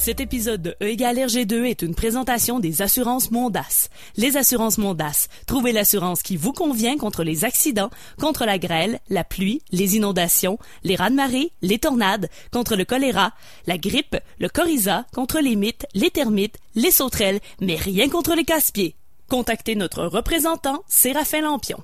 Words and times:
Cet 0.00 0.20
épisode 0.20 0.62
de 0.62 0.76
E 0.80 0.86
égale 0.86 1.18
RG2 1.18 1.64
est 1.64 1.82
une 1.82 1.96
présentation 1.96 2.60
des 2.60 2.82
assurances 2.82 3.32
Mondas. 3.32 3.88
Les 4.16 4.36
assurances 4.36 4.78
Mondas, 4.78 5.26
trouvez 5.46 5.72
l'assurance 5.72 6.22
qui 6.22 6.36
vous 6.36 6.52
convient 6.52 6.96
contre 6.96 7.24
les 7.24 7.44
accidents, 7.44 7.90
contre 8.16 8.46
la 8.46 8.58
grêle, 8.58 9.00
la 9.10 9.24
pluie, 9.24 9.60
les 9.72 9.96
inondations, 9.96 10.56
les 10.84 10.94
raz-de-marée, 10.94 11.50
les 11.62 11.80
tornades, 11.80 12.30
contre 12.52 12.76
le 12.76 12.84
choléra, 12.84 13.32
la 13.66 13.76
grippe, 13.76 14.16
le 14.38 14.48
coryza, 14.48 15.04
contre 15.12 15.40
les 15.40 15.56
mythes, 15.56 15.86
les 15.94 16.10
termites, 16.10 16.58
les 16.76 16.92
sauterelles, 16.92 17.40
mais 17.60 17.74
rien 17.74 18.08
contre 18.08 18.36
les 18.36 18.44
casse-pieds. 18.44 18.94
Contactez 19.28 19.74
notre 19.74 20.04
représentant, 20.04 20.84
Séraphin 20.86 21.40
Lampion. 21.40 21.82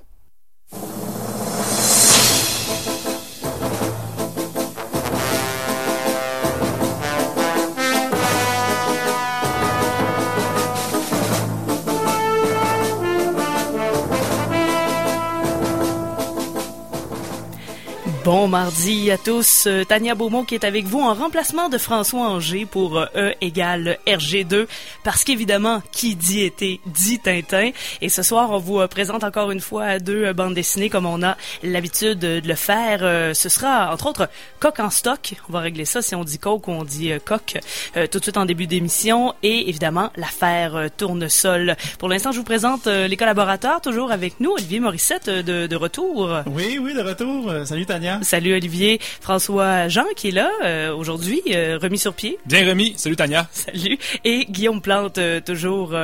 Bon 18.25 18.47
mardi 18.47 19.11
à 19.11 19.19
tous. 19.19 19.67
Euh, 19.67 19.83
Tania 19.83 20.15
Beaumont 20.15 20.45
qui 20.45 20.55
est 20.55 20.63
avec 20.63 20.85
vous 20.85 20.99
en 20.99 21.13
remplacement 21.13 21.69
de 21.69 21.77
François 21.77 22.21
Anger 22.21 22.65
pour 22.65 22.97
euh, 22.97 23.05
E 23.15 23.35
égale 23.39 23.99
RG2 24.07 24.65
parce 25.03 25.23
qu'évidemment, 25.23 25.83
qui 25.91 26.15
dit 26.15 26.41
été 26.41 26.81
dit 26.87 27.19
Tintin. 27.19 27.69
Et 28.01 28.09
ce 28.09 28.23
soir, 28.23 28.49
on 28.49 28.57
vous 28.57 28.79
euh, 28.79 28.87
présente 28.87 29.23
encore 29.23 29.51
une 29.51 29.59
fois 29.59 29.99
deux 29.99 30.33
bandes 30.33 30.55
dessinées 30.55 30.89
comme 30.89 31.05
on 31.05 31.21
a 31.21 31.37
l'habitude 31.61 32.17
de 32.17 32.41
le 32.43 32.55
faire. 32.55 33.35
Ce 33.35 33.47
sera 33.47 33.93
entre 33.93 34.07
autres 34.07 34.27
Coq 34.59 34.79
en 34.79 34.89
stock. 34.89 35.35
On 35.47 35.53
va 35.53 35.59
régler 35.59 35.85
ça 35.85 36.01
si 36.01 36.15
on 36.15 36.23
dit 36.23 36.39
coq 36.39 36.67
ou 36.67 36.71
on 36.71 36.83
dit 36.83 37.11
coq 37.23 37.59
tout 37.93 38.17
de 38.17 38.23
suite 38.23 38.37
en 38.37 38.45
début 38.45 38.65
d'émission. 38.65 39.35
Et 39.43 39.69
évidemment, 39.69 40.11
l'affaire 40.15 40.89
Tournesol. 40.97 41.75
Pour 41.99 42.09
l'instant, 42.09 42.31
je 42.31 42.39
vous 42.39 42.43
présente 42.43 42.87
les 42.87 43.17
collaborateurs 43.17 43.81
toujours 43.81 44.11
avec 44.11 44.39
nous. 44.39 44.53
Olivier 44.53 44.79
Morissette 44.79 45.29
de, 45.29 45.67
de 45.67 45.75
retour. 45.75 46.39
Oui, 46.47 46.79
oui, 46.81 46.95
de 46.95 47.01
retour. 47.01 47.53
Salut 47.65 47.85
Tania. 47.85 48.14
Salut 48.21 48.53
Olivier. 48.53 48.99
François 49.21 49.87
Jean 49.87 50.05
qui 50.15 50.29
est 50.29 50.31
là 50.31 50.49
euh, 50.63 50.95
aujourd'hui, 50.95 51.41
euh, 51.49 51.77
remis 51.81 51.97
sur 51.97 52.13
pied. 52.13 52.37
Bien 52.45 52.67
remis. 52.67 52.93
Salut 52.97 53.15
Tania. 53.15 53.47
Salut. 53.51 53.97
Et 54.23 54.45
Guillaume 54.49 54.81
Plante, 54.81 55.17
euh, 55.17 55.41
toujours 55.41 55.95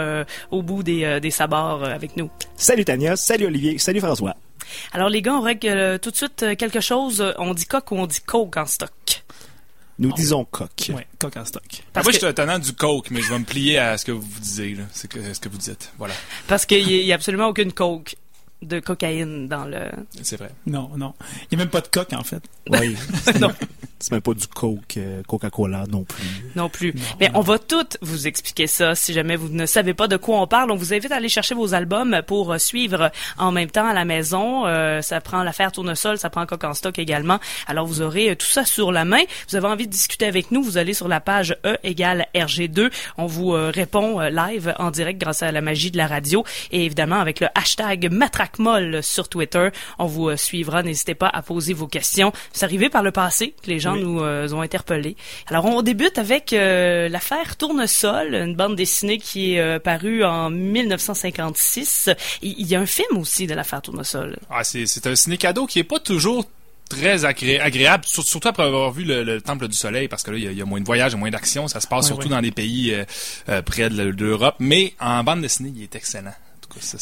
au 0.51 0.61
bout 0.61 0.83
des, 0.83 1.19
des 1.19 1.31
sabords 1.31 1.83
avec 1.83 2.17
nous. 2.17 2.29
Salut 2.55 2.85
Tania. 2.85 3.15
Salut 3.15 3.45
Olivier. 3.45 3.77
Salut 3.77 3.99
François. 3.99 4.35
Alors 4.93 5.09
les 5.09 5.21
gars, 5.21 5.33
on 5.33 5.41
règle 5.41 5.99
tout 5.99 6.11
de 6.11 6.15
suite 6.15 6.45
quelque 6.57 6.79
chose. 6.79 7.33
On 7.37 7.53
dit 7.53 7.65
coq 7.65 7.91
ou 7.91 7.95
on 7.95 8.07
dit 8.07 8.21
coke 8.21 8.57
en 8.57 8.65
stock? 8.65 8.91
Nous 9.99 10.11
disons 10.13 10.45
coq. 10.45 10.69
Oui, 10.89 11.03
coq 11.19 11.37
en 11.37 11.45
stock. 11.45 11.63
Moi, 11.93 12.03
je 12.07 12.17
suis 12.17 12.25
un 12.25 12.33
tenant 12.33 12.57
du 12.57 12.73
coke, 12.73 13.11
mais 13.11 13.21
je 13.21 13.29
vais 13.29 13.37
me 13.37 13.45
plier 13.45 13.77
à 13.77 13.97
ce 13.99 14.05
que 14.05 14.11
vous 14.11 14.39
disiez, 14.39 14.77
ce 14.93 15.05
que, 15.05 15.33
ce 15.33 15.39
que 15.39 15.47
vous 15.47 15.59
dites. 15.59 15.91
Voilà. 15.99 16.15
Parce 16.47 16.65
qu'il 16.65 16.87
n'y 16.87 17.11
a 17.11 17.15
absolument 17.15 17.47
aucune 17.47 17.71
coke 17.71 18.15
de 18.61 18.79
cocaïne 18.79 19.47
dans 19.47 19.65
le. 19.65 19.89
C'est 20.21 20.37
vrai. 20.37 20.51
Non, 20.65 20.91
non. 20.97 21.13
Il 21.43 21.57
n'y 21.57 21.61
a 21.61 21.65
même 21.65 21.71
pas 21.71 21.81
de 21.81 21.87
coque, 21.87 22.13
en 22.13 22.23
fait. 22.23 22.43
Oui. 22.69 22.95
non. 23.39 23.51
C'est 24.01 24.11
même 24.11 24.21
pas 24.21 24.33
du 24.33 24.47
Coke, 24.47 24.97
euh, 24.97 25.21
Coca-Cola 25.27 25.83
non 25.87 26.03
plus. 26.03 26.23
Non 26.55 26.69
plus. 26.69 26.93
Mais 27.19 27.29
on 27.35 27.41
va 27.41 27.59
tout 27.59 27.85
vous 28.01 28.25
expliquer 28.27 28.65
ça 28.65 28.95
si 28.95 29.13
jamais 29.13 29.35
vous 29.35 29.49
ne 29.49 29.67
savez 29.67 29.93
pas 29.93 30.07
de 30.07 30.17
quoi 30.17 30.41
on 30.41 30.47
parle. 30.47 30.71
On 30.71 30.75
vous 30.75 30.93
invite 30.93 31.11
à 31.11 31.17
aller 31.17 31.29
chercher 31.29 31.53
vos 31.53 31.75
albums 31.75 32.21
pour 32.25 32.51
euh, 32.51 32.57
suivre 32.57 33.11
en 33.37 33.51
même 33.51 33.69
temps 33.69 33.85
à 33.85 33.93
la 33.93 34.03
maison. 34.03 34.65
Euh, 34.65 35.03
ça 35.03 35.21
prend 35.21 35.43
l'affaire 35.43 35.71
Tournesol, 35.71 36.17
ça 36.17 36.31
prend 36.31 36.47
Coq 36.47 36.63
en 36.63 36.73
stock 36.73 36.97
également. 36.97 37.39
Alors 37.67 37.85
vous 37.85 38.01
aurez 38.01 38.35
tout 38.35 38.47
ça 38.47 38.65
sur 38.65 38.91
la 38.91 39.05
main. 39.05 39.21
Vous 39.49 39.55
avez 39.55 39.67
envie 39.67 39.85
de 39.85 39.91
discuter 39.91 40.25
avec 40.25 40.49
nous, 40.49 40.63
vous 40.63 40.77
allez 40.79 40.95
sur 40.95 41.07
la 41.07 41.19
page 41.19 41.55
E 41.63 41.77
égale 41.83 42.25
RG2. 42.33 42.91
On 43.17 43.27
vous 43.27 43.51
répond 43.51 44.19
live 44.19 44.73
en 44.79 44.89
direct 44.89 45.21
grâce 45.21 45.43
à 45.43 45.51
la 45.51 45.61
magie 45.61 45.91
de 45.91 45.97
la 45.97 46.07
radio 46.07 46.43
et 46.71 46.85
évidemment 46.85 47.19
avec 47.19 47.39
le 47.39 47.47
hashtag 47.53 48.11
MatraqueMolle 48.11 49.03
sur 49.03 49.29
Twitter. 49.29 49.69
On 49.99 50.07
vous 50.07 50.35
suivra. 50.37 50.81
N'hésitez 50.81 51.13
pas 51.13 51.29
à 51.31 51.43
poser 51.43 51.73
vos 51.73 51.87
questions. 51.87 52.33
C'est 52.51 52.65
arrivé 52.65 52.89
par 52.89 53.03
le 53.03 53.11
passé 53.11 53.53
que 53.61 53.69
les 53.69 53.79
gens 53.79 53.90
nous 53.95 54.21
euh, 54.21 54.51
ont 54.51 54.61
interpellés. 54.61 55.15
Alors, 55.47 55.65
on 55.65 55.81
débute 55.81 56.17
avec 56.17 56.53
euh, 56.53 57.09
l'affaire 57.09 57.57
Tournesol, 57.57 58.35
une 58.35 58.55
bande 58.55 58.75
dessinée 58.75 59.17
qui 59.17 59.55
est 59.55 59.59
euh, 59.59 59.79
parue 59.79 60.23
en 60.23 60.49
1956. 60.49 62.09
Il 62.41 62.67
y 62.67 62.75
a 62.75 62.79
un 62.79 62.85
film 62.85 63.17
aussi 63.17 63.47
de 63.47 63.53
l'affaire 63.53 63.81
Tournesol. 63.81 64.37
Ah, 64.49 64.63
c'est 64.63 65.07
un 65.07 65.15
ciné-cadeau 65.15 65.65
qui 65.65 65.79
est 65.79 65.83
pas 65.83 65.99
toujours 65.99 66.45
très 66.89 67.23
agréable, 67.23 68.03
surtout 68.05 68.45
après 68.45 68.63
avoir 68.63 68.91
vu 68.91 69.05
le, 69.05 69.39
Temple 69.39 69.69
du 69.69 69.77
Soleil, 69.77 70.09
parce 70.09 70.23
que 70.23 70.31
là, 70.31 70.37
il 70.37 70.57
y, 70.57 70.61
a, 70.61 70.65
moins 70.65 70.81
de 70.81 70.85
voyages, 70.85 71.15
moins 71.15 71.29
d'action. 71.29 71.69
Ça 71.69 71.79
se 71.79 71.87
passe 71.87 72.07
surtout 72.07 72.27
dans 72.27 72.41
les 72.41 72.51
pays 72.51 72.93
près 73.65 73.89
de 73.89 74.03
l'Europe. 74.03 74.55
Mais 74.59 74.93
en 74.99 75.23
bande 75.23 75.41
dessinée, 75.41 75.71
il 75.73 75.83
est 75.83 75.95
excellent. 75.95 76.33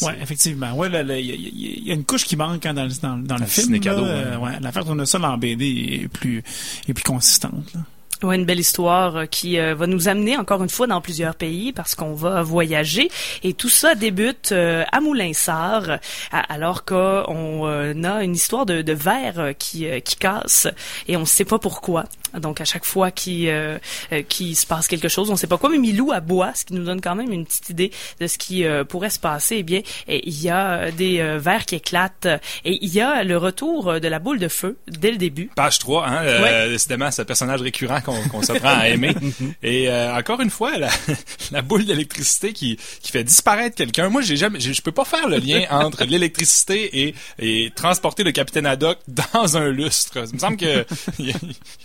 Oui, 0.02 0.12
effectivement. 0.20 0.72
Ouais, 0.74 0.88
il 0.88 1.86
y, 1.86 1.90
a 1.90 1.94
une 1.94 2.04
couche 2.04 2.24
qui 2.24 2.36
manque 2.36 2.64
hein, 2.66 2.74
dans, 2.74 2.88
dans, 3.02 3.16
dans 3.18 3.36
le 3.36 3.46
film. 3.46 3.78
Cadeau, 3.80 4.04
euh, 4.04 4.36
ouais. 4.38 4.58
L'affaire 4.60 4.84
Tournesol 4.84 5.24
en 5.24 5.38
BD 5.38 6.00
est 6.02 6.08
plus, 6.08 6.42
est 6.88 6.94
plus 6.94 7.04
consistante. 7.04 7.72
Là. 7.74 7.80
Ouais, 8.22 8.36
une 8.36 8.44
belle 8.44 8.60
histoire 8.60 9.16
euh, 9.16 9.26
qui 9.26 9.58
euh, 9.58 9.74
va 9.74 9.86
nous 9.86 10.08
amener 10.08 10.36
encore 10.36 10.62
une 10.62 10.68
fois 10.68 10.86
dans 10.86 11.00
plusieurs 11.00 11.34
pays 11.34 11.72
parce 11.72 11.94
qu'on 11.94 12.12
va 12.12 12.42
voyager 12.42 13.10
et 13.42 13.54
tout 13.54 13.70
ça 13.70 13.94
débute 13.94 14.52
à 14.52 15.00
Moulinsart 15.00 15.98
alors 16.30 16.84
qu'on 16.84 18.04
a 18.04 18.22
une 18.22 18.34
histoire 18.34 18.66
de, 18.66 18.82
de 18.82 18.92
verre 18.92 19.54
qui, 19.58 19.86
qui 20.02 20.16
casse 20.16 20.68
et 21.08 21.16
on 21.16 21.20
ne 21.20 21.24
sait 21.24 21.44
pas 21.44 21.58
pourquoi. 21.58 22.04
Donc 22.38 22.60
à 22.60 22.64
chaque 22.64 22.84
fois 22.84 23.10
qu'il 23.10 23.48
euh, 23.48 23.78
euh, 24.12 24.22
se 24.28 24.66
passe 24.66 24.86
quelque 24.86 25.08
chose, 25.08 25.30
on 25.30 25.32
ne 25.32 25.38
sait 25.38 25.46
pas 25.46 25.58
quoi, 25.58 25.70
mais 25.70 25.78
Milou 25.78 26.12
bois, 26.22 26.52
ce 26.54 26.64
qui 26.64 26.74
nous 26.74 26.84
donne 26.84 27.00
quand 27.00 27.14
même 27.14 27.32
une 27.32 27.44
petite 27.44 27.70
idée 27.70 27.90
de 28.20 28.26
ce 28.26 28.38
qui 28.38 28.64
euh, 28.64 28.84
pourrait 28.84 29.10
se 29.10 29.18
passer. 29.18 29.56
Eh 29.58 29.62
bien, 29.62 29.80
il 30.08 30.40
y 30.40 30.48
a 30.48 30.90
des 30.90 31.22
verres 31.38 31.66
qui 31.66 31.76
éclatent 31.76 32.28
et 32.64 32.78
il 32.80 32.92
y 32.92 33.00
a 33.00 33.24
le 33.24 33.36
retour 33.36 34.00
de 34.00 34.08
la 34.08 34.18
boule 34.18 34.38
de 34.38 34.48
feu 34.48 34.78
dès 34.88 35.10
le 35.10 35.16
début. 35.16 35.50
Page 35.54 35.78
3, 35.78 36.06
hein, 36.06 36.68
décidément, 36.68 37.10
ce 37.10 37.22
personnage 37.22 37.62
récurrent 37.62 38.00
qu'on 38.30 38.42
se 38.42 38.52
prend 38.52 38.78
à 38.78 38.88
aimer. 38.88 39.14
et 39.62 39.90
encore 39.90 40.40
une 40.40 40.50
fois, 40.50 40.78
la, 40.78 40.90
la 41.52 41.62
boule 41.62 41.84
d'électricité 41.84 42.52
qui, 42.52 42.78
qui 43.00 43.12
fait 43.12 43.24
disparaître 43.24 43.76
quelqu'un. 43.76 44.08
Moi, 44.08 44.22
j'ai 44.22 44.36
jamais, 44.36 44.60
je 44.60 44.82
peux 44.82 44.92
pas 44.92 45.04
faire 45.04 45.28
le 45.28 45.38
lien 45.38 45.64
entre 45.70 46.04
l'électricité 46.04 47.02
et, 47.02 47.14
et 47.38 47.70
transporter 47.74 48.24
le 48.24 48.32
capitaine 48.32 48.66
Haddock 48.66 48.98
dans 49.08 49.56
un 49.56 49.68
lustre. 49.68 50.24
Il 50.28 50.34
me 50.34 50.38
semble 50.38 50.56
que 50.56 50.86
y 51.18 51.30
a 51.30 51.34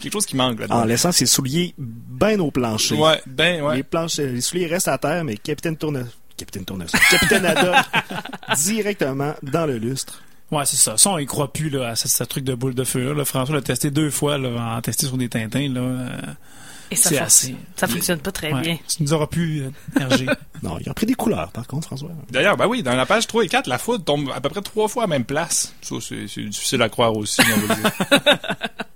quelque 0.02 0.14
chose 0.14 0.26
qui 0.26 0.36
en 0.70 0.86
laissant 0.86 1.12
ses 1.12 1.26
souliers 1.26 1.74
bien 1.78 2.40
au 2.40 2.52
plancher. 2.52 2.96
Ouais, 2.96 3.22
ben, 3.26 3.62
ouais. 3.62 3.78
Les, 3.78 3.84
planches, 3.84 4.18
les 4.18 4.42
souliers 4.42 4.68
restent 4.68 4.88
à 4.88 4.98
terre, 4.98 5.24
mais 5.24 5.38
Capitaine 5.38 5.78
Tourne... 5.78 6.08
Capitaine 6.38 6.66
Tournesol. 6.66 7.00
Capitaine 7.10 7.46
Haddock 7.46 7.78
directement 8.66 9.36
dans 9.42 9.66
le 9.66 9.78
lustre. 9.78 10.22
Ouais, 10.52 10.66
c'est 10.66 10.78
ça. 10.78 10.98
Ça, 10.98 11.10
on 11.10 11.18
y 11.18 11.26
croit 11.26 11.52
plus 11.52 11.70
là, 11.70 11.90
à 11.90 11.96
ce, 11.96 12.24
truc 12.24 12.44
de 12.44 12.54
boule 12.54 12.76
de 12.76 12.84
feu. 12.84 13.14
Là. 13.14 13.26
François 13.26 13.56
l'a 13.56 13.62
testé 13.62 13.90
deux 13.92 14.10
fois, 14.10 14.38
là, 14.38 14.78
en 14.78 14.82
testé 14.82 15.08
sur 15.08 15.18
des 15.18 15.30
Tintins. 15.30 15.70
Là. 15.70 16.36
Euh, 16.86 16.92
et 16.92 16.96
ça, 16.96 17.24
assez... 17.24 17.56
ça 17.76 17.88
fonctionne 17.88 18.20
pas 18.20 18.32
très 18.32 18.54
bien. 18.54 18.78
Ça 18.88 18.98
nous 19.00 19.14
aura 19.14 19.28
pu 19.28 19.64
euh, 19.64 19.70
non, 20.64 20.78
il 20.80 20.90
a 20.90 20.94
pris 20.94 21.06
des 21.06 21.14
couleurs, 21.14 21.52
par 21.52 21.68
contre, 21.68 21.88
François. 21.88 22.10
D'ailleurs, 22.30 22.58
ben 22.58 22.68
oui, 22.68 22.84
dans 22.84 22.96
la 22.96 23.06
page 23.06 23.28
3 23.28 23.46
et 23.46 23.48
4, 23.48 23.68
la 23.68 23.78
foudre 23.78 24.04
tombe 24.04 24.30
à 24.34 24.42
peu 24.42 24.50
près 24.50 24.62
trois 24.62 24.88
fois 24.88 25.04
à 25.04 25.08
la 25.08 25.10
même 25.10 25.26
place. 25.26 25.74
Ça, 25.82 25.96
c'est 26.02 26.42
difficile 26.42 26.82
à 26.82 26.90
croire 26.90 27.16
aussi, 27.16 27.42
on 27.42 27.68
va 27.68 27.76
dire. 27.76 27.92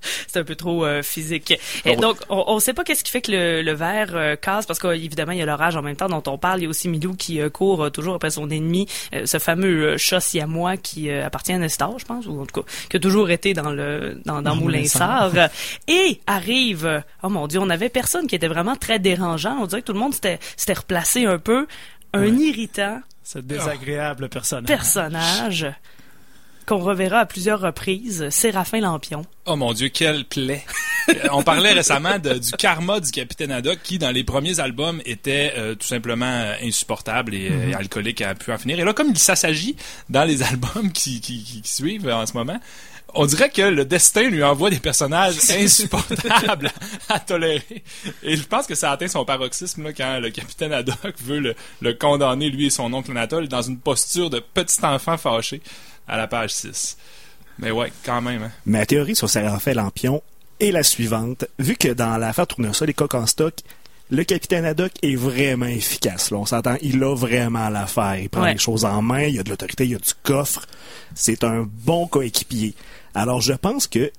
c'est 0.27 0.39
un 0.39 0.43
peu 0.43 0.55
trop 0.55 0.85
euh, 0.85 1.01
physique. 1.01 1.53
Et 1.85 1.95
donc, 1.95 2.17
on 2.29 2.55
ne 2.55 2.59
sait 2.59 2.73
pas 2.73 2.83
qu'est-ce 2.83 3.03
qui 3.03 3.11
fait 3.11 3.21
que 3.21 3.31
le, 3.31 3.61
le 3.61 3.73
verre 3.73 4.15
euh, 4.15 4.35
casse, 4.35 4.65
parce 4.65 4.79
qu'évidemment, 4.79 5.31
il 5.31 5.39
y 5.39 5.41
a 5.41 5.45
l'orage 5.45 5.75
en 5.75 5.81
même 5.81 5.95
temps 5.95 6.07
dont 6.07 6.23
on 6.27 6.37
parle. 6.37 6.59
Il 6.59 6.63
y 6.63 6.67
a 6.67 6.69
aussi 6.69 6.87
Milou 6.89 7.15
qui 7.15 7.39
court 7.51 7.91
toujours 7.91 8.15
après 8.15 8.31
son 8.31 8.49
ennemi, 8.49 8.87
ce 9.25 9.39
fameux 9.39 9.97
chat 9.97 10.19
siamois 10.19 10.77
qui 10.77 11.11
appartient 11.11 11.53
à 11.53 11.57
Nestor, 11.57 11.99
je 11.99 12.05
pense, 12.05 12.25
ou 12.25 12.41
en 12.41 12.45
tout 12.45 12.61
cas, 12.61 12.67
qui 12.89 12.97
a 12.97 12.99
toujours 12.99 13.29
été 13.29 13.53
dans 13.53 13.71
le 13.71 14.19
dans, 14.25 14.41
dans, 14.41 14.55
Moulinsart. 14.55 15.33
et 15.87 16.21
arrive, 16.27 17.03
oh 17.23 17.29
mon 17.29 17.47
Dieu, 17.47 17.59
on 17.59 17.69
avait 17.69 17.78
personne 17.87 18.27
qui 18.27 18.35
était 18.35 18.49
vraiment 18.49 18.75
très 18.75 18.99
dérangeant. 18.99 19.57
On 19.61 19.67
dirait 19.67 19.81
que 19.81 19.87
tout 19.87 19.93
le 19.93 19.99
monde 19.99 20.13
s'était 20.13 20.39
replacé 20.73 21.25
un 21.25 21.39
peu. 21.39 21.67
Un 22.11 22.25
irritant. 22.25 22.99
Ce 23.23 23.39
désagréable 23.39 24.27
personnage. 24.27 24.67
Personnage 24.67 25.67
qu'on 26.69 26.77
reverra 26.77 27.21
à 27.21 27.25
plusieurs 27.25 27.59
reprises, 27.59 28.29
Séraphin 28.29 28.81
Lampion. 28.81 29.23
Oh 29.47 29.55
mon 29.55 29.73
Dieu, 29.73 29.89
quelle 29.89 30.23
plaie! 30.25 30.63
On 31.31 31.41
parlait 31.41 31.73
récemment 31.73 32.19
du 32.19 32.51
karma 32.59 32.99
du 32.99 33.09
Capitaine 33.09 33.51
Haddock 33.51 33.79
qui, 33.81 33.97
dans 33.97 34.11
les 34.11 34.23
premiers 34.23 34.59
albums, 34.59 35.01
était 35.03 35.53
euh, 35.57 35.73
tout 35.73 35.87
simplement 35.87 36.27
euh, 36.27 36.53
insupportable 36.61 37.33
et 37.33 37.49
euh, 37.49 37.71
mm-hmm. 37.71 37.75
alcoolique 37.75 38.21
à 38.21 38.35
pu 38.35 38.51
en 38.51 38.59
finir. 38.59 38.79
Et 38.79 38.83
là, 38.83 38.93
comme 38.93 39.09
il 39.09 39.17
s'assagit 39.17 39.75
dans 40.09 40.25
les 40.25 40.43
albums 40.51 40.91
qui, 40.91 41.19
qui, 41.21 41.61
suivent 41.63 42.07
en 42.07 42.27
ce 42.27 42.33
moment, 42.33 42.59
on 43.15 43.25
dirait 43.25 43.49
que 43.49 43.63
le 43.63 43.85
destin 43.85 44.29
lui 44.29 44.43
envoie 44.43 44.69
des 44.69 44.79
personnages 44.79 45.37
insupportables 45.49 46.71
à 47.09 47.19
tolérer. 47.19 47.83
Et 48.21 48.37
je 48.37 48.43
pense 48.43 48.67
que 48.67 48.75
ça 48.75 48.91
atteint 48.91 49.07
son 49.07 49.25
paroxysme 49.25 49.85
là, 49.85 49.93
quand 49.93 50.19
le 50.19 50.29
capitaine 50.29 50.73
Haddock 50.73 51.15
veut 51.25 51.55
le, 51.81 51.93
condamner, 51.93 52.51
lui 52.51 52.67
et 52.67 52.69
son 52.69 52.93
oncle 52.93 53.09
Anatole, 53.09 53.47
dans 53.47 53.63
une 53.63 53.79
posture 53.79 54.29
de 54.29 54.39
petit 54.39 54.85
enfant 54.85 55.17
fâché 55.17 55.63
à 56.09 56.17
la 56.17 56.27
page 56.27 56.53
6. 56.53 56.97
Mais 57.59 57.71
ouais, 57.71 57.91
quand 58.03 58.21
même. 58.21 58.43
Hein. 58.43 58.51
Ma 58.65 58.85
théorie 58.85 59.15
sur 59.15 59.29
Séraphin 59.29 59.73
Lampion 59.73 60.21
est 60.59 60.71
la 60.71 60.83
suivante. 60.83 61.45
Vu 61.59 61.75
que 61.75 61.89
dans 61.89 62.17
l'affaire 62.17 62.47
Tournesol 62.47 62.89
et 62.89 62.93
Coq 62.93 63.13
en 63.13 63.25
stock, 63.25 63.53
le 64.11 64.23
capitaine 64.23 64.65
Haddock 64.65 64.91
est 65.03 65.15
vraiment 65.15 65.67
efficace. 65.67 66.31
Là. 66.31 66.37
On 66.37 66.45
s'entend, 66.45 66.75
il 66.81 67.03
a 67.03 67.15
vraiment 67.15 67.69
l'affaire. 67.69 68.17
Il 68.17 68.29
prend 68.29 68.45
les 68.45 68.57
choses 68.57 68.85
en 68.85 69.01
main, 69.01 69.23
il 69.23 69.39
a 69.39 69.43
de 69.43 69.49
l'autorité, 69.49 69.85
il 69.85 69.95
a 69.95 69.99
du 69.99 70.13
coffre. 70.23 70.65
C'est 71.13 71.43
un 71.43 71.67
bon 71.69 72.07
coéquipier. 72.07 72.73
Alors, 73.13 73.41
je 73.41 73.53
pense 73.53 73.87
que 73.87 74.11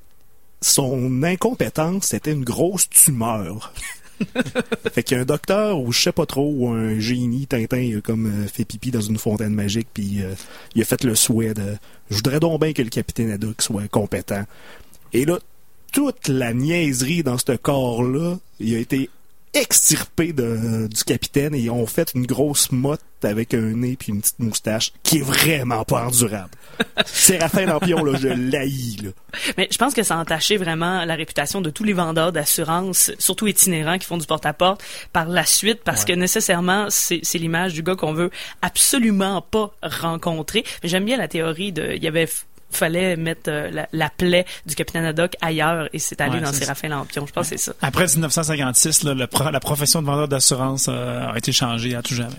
son 0.61 1.23
incompétence, 1.23 2.07
c'était 2.07 2.33
une 2.33 2.45
grosse 2.45 2.89
tumeur. 2.89 3.73
fait 4.93 5.03
qu'il 5.03 5.17
y 5.17 5.21
a 5.21 5.23
un 5.23 5.27
docteur 5.27 5.81
ou 5.81 5.93
je 5.93 6.01
sais 6.01 6.13
pas 6.13 6.27
trop 6.27 6.51
ou 6.51 6.69
un 6.69 6.99
génie 6.99 7.47
Tintin 7.47 7.99
a 7.99 8.01
comme 8.01 8.27
euh, 8.27 8.47
fait 8.47 8.65
pipi 8.65 8.91
dans 8.91 9.01
une 9.01 9.19
fontaine 9.19 9.55
magique 9.55 9.89
puis 9.93 10.23
euh, 10.23 10.35
il 10.75 10.83
a 10.83 10.85
fait 10.85 11.03
le 11.05 11.15
souhait 11.15 11.55
de 11.55 11.77
je 12.11 12.17
voudrais 12.17 12.41
donc 12.41 12.61
bien 12.61 12.73
que 12.73 12.83
le 12.83 12.91
capitaine 12.91 13.31
Haddock 13.31 13.63
soit 13.63 13.89
compétent. 13.89 14.45
Et 15.13 15.25
là 15.25 15.39
toute 15.93 16.29
la 16.29 16.55
niaiserie 16.55 17.23
dans 17.23 17.39
ce 17.39 17.57
corps 17.57 18.03
là, 18.03 18.37
il 18.61 18.75
a 18.75 18.79
été 18.79 19.11
extirpé 19.55 20.33
de, 20.33 20.87
du 20.87 21.05
capitaine 21.05 21.55
et 21.55 21.71
ont 21.71 21.87
fait 21.87 22.13
une 22.15 22.27
grosse 22.27 22.71
motte 22.71 23.01
avec 23.23 23.53
un 23.53 23.61
nez 23.61 23.97
puis 23.99 24.13
une 24.13 24.21
petite 24.21 24.39
moustache 24.39 24.93
qui 25.03 25.19
est 25.19 25.23
vraiment 25.23 25.85
pas 25.85 26.07
endurable. 26.07 26.51
Séraphin 27.05 27.67
Lampion, 27.67 28.03
là, 28.05 28.19
je 28.19 28.29
l'haïs, 28.29 29.03
là. 29.03 29.11
Mais 29.59 29.69
je 29.71 29.77
pense 29.77 29.93
que 29.93 30.03
ça 30.03 30.17
a 30.17 30.21
entaché 30.21 30.57
vraiment 30.57 31.05
la 31.05 31.15
réputation 31.15 31.61
de 31.61 31.71
tous 31.71 31.85
les 31.85 31.93
vendeurs 31.93 32.33
d'assurance, 32.33 33.13
surtout 33.19 33.47
itinérants 33.47 33.99
qui 33.99 34.07
font 34.07 34.17
du 34.17 34.27
porte-à-porte 34.27 34.83
par 35.13 35.29
la 35.29 35.45
suite 35.45 35.83
parce 35.85 36.05
que 36.05 36.13
nécessairement 36.13 36.87
c'est 36.89 37.21
l'image 37.35 37.75
du 37.75 37.83
gars 37.83 37.97
qu'on 37.97 38.15
veut 38.15 38.31
absolument 38.63 39.43
pas 39.43 39.73
rencontrer. 39.83 40.65
J'aime 40.83 41.05
bien 41.05 41.17
la 41.17 41.29
théorie 41.29 41.73
de, 41.73 41.93
il 41.95 42.03
y 42.03 42.09
avait 42.09 42.29
fallait 42.71 43.17
mettre 43.17 43.49
euh, 43.49 43.85
la, 43.93 44.11
plaie 44.11 44.47
du 44.67 44.75
capitaine 44.75 45.05
Haddock 45.05 45.37
ailleurs 45.41 45.89
et 45.93 45.99
c'est 45.99 46.21
allé 46.21 46.41
dans 46.41 46.53
Séraphin 46.53 46.89
Lampion. 46.89 47.27
Je 47.27 47.33
pense 47.33 47.51
que 47.51 47.57
c'est 47.57 47.63
ça. 47.63 47.73
Après 47.83 48.07
1956, 48.07 49.05
là, 49.05 49.15
la 49.15 49.61
profession 49.61 50.03
de 50.03 50.07
vendeur 50.07 50.29
d'assurance 50.29 50.87
euh, 50.89 51.33
a 51.33 51.39
été 51.39 51.53
changée 51.53 51.95
à 51.95 52.03
tout 52.03 52.15
jamais. 52.15 52.31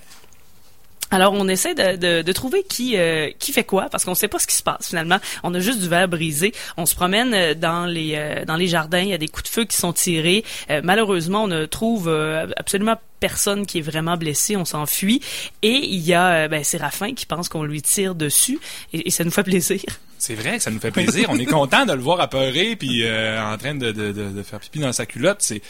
Alors 1.13 1.33
on 1.33 1.49
essaie 1.49 1.75
de, 1.75 2.21
de, 2.21 2.31
trouver 2.31 2.63
qui 2.63 2.97
euh, 2.97 3.31
qui 3.37 3.51
fait 3.51 3.65
quoi 3.65 3.89
parce 3.91 4.05
qu'on 4.05 4.15
sait 4.15 4.29
pas 4.29 4.39
ce 4.39 4.47
qui 4.47 4.55
se 4.55 4.63
passe 4.63 4.87
finalement. 4.87 5.17
On 5.43 5.53
a 5.53 5.59
juste 5.59 5.81
du 5.81 5.89
verre 5.89 6.07
brisé. 6.07 6.53
On 6.77 6.85
se 6.85 6.95
promène 6.95 7.53
dans 7.55 7.85
les 7.85 8.43
dans 8.47 8.55
les 8.55 8.67
jardins. 8.67 9.01
Il 9.01 9.09
y 9.09 9.13
a 9.13 9.17
des 9.17 9.27
coups 9.27 9.43
de 9.43 9.49
feu 9.49 9.65
qui 9.65 9.75
sont 9.75 9.91
tirés. 9.91 10.45
malheureusement, 10.83 11.43
on 11.43 11.47
ne 11.47 11.65
trouve 11.65 12.07
absolument 12.55 12.95
personne 13.19 13.65
qui 13.65 13.79
est 13.79 13.81
vraiment 13.81 14.15
blessé. 14.15 14.55
On 14.55 14.63
s'enfuit 14.63 15.19
et 15.61 15.73
il 15.83 15.99
y 15.99 16.13
a 16.13 16.47
ben, 16.47 16.63
Séraphin 16.63 17.13
qui 17.13 17.25
pense 17.25 17.49
qu'on 17.49 17.63
lui 17.63 17.81
tire 17.81 18.15
dessus 18.15 18.61
et 18.93 19.11
ça 19.11 19.25
nous 19.25 19.31
fait 19.31 19.43
plaisir. 19.43 19.81
C'est 20.21 20.35
vrai 20.35 20.57
que 20.57 20.63
ça 20.63 20.69
nous 20.69 20.79
fait 20.79 20.91
plaisir. 20.91 21.29
On 21.31 21.39
est 21.39 21.47
content 21.47 21.83
de 21.83 21.93
le 21.93 21.99
voir 21.99 22.21
apeurer 22.21 22.75
puis 22.75 23.03
euh, 23.03 23.43
en 23.43 23.57
train 23.57 23.73
de, 23.73 23.91
de, 23.91 24.11
de, 24.11 24.43
faire 24.43 24.59
pipi 24.59 24.77
dans 24.77 24.93
sa 24.93 25.07
culotte. 25.07 25.37
C'est 25.39 25.63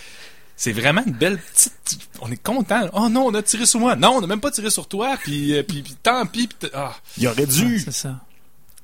c'est 0.57 0.73
vraiment 0.73 1.01
une 1.07 1.13
belle 1.13 1.37
petite. 1.39 1.99
On 2.19 2.29
est 2.29 2.43
content. 2.43 2.89
Oh 2.91 3.07
non, 3.07 3.27
on 3.27 3.33
a 3.33 3.41
tiré 3.41 3.65
sur 3.65 3.79
moi. 3.79 3.95
Non, 3.95 4.15
on 4.17 4.21
n'a 4.21 4.27
même 4.27 4.41
pas 4.41 4.51
tiré 4.51 4.69
sur 4.69 4.89
toi. 4.89 5.17
Puis, 5.23 5.55
euh, 5.55 5.63
puis, 5.63 5.81
puis 5.81 5.95
tant 6.03 6.25
pis. 6.25 6.49
ah. 6.73 6.93
Il 7.17 7.29
aurait 7.29 7.45
dû. 7.45 7.79
c'est 7.79 7.93
ça. 7.93 8.19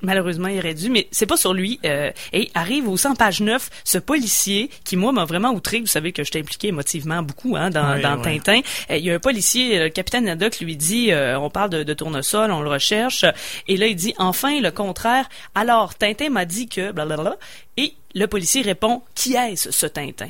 Malheureusement, 0.02 0.48
il 0.48 0.60
aurait 0.60 0.76
dû, 0.76 0.90
mais 0.90 1.08
c'est 1.12 1.26
pas 1.26 1.38
sur 1.38 1.54
lui. 1.54 1.80
Euh, 1.84 2.12
et 2.32 2.52
arrive 2.54 2.88
au 2.88 2.98
100 2.98 3.16
page 3.16 3.42
9 3.42 3.70
ce 3.84 3.98
policier 3.98 4.70
qui, 4.84 4.96
moi, 4.96 5.12
m'a 5.12 5.26
vraiment 5.26 5.52
outré. 5.52 5.80
Vous 5.80 5.88
savez 5.88 6.12
que 6.12 6.24
je 6.24 6.32
t'ai 6.32 6.40
impliqué 6.40 6.68
émotivement 6.68 7.24
beaucoup 7.24 7.56
hein, 7.56 7.72
dans, 7.72 8.00
dans 8.00 8.22
Tintin. 8.22 8.62
Euh, 8.92 8.98
il 8.98 9.06
y 9.06 9.12
a 9.12 9.16
un 9.16 9.20
policier, 9.20 9.80
le 9.80 9.90
capitaine 9.90 10.26
Nadok 10.26 10.60
lui 10.60 10.76
dit, 10.78 11.12
euh, 11.12 11.40
on 11.40 11.50
parle 11.50 11.72
de, 11.72 11.84
de, 11.84 11.94
tournesol, 11.94 12.52
on 12.52 12.62
le 12.62 12.70
recherche. 12.70 13.26
Et 13.68 13.76
là, 13.78 13.88
il 13.88 13.96
dit, 13.96 14.14
enfin, 14.20 14.62
le 14.62 14.70
contraire. 14.70 15.28
Alors, 15.56 15.96
Tintin 15.96 16.30
m'a 16.30 16.46
dit 16.46 16.68
que... 16.68 16.92
Blablabla. 16.92 17.36
Et 17.78 17.94
le 18.14 18.28
policier 18.28 18.62
répond, 18.62 19.02
qui 19.16 19.34
est-ce, 19.34 19.72
ce 19.72 19.88
Tintin? 19.88 20.30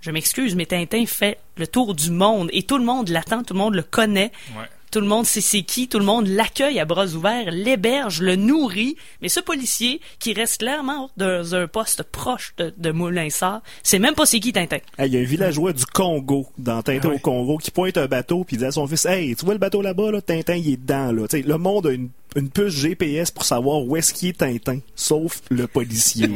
Je 0.00 0.10
m'excuse, 0.10 0.54
mais 0.54 0.66
Tintin 0.66 1.04
fait 1.06 1.38
le 1.56 1.66
tour 1.66 1.94
du 1.94 2.10
monde 2.10 2.48
et 2.52 2.62
tout 2.62 2.78
le 2.78 2.84
monde 2.84 3.08
l'attend, 3.08 3.42
tout 3.42 3.54
le 3.54 3.58
monde 3.58 3.74
le 3.74 3.82
connaît. 3.82 4.30
Ouais. 4.56 4.64
Tout 4.90 5.00
le 5.00 5.06
monde 5.06 5.26
sait 5.26 5.40
c'est 5.40 5.62
qui, 5.62 5.88
tout 5.88 5.98
le 5.98 6.04
monde 6.04 6.28
l'accueille 6.28 6.78
à 6.78 6.84
bras 6.84 7.06
ouverts, 7.06 7.50
l'héberge, 7.50 8.20
le 8.20 8.36
nourrit. 8.36 8.96
Mais 9.20 9.28
ce 9.28 9.40
policier, 9.40 10.00
qui 10.18 10.32
reste 10.32 10.58
clairement 10.58 11.10
dans 11.16 11.54
un 11.54 11.66
poste 11.66 12.02
proche 12.04 12.54
de, 12.56 12.72
de 12.76 12.90
Moulin-Sart, 12.90 13.62
c'est 13.82 13.98
même 13.98 14.14
pas 14.14 14.26
c'est 14.26 14.40
qui 14.40 14.52
Tintin. 14.52 14.78
Il 14.98 15.06
y 15.06 15.16
a 15.16 15.20
un 15.20 15.24
villageois 15.24 15.72
du 15.72 15.84
Congo, 15.86 16.46
dans 16.58 16.82
Tintin 16.82 17.10
ah 17.10 17.14
au 17.14 17.18
Congo, 17.18 17.58
qui 17.58 17.70
pointe 17.70 17.96
un 17.98 18.06
bateau 18.06 18.44
puis 18.44 18.56
dit 18.56 18.64
à 18.64 18.72
son 18.72 18.86
fils 18.86 19.06
Hey, 19.06 19.34
tu 19.36 19.44
vois 19.44 19.54
le 19.54 19.60
bateau 19.60 19.82
là-bas, 19.82 20.10
là, 20.10 20.20
Tintin 20.20 20.54
il 20.54 20.72
est 20.72 20.76
dedans. 20.76 21.12
Là. 21.12 21.26
le 21.32 21.58
monde 21.58 21.86
a 21.86 21.92
une, 21.92 22.08
une 22.36 22.50
puce 22.50 22.74
GPS 22.74 23.30
pour 23.30 23.44
savoir 23.44 23.82
où 23.82 23.96
est-ce 23.96 24.14
qu'il 24.14 24.30
est 24.30 24.38
Tintin, 24.38 24.78
sauf 24.94 25.42
le 25.50 25.66
policier. 25.66 26.30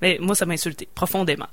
Mais 0.00 0.18
moi, 0.20 0.34
ça 0.34 0.46
m'a 0.46 0.54
insulté 0.54 0.88
profondément. 0.94 1.48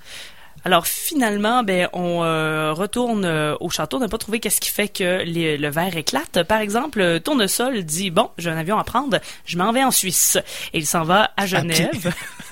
Alors 0.67 0.85
finalement, 0.85 1.63
ben 1.63 1.87
on 1.93 2.25
euh, 2.25 2.73
retourne 2.73 3.23
euh, 3.23 3.55
au 3.61 3.69
château. 3.69 3.95
On 3.95 3.99
n'a 4.01 4.09
pas 4.09 4.17
trouvé 4.17 4.41
qu'est-ce 4.41 4.59
qui 4.59 4.69
fait 4.69 4.89
que 4.89 5.23
le 5.25 5.69
verre 5.69 5.95
éclate. 5.95 6.43
Par 6.43 6.59
exemple, 6.59 7.21
Tournesol 7.23 7.85
dit 7.85 8.11
bon, 8.11 8.29
j'ai 8.37 8.49
un 8.49 8.57
avion 8.57 8.77
à 8.77 8.83
prendre, 8.83 9.17
je 9.45 9.57
m'en 9.57 9.71
vais 9.71 9.85
en 9.85 9.91
Suisse. 9.91 10.37
Et 10.73 10.79
il 10.79 10.85
s'en 10.85 11.05
va 11.05 11.31
à 11.37 11.45
Genève. 11.45 12.13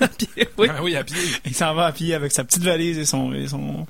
oui. 0.56 0.68
Ah 0.70 0.82
oui, 0.82 0.96
à 0.96 1.04
pied. 1.04 1.18
Il 1.44 1.54
s'en 1.54 1.74
va 1.74 1.84
à 1.84 1.92
pied 1.92 2.14
avec 2.14 2.32
sa 2.32 2.42
petite 2.42 2.62
valise 2.62 2.96
et 2.96 3.04
son, 3.04 3.34
et 3.34 3.48
son 3.48 3.86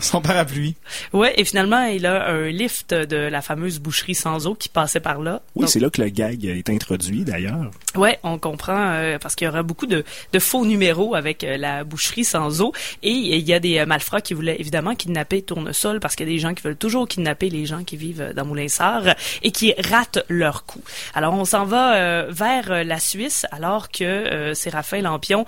son 0.04 0.20
parapluie. 0.20 0.74
Ouais, 1.12 1.34
et 1.36 1.44
finalement, 1.44 1.84
il 1.84 2.06
a 2.06 2.28
un 2.28 2.48
lift 2.48 2.94
de 2.94 3.16
la 3.16 3.42
fameuse 3.42 3.78
boucherie 3.78 4.14
sans 4.14 4.46
eau 4.46 4.54
qui 4.54 4.68
passait 4.68 5.00
par 5.00 5.20
là. 5.20 5.42
Oui, 5.54 5.66
c'est 5.68 5.80
là 5.80 5.90
que 5.90 6.02
le 6.02 6.08
gag 6.08 6.44
est 6.44 6.68
introduit 6.70 7.24
d'ailleurs. 7.24 7.70
Ouais, 7.96 8.18
on 8.22 8.38
comprend 8.38 8.92
euh, 8.92 9.18
parce 9.18 9.34
qu'il 9.34 9.46
y 9.46 9.48
aura 9.48 9.62
beaucoup 9.62 9.86
de, 9.86 10.04
de 10.32 10.38
faux 10.38 10.64
numéros 10.64 11.14
avec 11.14 11.42
euh, 11.42 11.56
la 11.56 11.82
boucherie 11.82 12.24
sans 12.24 12.60
eau 12.60 12.72
et 13.02 13.10
il 13.10 13.48
y 13.48 13.52
a 13.52 13.58
des 13.58 13.78
euh, 13.78 13.86
malfrats 13.86 14.20
qui 14.20 14.34
voulaient 14.34 14.60
évidemment 14.60 14.94
kidnapper 14.94 15.42
Tournesol 15.42 15.98
parce 15.98 16.14
qu'il 16.14 16.28
y 16.28 16.30
a 16.30 16.32
des 16.32 16.38
gens 16.38 16.54
qui 16.54 16.62
veulent 16.62 16.76
toujours 16.76 17.08
kidnapper 17.08 17.50
les 17.50 17.66
gens 17.66 17.82
qui 17.82 17.96
vivent 17.96 18.32
dans 18.34 18.44
Moulinsart 18.44 19.14
et 19.42 19.50
qui 19.50 19.74
ratent 19.90 20.24
leur 20.28 20.64
coup. 20.66 20.82
Alors 21.14 21.34
on 21.34 21.44
s'en 21.44 21.64
va 21.64 22.26
vers 22.28 22.84
la 22.84 22.98
Suisse 22.98 23.46
alors 23.50 23.90
que 23.90 24.52
Séraphin 24.54 25.02
Lampion 25.02 25.44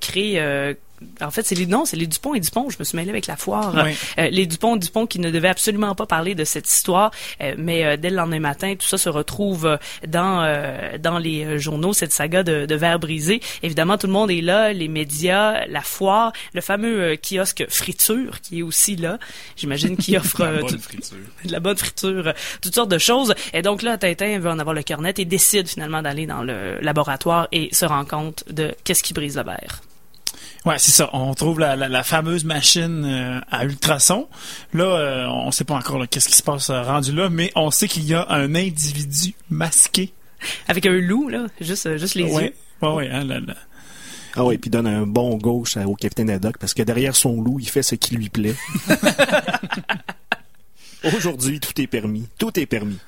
crée 0.00 0.76
en 1.20 1.30
fait, 1.30 1.44
c'est 1.44 1.54
les 1.54 1.66
non, 1.66 1.84
c'est 1.84 1.96
les 1.96 2.06
Dupont 2.06 2.34
et 2.34 2.40
Dupont. 2.40 2.70
Je 2.70 2.76
me 2.78 2.84
suis 2.84 2.96
mêlé 2.96 3.10
avec 3.10 3.26
la 3.26 3.36
foire. 3.36 3.74
Euh, 4.18 4.28
les 4.30 4.46
Dupont 4.46 4.76
et 4.76 4.78
Dupont 4.78 5.06
qui 5.06 5.18
ne 5.18 5.30
devaient 5.30 5.48
absolument 5.48 5.94
pas 5.94 6.06
parler 6.06 6.34
de 6.34 6.44
cette 6.44 6.70
histoire, 6.70 7.10
euh, 7.40 7.54
mais 7.58 7.84
euh, 7.84 7.96
dès 7.96 8.10
le 8.10 8.16
lendemain 8.16 8.40
matin, 8.40 8.74
tout 8.78 8.86
ça 8.86 8.98
se 8.98 9.08
retrouve 9.08 9.78
dans 10.06 10.24
dans 10.98 11.18
les 11.18 11.58
journaux 11.58 11.92
cette 11.92 12.12
saga 12.12 12.42
de, 12.42 12.66
de 12.66 12.74
verre 12.74 12.98
brisé. 12.98 13.40
Évidemment, 13.62 13.98
tout 13.98 14.06
le 14.06 14.12
monde 14.12 14.30
est 14.30 14.40
là, 14.40 14.72
les 14.72 14.88
médias, 14.88 15.66
la 15.66 15.80
foire, 15.80 16.32
le 16.52 16.60
fameux 16.60 17.16
kiosque 17.16 17.64
friture 17.68 18.40
qui 18.40 18.60
est 18.60 18.62
aussi 18.62 18.96
là. 18.96 19.18
J'imagine 19.56 19.96
qui 19.96 20.16
offre 20.16 20.44
la 20.44 20.60
bonne 20.60 20.78
friture. 20.78 21.16
de 21.44 21.52
la 21.52 21.60
bonne 21.60 21.76
friture, 21.76 22.32
toutes 22.60 22.74
sortes 22.74 22.90
de 22.90 22.98
choses. 22.98 23.34
Et 23.52 23.62
donc 23.62 23.82
là, 23.82 23.98
Tintin 23.98 24.38
veut 24.38 24.50
en 24.50 24.58
avoir 24.58 24.74
le 24.74 24.82
cœur 24.82 25.00
net 25.00 25.18
et 25.18 25.24
décide 25.24 25.68
finalement 25.68 26.02
d'aller 26.02 26.26
dans 26.26 26.42
le 26.42 26.78
laboratoire 26.80 27.48
et 27.52 27.68
se 27.72 27.84
rend 27.84 28.04
compte 28.04 28.44
de 28.50 28.74
qu'est-ce 28.84 29.02
qui 29.02 29.14
brise 29.14 29.36
le 29.36 29.44
verre. 29.44 29.80
Ouais, 30.64 30.78
c'est 30.78 30.92
ça. 30.92 31.10
On 31.12 31.34
trouve 31.34 31.60
la, 31.60 31.76
la, 31.76 32.02
fameuse 32.02 32.44
machine 32.44 33.04
euh, 33.04 33.40
à 33.50 33.66
ultrasons. 33.66 34.28
Là, 34.72 34.84
euh, 34.84 35.26
on 35.26 35.50
sait 35.50 35.64
pas 35.64 35.74
encore 35.74 36.08
qu'est-ce 36.08 36.28
qui 36.28 36.36
se 36.36 36.42
passe 36.42 36.70
euh, 36.70 36.82
rendu 36.82 37.12
là, 37.12 37.28
mais 37.28 37.52
on 37.54 37.70
sait 37.70 37.86
qu'il 37.86 38.04
y 38.04 38.14
a 38.14 38.26
un 38.30 38.54
individu 38.54 39.34
masqué. 39.50 40.12
Avec 40.66 40.86
un 40.86 40.92
loup, 40.92 41.28
là, 41.28 41.46
juste, 41.60 41.96
juste 41.98 42.14
les 42.14 42.24
yeux. 42.24 42.54
Ouais, 42.80 42.88
ouais, 42.88 43.10
hein, 43.10 43.24
là, 43.24 43.40
là. 43.40 43.54
Ah 44.36 44.44
oui, 44.44 44.58
puis 44.58 44.70
donne 44.70 44.86
un 44.86 45.06
bon 45.06 45.36
gauche 45.36 45.76
au 45.76 45.94
capitaine 45.94 46.30
Haddock 46.30 46.58
parce 46.58 46.74
que 46.74 46.82
derrière 46.82 47.14
son 47.14 47.40
loup, 47.40 47.60
il 47.60 47.68
fait 47.68 47.82
ce 47.82 47.94
qui 47.94 48.16
lui 48.16 48.30
plaît. 48.30 48.56
Aujourd'hui, 51.04 51.60
tout 51.60 51.78
est 51.80 51.86
permis. 51.86 52.26
Tout 52.38 52.58
est 52.58 52.66
permis. 52.66 52.98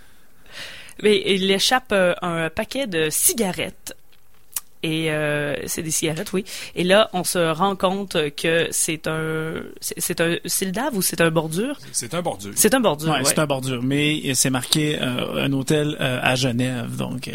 Mais 1.02 1.22
il 1.26 1.50
échappe 1.50 1.92
un 1.92 2.48
paquet 2.48 2.86
de 2.86 3.08
cigarettes 3.10 3.96
et 4.86 5.10
euh, 5.10 5.56
c'est 5.66 5.82
des 5.82 5.90
cigarettes, 5.90 6.32
oui. 6.32 6.44
Et 6.76 6.84
là, 6.84 7.10
on 7.12 7.24
se 7.24 7.52
rend 7.52 7.74
compte 7.74 8.16
que 8.36 8.68
c'est 8.70 9.08
un, 9.08 9.54
c'est 9.80 10.20
un 10.20 10.36
Sildave 10.44 10.96
ou 10.96 11.02
c'est 11.02 11.20
un 11.20 11.30
bordure? 11.32 11.76
C'est 11.90 12.14
un 12.14 12.22
bordure. 12.22 12.52
C'est 12.54 12.72
un 12.72 12.78
bordure. 12.78 13.10
Ouais, 13.10 13.24
c'est 13.24 13.40
un 13.40 13.46
bordure, 13.46 13.82
mais 13.82 14.32
c'est 14.34 14.50
marqué 14.50 14.96
euh, 15.00 15.44
un 15.44 15.52
hôtel 15.52 15.96
euh, 16.00 16.20
à 16.22 16.36
Genève, 16.36 16.94
donc 16.96 17.30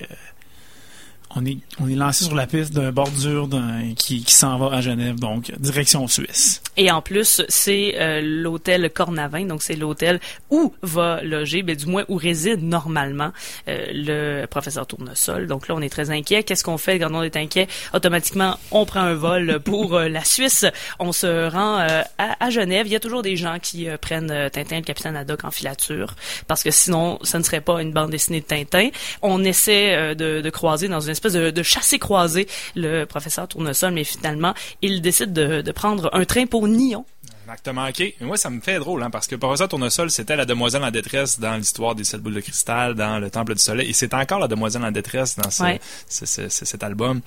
on 1.35 1.45
est, 1.45 1.57
on 1.79 1.87
est 1.87 1.95
lancé 1.95 2.25
sur 2.25 2.35
la 2.35 2.47
piste 2.47 2.73
d'un 2.73 2.91
bordure 2.91 3.49
qui, 3.95 4.23
qui 4.23 4.33
s'en 4.33 4.57
va 4.57 4.75
à 4.77 4.81
Genève, 4.81 5.19
donc 5.19 5.51
direction 5.59 6.07
Suisse. 6.07 6.61
Et 6.77 6.91
en 6.91 7.01
plus, 7.01 7.41
c'est 7.49 7.95
euh, 7.99 8.21
l'hôtel 8.23 8.89
Cornavin, 8.89 9.45
donc 9.45 9.61
c'est 9.61 9.75
l'hôtel 9.75 10.19
où 10.49 10.73
va 10.81 11.21
loger, 11.21 11.63
ben, 11.63 11.75
du 11.75 11.85
moins 11.85 12.03
où 12.07 12.15
réside 12.15 12.63
normalement 12.63 13.31
euh, 13.67 13.85
le 13.93 14.45
professeur 14.45 14.87
Tournesol. 14.87 15.47
Donc 15.47 15.67
là, 15.67 15.75
on 15.75 15.81
est 15.81 15.89
très 15.89 16.09
inquiet. 16.11 16.43
Qu'est-ce 16.43 16.63
qu'on 16.63 16.77
fait? 16.77 16.99
Quand 16.99 17.13
on 17.13 17.23
est 17.23 17.35
inquiet? 17.35 17.67
Automatiquement, 17.93 18.57
on 18.71 18.85
prend 18.85 19.01
un 19.01 19.15
vol 19.15 19.59
pour 19.59 19.95
euh, 19.95 20.07
la 20.07 20.23
Suisse. 20.23 20.65
On 20.99 21.11
se 21.11 21.49
rend 21.49 21.77
à, 21.77 22.05
à, 22.17 22.49
Genève. 22.49 22.87
Il 22.87 22.93
y 22.93 22.95
a 22.95 22.99
toujours 22.99 23.21
des 23.21 23.35
gens 23.35 23.57
qui 23.61 23.87
prennent 24.01 24.49
Tintin, 24.51 24.77
le 24.77 24.81
capitaine 24.83 25.15
Haddock 25.15 25.43
en 25.43 25.51
filature, 25.51 26.15
parce 26.47 26.63
que 26.63 26.71
sinon, 26.71 27.19
ça 27.23 27.37
ne 27.37 27.43
serait 27.43 27.61
pas 27.61 27.81
une 27.81 27.91
bande 27.91 28.11
dessinée 28.11 28.41
de 28.41 28.45
Tintin. 28.45 28.89
On 29.21 29.43
essaie 29.43 30.15
de, 30.15 30.41
de 30.41 30.49
croiser 30.49 30.87
dans 30.87 30.99
une 30.99 31.11
de, 31.29 31.51
de 31.51 31.63
chasser-croiser 31.63 32.47
le 32.75 33.05
professeur 33.05 33.47
Tournesol, 33.47 33.93
mais 33.93 34.03
finalement, 34.03 34.53
il 34.81 35.01
décide 35.01 35.33
de, 35.33 35.61
de 35.61 35.71
prendre 35.71 36.09
un 36.13 36.25
train 36.25 36.45
pour 36.45 36.67
Nyon. 36.67 37.05
Acte 37.51 37.67
manqué. 37.67 38.15
Mais 38.21 38.27
moi, 38.27 38.37
ça 38.37 38.49
me 38.49 38.61
fait 38.61 38.79
drôle, 38.79 39.03
hein, 39.03 39.09
parce 39.09 39.27
que 39.27 39.35
Professeur 39.35 39.67
Tournesol, 39.67 40.09
c'était 40.09 40.37
la 40.37 40.45
demoiselle 40.45 40.83
en 40.85 40.89
détresse 40.91 41.37
dans 41.37 41.55
l'histoire 41.57 41.95
des 41.95 42.05
sept 42.05 42.21
boules 42.21 42.35
de 42.35 42.39
cristal, 42.39 42.95
dans 42.95 43.19
le 43.19 43.29
Temple 43.29 43.55
du 43.55 43.59
Soleil, 43.61 43.89
et 43.89 43.93
c'est 43.93 44.13
encore 44.13 44.39
la 44.39 44.47
demoiselle 44.47 44.85
en 44.85 44.91
détresse 44.91 45.35
dans 45.35 45.49
ce, 45.49 45.61
Ouais. 45.63 45.81
ce- 46.07 46.25
ce- 46.25 46.47
ce- 46.47 46.63
cet 46.63 46.81
album. 46.81 47.19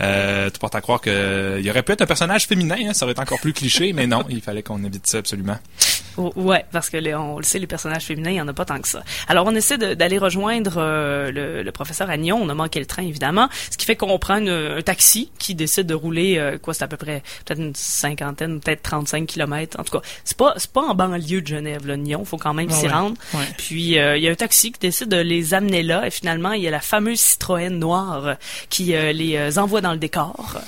Euh, 0.00 0.50
tu 0.50 0.60
portes 0.60 0.76
à 0.76 0.80
croire 0.80 1.00
que 1.00 1.56
il 1.58 1.66
y 1.66 1.70
aurait 1.70 1.82
pu 1.82 1.90
être 1.92 2.02
un 2.02 2.06
personnage 2.06 2.46
féminin, 2.46 2.76
hein, 2.80 2.92
ça 2.94 3.04
aurait 3.06 3.12
été 3.12 3.22
encore 3.22 3.40
plus 3.40 3.52
cliché, 3.52 3.92
mais 3.92 4.06
non, 4.06 4.24
il 4.28 4.40
fallait 4.40 4.62
qu'on 4.62 4.84
évite 4.84 5.06
ça 5.08 5.18
absolument. 5.18 5.58
Oh, 6.16 6.30
ouais, 6.36 6.64
parce 6.70 6.88
que 6.90 6.98
les- 6.98 7.14
on 7.16 7.38
le 7.38 7.42
sait, 7.42 7.58
les 7.58 7.66
personnages 7.66 8.04
féminins, 8.04 8.30
il 8.30 8.36
y 8.36 8.40
en 8.40 8.46
a 8.46 8.52
pas 8.52 8.64
tant 8.66 8.78
que 8.80 8.86
ça. 8.86 9.02
Alors, 9.26 9.46
on 9.46 9.54
essaie 9.54 9.78
d'aller 9.78 10.18
rejoindre 10.18 10.74
euh, 10.76 11.32
le, 11.32 11.62
le 11.64 11.72
professeur 11.72 12.08
Agnon. 12.08 12.38
On 12.40 12.48
a 12.50 12.54
manqué 12.54 12.78
le 12.78 12.86
train, 12.86 13.02
évidemment. 13.02 13.48
Ce 13.70 13.76
qui 13.78 13.86
fait 13.86 13.96
qu'on 13.96 14.16
prend 14.20 14.36
une- 14.36 14.48
un 14.78 14.82
taxi 14.82 15.32
qui 15.38 15.54
décide 15.56 15.86
de 15.86 15.94
rouler, 15.94 16.36
euh, 16.38 16.58
quoi, 16.58 16.72
c'est 16.74 16.84
à 16.84 16.88
peu 16.88 16.98
près 16.98 17.22
peut-être 17.44 17.58
une 17.60 17.74
cinquantaine, 17.74 18.60
peut-être 18.60 18.82
35 18.82 19.26
kilomètres. 19.26 19.71
En 19.78 19.84
tout 19.84 19.98
cas, 19.98 20.04
c'est 20.24 20.36
pas 20.36 20.54
c'est 20.56 20.70
pas 20.70 20.82
en 20.82 20.94
banlieue 20.94 21.42
de 21.42 21.46
Genève, 21.46 21.86
là, 21.86 21.96
Nyon. 21.96 22.24
Faut 22.24 22.36
quand 22.36 22.54
même 22.54 22.70
s'y 22.70 22.86
ouais. 22.86 22.92
rendre. 22.92 23.16
Ouais. 23.34 23.44
Puis, 23.58 23.98
euh, 23.98 24.16
il 24.16 24.22
y 24.22 24.28
a 24.28 24.32
un 24.32 24.36
taxi 24.36 24.72
qui 24.72 24.80
décide 24.80 25.08
de 25.08 25.16
les 25.16 25.54
amener 25.54 25.82
là. 25.82 26.06
Et 26.06 26.10
finalement, 26.10 26.52
il 26.52 26.62
y 26.62 26.68
a 26.68 26.70
la 26.70 26.80
fameuse 26.80 27.20
Citroën 27.20 27.70
noire 27.70 28.36
qui 28.68 28.94
euh, 28.94 29.12
les 29.12 29.36
euh, 29.36 29.60
envoie 29.60 29.80
dans 29.80 29.92
le 29.92 29.98
décor. 29.98 30.60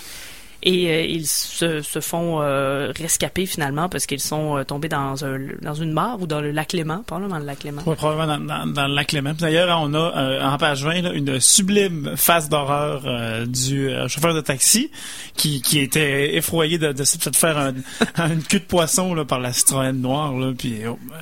Et 0.66 0.88
euh, 0.90 1.02
ils 1.02 1.26
se, 1.26 1.83
se 1.83 2.00
font 2.00 2.40
euh, 2.40 2.90
rescaper 2.99 3.44
finalement 3.44 3.90
parce 3.90 4.06
qu'ils 4.06 4.18
sont 4.21 4.56
euh, 4.56 4.64
tombés 4.64 4.88
dans 4.88 5.23
un 5.25 5.38
dans 5.61 5.75
une 5.75 5.92
mare 5.92 6.21
ou 6.23 6.26
dans 6.26 6.40
le 6.40 6.52
lac 6.52 6.73
Léman, 6.73 7.02
probablement 7.06 7.35
dans 7.35 7.40
le 7.40 7.47
lac 7.47 7.62
Léman. 7.64 7.83
Ouais, 7.85 7.94
probablement 7.97 8.38
dans, 8.38 8.64
dans, 8.64 8.66
dans 8.73 8.87
le 8.88 8.94
lac. 8.94 9.09
Puis 9.09 9.21
D'ailleurs, 9.38 9.78
on 9.83 9.92
a 9.92 9.99
euh, 10.16 10.42
en 10.42 10.56
page 10.56 10.83
20 10.83 11.02
là, 11.02 11.12
une 11.12 11.38
sublime 11.38 12.12
face 12.16 12.49
d'horreur 12.49 13.02
euh, 13.04 13.44
du 13.44 13.88
euh, 13.90 14.09
chauffeur 14.09 14.33
de 14.33 14.40
taxi 14.40 14.90
qui, 15.37 15.61
qui 15.61 15.80
était 15.80 16.35
effroyé 16.37 16.78
de, 16.78 16.92
de, 16.92 17.04
faire 17.37 17.59
un, 17.59 17.75
une 18.30 18.42
queue 18.42 18.61
de 18.61 18.64
poisson 18.64 19.12
là, 19.14 19.26
par 19.26 19.40
la 19.40 19.52
Citroën 19.52 19.92
noire, 19.92 20.33
là, 20.33 20.52
puis 20.56 20.78
oh, 20.88 20.99
euh, 21.12 21.16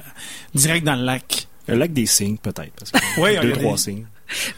direct 0.54 0.86
dans 0.86 0.94
le 0.94 1.02
lac. 1.02 1.48
Le 1.66 1.74
lac 1.76 1.92
des 1.92 2.06
signes, 2.06 2.38
peut-être. 2.38 2.72
Parce 2.78 2.90
que 2.92 2.98
Oui, 3.20 3.30
il 3.34 3.38
y 3.38 3.40
deux, 3.46 3.52
a 3.52 3.56
trois 3.56 3.72
des- 3.72 3.78
signes. 3.78 4.06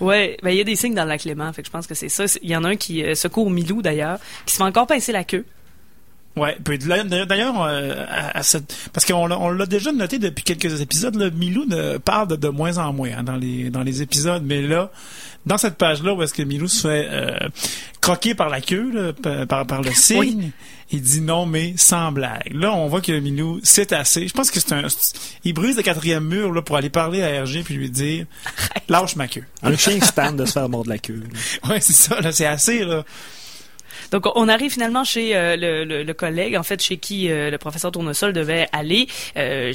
Ouais, 0.00 0.36
ben 0.42 0.50
il 0.50 0.56
y 0.56 0.60
a 0.60 0.64
des 0.64 0.76
signes 0.76 0.94
dans 0.94 1.04
le 1.04 1.08
lac 1.10 1.24
Léman, 1.24 1.52
fait 1.52 1.62
que 1.62 1.66
je 1.68 1.72
pense 1.72 1.86
que 1.86 1.94
c'est 1.94 2.08
ça. 2.08 2.24
Il 2.42 2.50
y 2.50 2.56
en 2.56 2.64
a 2.64 2.68
un 2.70 2.76
qui 2.76 3.04
euh, 3.04 3.14
secourt 3.14 3.50
Milou 3.50 3.82
d'ailleurs, 3.82 4.18
qui 4.46 4.52
se 4.52 4.58
fait 4.58 4.64
encore 4.64 4.86
pincer 4.86 5.12
la 5.12 5.24
queue. 5.24 5.44
Ouais, 6.36 6.56
d'ailleurs, 6.60 7.62
euh, 7.62 8.04
à- 8.10 8.32
parce 8.92 9.04
qu'on 9.06 9.26
l'a, 9.28 9.38
l'a 9.56 9.66
déjà 9.66 9.92
noté 9.92 10.18
depuis 10.18 10.42
quelques 10.42 10.80
épisodes, 10.80 11.14
là, 11.14 11.30
Milou 11.30 11.64
ne 11.64 11.96
parle 11.98 12.26
de, 12.26 12.34
de 12.36 12.48
moins 12.48 12.76
en 12.78 12.92
moins 12.92 13.10
hein, 13.18 13.22
dans 13.22 13.36
les 13.36 13.70
dans 13.70 13.84
les 13.84 14.02
épisodes, 14.02 14.42
mais 14.44 14.60
là, 14.60 14.90
dans 15.46 15.58
cette 15.58 15.76
page-là 15.76 16.14
où 16.14 16.22
est-ce 16.22 16.34
que 16.34 16.42
Milou 16.42 16.68
se 16.68 16.88
fait 16.88 17.06
euh, 17.10 17.48
croquer 18.00 18.34
par 18.34 18.48
la 18.48 18.60
queue, 18.60 18.90
là, 18.92 19.46
par, 19.46 19.66
par, 19.66 19.82
le 19.82 19.92
signe, 19.92 20.18
Oui. 20.18 20.50
il 20.90 21.00
dit 21.02 21.20
non 21.20 21.46
mais 21.46 21.74
sans 21.76 22.12
blague. 22.12 22.52
Là, 22.52 22.72
on 22.74 22.88
voit 22.88 23.00
que 23.00 23.12
Milou 23.18 23.60
c'est 23.62 23.92
assez. 23.92 24.26
Je 24.28 24.32
pense 24.32 24.50
que 24.50 24.60
c'est 24.60 24.72
un, 24.72 24.86
il 25.44 25.52
brise 25.52 25.76
le 25.76 25.82
quatrième 25.82 26.24
mur 26.24 26.52
là 26.52 26.62
pour 26.62 26.76
aller 26.76 26.90
parler 26.90 27.22
à 27.22 27.42
RG 27.44 27.62
puis 27.64 27.74
lui 27.74 27.90
dire 27.90 28.26
lâche 28.88 29.16
ma 29.16 29.28
queue. 29.28 29.44
Un 29.62 29.76
chien 29.76 30.00
stand 30.00 30.36
de 30.36 30.44
se 30.46 30.52
faire 30.52 30.68
mordre 30.68 30.90
la 30.90 30.98
queue. 30.98 31.22
là. 31.22 31.68
Ouais, 31.70 31.80
c'est 31.80 31.92
ça, 31.94 32.20
là, 32.20 32.32
c'est 32.32 32.46
assez 32.46 32.84
là. 32.84 33.04
Donc, 34.10 34.24
on 34.34 34.48
arrive 34.48 34.72
finalement 34.72 35.04
chez 35.04 35.36
euh, 35.36 35.56
le, 35.56 35.84
le- 35.84 36.02
le 36.02 36.14
collègue, 36.14 36.56
en 36.56 36.62
fait, 36.62 36.82
chez 36.82 36.96
qui 36.96 37.30
euh, 37.30 37.50
le 37.50 37.58
professeur 37.58 37.92
Tournesol 37.92 38.32
devait 38.32 38.68
aller, 38.72 39.06
euh, 39.36 39.72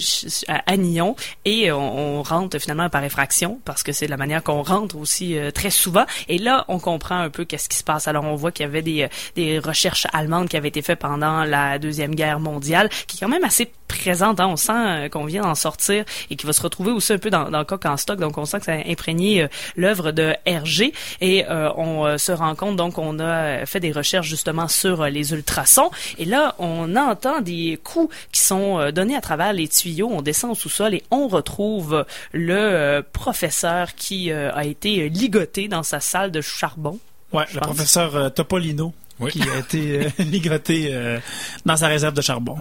à 0.48 0.77
Nyon, 0.77 1.15
et 1.45 1.71
on, 1.71 2.17
on 2.19 2.24
rentre 2.24 2.57
finalement 2.59 2.89
par 2.89 3.03
effraction, 3.03 3.59
parce 3.65 3.83
que 3.83 3.91
c'est 3.91 4.07
la 4.07 4.17
manière 4.17 4.43
qu'on 4.43 4.62
rentre 4.63 4.95
aussi 4.98 5.38
euh, 5.38 5.51
très 5.51 5.69
souvent. 5.69 6.05
Et 6.27 6.38
là, 6.38 6.65
on 6.67 6.79
comprend 6.79 7.17
un 7.19 7.29
peu 7.29 7.45
qu'est-ce 7.45 7.69
qui 7.69 7.77
se 7.77 7.83
passe. 7.83 8.07
Alors, 8.07 8.24
on 8.25 8.36
voit 8.36 8.51
qu'il 8.51 8.65
y 8.65 8.69
avait 8.69 8.81
des, 8.81 9.03
euh, 9.03 9.07
des 9.36 9.59
recherches 9.59 10.07
allemandes 10.13 10.50
qui 10.50 10.57
avaient 10.57 10.67
été 10.69 10.81
faites 10.81 11.00
pendant 11.00 11.43
la 11.43 11.79
Deuxième 11.79 12.15
Guerre 12.15 12.39
mondiale, 12.39 12.89
qui 13.07 13.17
est 13.17 13.19
quand 13.21 13.27
même 13.29 13.43
assez 13.43 13.71
présente. 13.89 14.39
Hein. 14.39 14.48
On 14.48 14.55
sent 14.55 14.72
euh, 14.74 15.10
qu'on 15.10 15.25
vient 15.25 15.41
d'en 15.41 15.55
sortir 15.55 16.05
et 16.29 16.38
qui 16.38 16.46
va 16.46 16.53
se 16.53 16.62
retrouver 16.62 16.91
aussi 16.91 17.12
un 17.12 17.17
peu 17.17 17.29
dans, 17.29 17.50
dans 17.51 17.65
Coq 17.65 17.86
en 17.86 17.98
stock. 17.98 18.19
Donc, 18.19 18.38
on 18.38 18.46
sent 18.46 18.60
que 18.60 18.65
ça 18.65 18.74
a 18.74 18.89
imprégné 18.89 19.43
euh, 19.43 19.48
l'œuvre 19.75 20.12
de 20.13 20.34
Hergé. 20.46 20.93
Et 21.19 21.43
euh, 21.50 21.69
on 21.75 22.05
euh, 22.05 22.17
se 22.17 22.31
rend 22.31 22.55
compte, 22.55 22.77
donc, 22.77 22.98
on 22.98 23.19
a 23.19 23.65
fait 23.65 23.81
des 23.81 23.91
recherches 23.91 24.27
justement 24.27 24.69
sur 24.69 25.01
euh, 25.01 25.10
les 25.10 25.34
ultrasons. 25.34 25.89
Et 26.17 26.24
là, 26.25 26.55
on 26.60 26.96
entend 26.96 27.41
des 27.41 27.77
coups 27.84 28.15
qui 28.31 28.39
sont 28.41 28.79
euh, 28.79 28.91
donnés 28.91 29.17
à 29.17 29.22
travers 29.22 29.51
les 29.51 29.67
tuyaux. 29.67 30.10
On 30.12 30.22
descend 30.22 30.51
au 30.51 30.55
sous-sol 30.55 30.93
et 30.93 31.03
on 31.12 31.27
retrouve 31.27 32.05
le 32.31 32.53
euh, 32.55 33.01
professeur 33.12 33.96
qui 33.96 34.31
euh, 34.31 34.53
a 34.53 34.63
été 34.65 35.10
ligoté 35.10 35.67
dans 35.67 35.84
sa 35.84 36.00
salle 36.00 36.31
de 36.31 36.41
charbon. 36.41 37.00
Ouais, 37.34 37.46
le 37.53 37.60
pense. 37.60 37.67
professeur 37.67 38.15
euh, 38.15 38.29
Topolino 38.29 38.93
Oui. 39.19 39.31
qui 39.31 39.41
a 39.43 39.58
été 39.58 40.05
euh, 40.05 40.10
ligoté 40.24 40.89
euh, 40.91 41.19
dans 41.65 41.77
sa 41.77 41.88
réserve 41.88 42.13
de 42.13 42.22
charbon. 42.22 42.58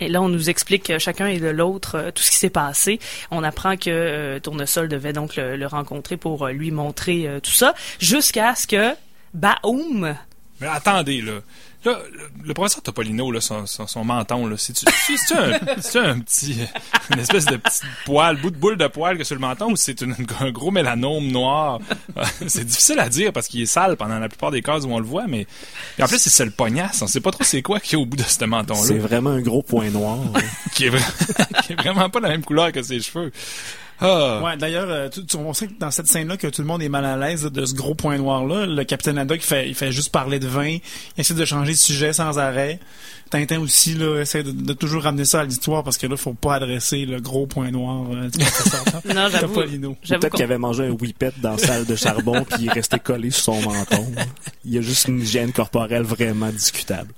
Et 0.00 0.08
là, 0.08 0.20
on 0.22 0.28
nous 0.28 0.50
explique 0.50 0.90
euh, 0.90 0.98
chacun 0.98 1.26
et 1.26 1.38
de 1.38 1.48
l'autre 1.48 1.96
euh, 1.96 2.10
tout 2.10 2.22
ce 2.22 2.30
qui 2.30 2.36
s'est 2.36 2.50
passé. 2.50 2.98
On 3.30 3.42
apprend 3.42 3.76
que 3.76 3.90
euh, 3.90 4.40
Tournesol 4.40 4.88
devait 4.88 5.12
donc 5.12 5.36
le, 5.36 5.66
rencontrer 5.66 6.16
pour 6.16 6.48
lui 6.48 6.70
montrer 6.70 7.28
tout 7.42 7.50
ça, 7.50 7.74
jusqu'à 7.98 8.54
ce 8.54 8.66
que 8.66 8.94
Baoum, 9.32 10.14
Mais 10.60 10.66
attendez, 10.66 11.22
là. 11.22 11.40
Là, 11.84 11.98
le, 12.12 12.46
le 12.48 12.54
professeur 12.54 12.82
Topolino, 12.82 13.30
là, 13.30 13.40
son, 13.40 13.66
son, 13.66 13.86
son 13.86 14.04
menton, 14.04 14.46
là, 14.46 14.56
c'est-tu 14.56 14.84
c'est- 15.06 15.16
c'est 15.26 15.34
un, 15.36 15.52
c'est 15.80 15.98
un 15.98 16.18
petit, 16.20 16.56
une 17.12 17.18
espèce 17.20 17.44
de 17.44 17.56
petit 17.56 17.82
poil, 18.06 18.36
bout 18.40 18.50
de 18.50 18.56
boule 18.56 18.76
de 18.78 18.86
poil 18.86 19.18
que 19.18 19.24
sur 19.24 19.34
le 19.34 19.40
menton 19.40 19.70
ou 19.72 19.76
c'est 19.76 20.00
une- 20.00 20.16
un 20.40 20.50
gros 20.50 20.70
mélanome 20.70 21.26
noir? 21.28 21.80
c'est 22.46 22.64
difficile 22.64 22.98
à 23.00 23.08
dire 23.08 23.32
parce 23.32 23.48
qu'il 23.48 23.60
est 23.62 23.66
sale 23.66 23.96
pendant 23.96 24.18
la 24.18 24.28
plupart 24.28 24.50
des 24.50 24.62
cas 24.62 24.78
où 24.80 24.92
on 24.92 24.98
le 24.98 25.04
voit, 25.04 25.26
mais, 25.26 25.46
et 25.98 26.02
en 26.02 26.06
plus, 26.08 26.18
c'est 26.18 26.44
le 26.44 26.50
pognasse. 26.50 27.02
On 27.02 27.06
sait 27.06 27.20
pas 27.20 27.30
trop 27.32 27.44
c'est 27.44 27.62
quoi 27.62 27.80
qu'il 27.80 27.98
y 27.98 28.00
a 28.00 28.02
au 28.02 28.06
bout 28.06 28.16
de 28.16 28.22
ce 28.22 28.30
C'est 28.30 28.46
menton-là, 28.46 28.98
vraiment 29.00 29.30
un 29.30 29.40
gros 29.42 29.62
point 29.62 29.90
noir. 29.90 30.18
là. 30.32 30.40
qui 30.74 30.86
est, 30.86 30.90
vra- 30.90 31.62
qui 31.66 31.72
est 31.74 31.76
vraiment 31.76 32.08
pas 32.08 32.20
la 32.20 32.28
même 32.30 32.44
couleur 32.44 32.72
que 32.72 32.82
ses 32.82 33.00
cheveux. 33.00 33.30
Ah. 34.00 34.40
Ouais, 34.44 34.56
d'ailleurs, 34.56 34.88
euh, 34.88 35.08
tu- 35.08 35.24
tu- 35.24 35.36
on 35.36 35.52
sait 35.54 35.68
que 35.68 35.78
dans 35.78 35.90
cette 35.90 36.06
scène-là 36.08 36.36
que 36.36 36.46
tout 36.48 36.62
le 36.62 36.66
monde 36.68 36.82
est 36.82 36.88
mal 36.88 37.04
à 37.04 37.16
l'aise 37.16 37.44
de 37.44 37.64
ce 37.64 37.74
gros 37.74 37.94
point 37.94 38.18
noir-là. 38.18 38.66
Le 38.66 38.84
capitaine 38.84 39.18
Haddock, 39.18 39.38
il 39.38 39.42
fait, 39.46 39.68
il 39.68 39.74
fait 39.74 39.92
juste 39.92 40.10
parler 40.10 40.38
de 40.40 40.48
vin. 40.48 40.66
Il 40.68 40.80
essaie 41.20 41.34
de 41.34 41.44
changer 41.44 41.72
de 41.72 41.76
sujet 41.78 42.12
sans 42.12 42.38
arrêt. 42.38 42.80
Tintin 43.30 43.58
aussi, 43.60 43.94
là, 43.94 44.20
essaie 44.20 44.42
de, 44.42 44.50
de 44.50 44.72
toujours 44.74 45.02
ramener 45.04 45.24
ça 45.24 45.40
à 45.40 45.44
l'histoire 45.44 45.82
parce 45.82 45.96
que 45.96 46.06
là, 46.06 46.16
faut 46.16 46.34
pas 46.34 46.56
adresser 46.56 47.06
le 47.06 47.20
gros 47.20 47.46
point 47.46 47.70
noir 47.70 48.04
euh, 48.12 48.28
du 48.28 48.38
professeur 48.38 48.84
non, 49.14 49.28
j'avoue, 49.30 49.54
Peut-être 50.20 50.34
qu'il 50.36 50.44
avait 50.44 50.58
mangé 50.58 50.84
un 50.86 50.90
whippet 50.90 51.32
dans 51.40 51.52
la 51.52 51.58
salle 51.58 51.86
de 51.86 51.96
charbon 51.96 52.44
puis 52.44 52.58
il 52.64 52.66
est 52.68 52.72
resté 52.72 52.98
collé 52.98 53.30
sur 53.30 53.44
son 53.54 53.62
menton. 53.62 54.06
Il 54.64 54.74
y 54.74 54.78
a 54.78 54.82
juste 54.82 55.08
une 55.08 55.20
hygiène 55.20 55.52
corporelle 55.52 56.02
vraiment 56.02 56.50
discutable. 56.50 57.12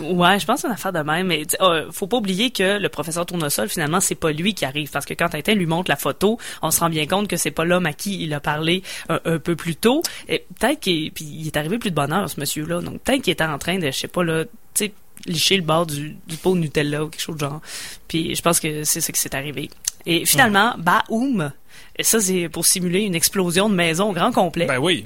Ouais, 0.00 0.38
je 0.38 0.46
pense 0.46 0.64
une 0.64 0.70
affaire 0.70 0.92
de 0.92 1.00
même, 1.00 1.28
mais 1.28 1.42
euh, 1.60 1.90
faut 1.92 2.06
pas 2.06 2.16
oublier 2.18 2.50
que 2.50 2.78
le 2.78 2.88
professeur 2.88 3.26
Tournesol, 3.26 3.68
finalement, 3.68 4.00
c'est 4.00 4.14
pas 4.14 4.32
lui 4.32 4.54
qui 4.54 4.64
arrive, 4.64 4.90
parce 4.90 5.06
que 5.06 5.14
quand 5.14 5.28
Tintin 5.28 5.54
lui 5.54 5.66
montre 5.66 5.90
la 5.90 5.96
photo, 5.96 6.38
on 6.62 6.70
se 6.70 6.80
rend 6.80 6.90
bien 6.90 7.06
compte 7.06 7.28
que 7.28 7.36
c'est 7.36 7.50
pas 7.50 7.64
l'homme 7.64 7.86
à 7.86 7.92
qui 7.92 8.22
il 8.22 8.32
a 8.34 8.40
parlé 8.40 8.82
un, 9.08 9.20
un 9.24 9.38
peu 9.38 9.56
plus 9.56 9.76
tôt. 9.76 10.02
Et 10.28 10.44
peut-être 10.58 10.80
qu'il 10.80 11.12
puis 11.12 11.24
il 11.24 11.46
est 11.46 11.56
arrivé 11.56 11.78
plus 11.78 11.90
de 11.90 11.94
bonheur, 11.94 12.28
ce 12.28 12.38
monsieur-là, 12.40 12.80
donc 12.80 13.00
peut-être 13.00 13.22
qu'il 13.22 13.32
était 13.32 13.44
en 13.44 13.58
train 13.58 13.78
de, 13.78 13.86
je 13.86 13.98
sais 13.98 14.08
pas, 14.08 14.24
là, 14.24 14.44
tu 14.44 14.50
sais, 14.74 14.92
licher 15.26 15.56
le 15.56 15.62
bord 15.62 15.86
du, 15.86 16.16
du 16.26 16.36
pot 16.36 16.54
de 16.54 16.60
Nutella 16.60 17.04
ou 17.04 17.08
quelque 17.08 17.22
chose 17.22 17.36
de 17.36 17.40
genre. 17.40 17.60
Puis 18.08 18.34
je 18.34 18.42
pense 18.42 18.60
que 18.60 18.84
c'est 18.84 19.00
ça 19.00 19.12
qui 19.12 19.20
s'est 19.20 19.34
arrivé. 19.34 19.70
Et 20.04 20.24
finalement, 20.24 20.74
Baoum, 20.78 21.52
et 21.98 22.02
ça 22.02 22.20
c'est 22.20 22.48
pour 22.48 22.64
simuler 22.66 23.00
une 23.00 23.14
explosion 23.14 23.68
de 23.68 23.74
maison 23.74 24.10
au 24.10 24.12
grand 24.12 24.32
complet, 24.32 24.66
Ben 24.66 24.78
oui. 24.78 25.04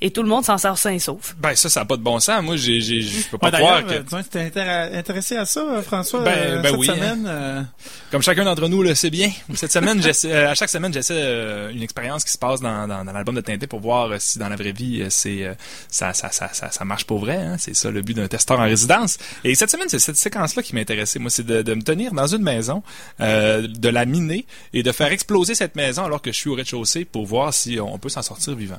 Et 0.00 0.10
tout 0.10 0.22
le 0.22 0.28
monde 0.28 0.44
s'en 0.44 0.58
sort 0.58 0.78
sain 0.78 0.92
et 0.92 0.98
sauf. 0.98 1.34
Ben 1.38 1.54
ça, 1.56 1.68
ça 1.68 1.80
a 1.80 1.84
pas 1.84 1.96
de 1.96 2.02
bon 2.02 2.20
sens. 2.20 2.42
Moi, 2.42 2.56
j'ai, 2.56 2.80
j'ai, 2.80 3.00
je 3.00 3.28
peux 3.28 3.38
pas 3.38 3.50
Ouais, 3.50 3.58
croire 3.58 3.82
d'ailleurs, 3.82 4.04
que... 4.06 4.14
euh, 4.16 4.22
tu 4.22 4.28
t'es 4.28 4.48
intér- 4.48 4.94
intéressé 4.96 5.36
à 5.36 5.44
ça, 5.44 5.60
euh, 5.60 5.82
François, 5.82 6.20
Ben- 6.22 6.36
euh, 6.36 6.62
ben 6.62 6.70
cette 6.70 6.78
oui, 6.80 6.90
hein. 6.90 6.94
semaine. 6.94 7.24
euh, 7.26 7.62
Comme 8.10 8.22
chacun 8.22 8.44
d'entre 8.44 8.68
nous 8.68 8.82
le 8.82 8.94
sait 8.94 9.10
bien, 9.10 9.30
cette 9.54 9.72
semaine, 9.72 10.00
j'essaie, 10.02 10.32
euh, 10.32 10.50
à 10.50 10.54
chaque 10.54 10.70
semaine, 10.70 10.92
j'essaie 10.92 11.14
euh, 11.16 11.70
une 11.70 11.82
expérience 11.82 12.24
qui 12.24 12.30
se 12.32 12.38
passe 12.38 12.60
dans, 12.60 12.86
dans, 12.86 13.04
dans 13.04 13.12
l'album 13.12 13.34
de 13.34 13.40
Tintin 13.40 13.66
pour 13.66 13.80
voir 13.80 14.10
euh, 14.12 14.16
si 14.20 14.38
dans 14.38 14.48
la 14.48 14.56
vraie 14.56 14.72
vie, 14.72 15.02
euh, 15.02 15.06
c'est 15.10 15.44
euh, 15.44 15.54
ça, 15.90 16.12
ça, 16.14 16.30
ça, 16.30 16.48
ça, 16.52 16.70
ça 16.70 16.84
marche 16.84 17.04
pour 17.04 17.18
vrai. 17.18 17.36
Hein? 17.36 17.56
C'est 17.58 17.74
ça 17.74 17.90
le 17.90 18.00
but 18.02 18.14
d'un 18.14 18.28
testeur 18.28 18.60
en 18.60 18.64
résidence. 18.64 19.18
Et 19.44 19.54
cette 19.54 19.70
semaine, 19.70 19.88
c'est 19.88 19.98
cette 19.98 20.16
séquence-là 20.16 20.62
qui 20.62 20.74
m'intéressait. 20.74 21.18
Moi, 21.18 21.30
c'est 21.30 21.44
de, 21.46 21.62
de 21.62 21.74
me 21.74 21.82
tenir 21.82 22.12
dans 22.12 22.26
une 22.28 22.42
maison, 22.42 22.82
euh, 23.20 23.66
de 23.68 23.88
la 23.88 24.04
miner 24.04 24.46
et 24.72 24.82
de 24.82 24.92
faire 24.92 25.10
exploser 25.12 25.54
cette 25.54 25.74
maison 25.76 26.04
alors 26.04 26.22
que 26.22 26.30
je 26.30 26.36
suis 26.36 26.50
au 26.50 26.54
rez-de-chaussée 26.54 27.04
pour 27.04 27.26
voir 27.26 27.52
si 27.52 27.78
on 27.80 27.98
peut 27.98 28.08
s'en 28.08 28.22
sortir 28.22 28.54
vivant. 28.54 28.78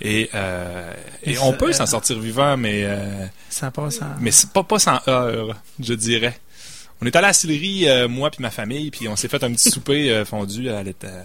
Et, 0.00 0.30
euh, 0.34 0.92
et, 1.22 1.32
Et 1.32 1.38
on 1.38 1.52
peut 1.52 1.72
s'en 1.72 1.86
sortir 1.86 2.18
vivant, 2.20 2.56
mais 2.56 2.82
euh, 2.84 3.26
passe 3.70 4.00
en... 4.00 4.06
mais 4.20 4.30
c'est 4.30 4.50
pas 4.52 4.62
pas 4.62 4.78
sans 4.78 5.00
heure, 5.08 5.56
je 5.80 5.94
dirais. 5.94 6.38
On 7.00 7.06
est 7.06 7.14
allé 7.14 7.24
à 7.26 7.28
la 7.28 7.32
Sillery, 7.32 7.88
euh, 7.88 8.08
moi 8.08 8.30
puis 8.30 8.42
ma 8.42 8.50
famille, 8.50 8.90
puis 8.90 9.06
on 9.08 9.14
s'est 9.16 9.28
fait 9.28 9.42
un 9.44 9.52
petit 9.52 9.70
souper 9.70 10.10
euh, 10.10 10.24
fondu 10.24 10.68
à 10.68 10.78
euh, 10.78 10.82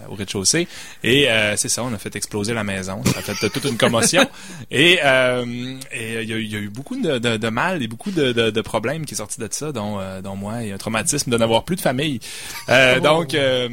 au 0.08 0.14
rez-de-chaussée. 0.14 0.68
Et 1.02 1.28
euh, 1.28 1.56
c'est 1.56 1.68
ça, 1.68 1.82
on 1.82 1.92
a 1.92 1.98
fait 1.98 2.14
exploser 2.14 2.54
la 2.54 2.62
maison. 2.62 3.02
Ça 3.04 3.18
a 3.18 3.22
fait 3.34 3.48
toute 3.50 3.64
une 3.64 3.76
commotion. 3.76 4.24
Et 4.70 5.00
euh, 5.04 5.44
et, 5.92 6.16
euh, 6.16 6.22
il 6.22 6.28
y, 6.28 6.32
a, 6.32 6.36
eu- 6.36 6.42
il 6.44 6.52
y 6.52 6.56
a 6.56 6.58
eu 6.60 6.68
beaucoup 6.68 6.96
de, 7.00 7.18
de, 7.18 7.36
de 7.36 7.48
mal 7.48 7.82
et 7.82 7.88
beaucoup 7.88 8.10
de, 8.10 8.32
de, 8.32 8.50
de 8.50 8.60
problèmes 8.60 9.04
qui 9.04 9.14
est 9.14 9.16
sorti 9.16 9.40
de 9.40 9.48
ça, 9.50 9.72
dont, 9.72 9.98
euh, 10.00 10.20
dont 10.22 10.36
moi, 10.36 10.62
et 10.62 10.72
un 10.72 10.78
traumatisme 10.78 11.30
de 11.30 11.36
n'avoir 11.36 11.64
plus 11.64 11.76
de 11.76 11.80
famille. 11.80 12.20
Euh, 12.68 13.00
Donc, 13.00 13.34
euh, 13.34 13.68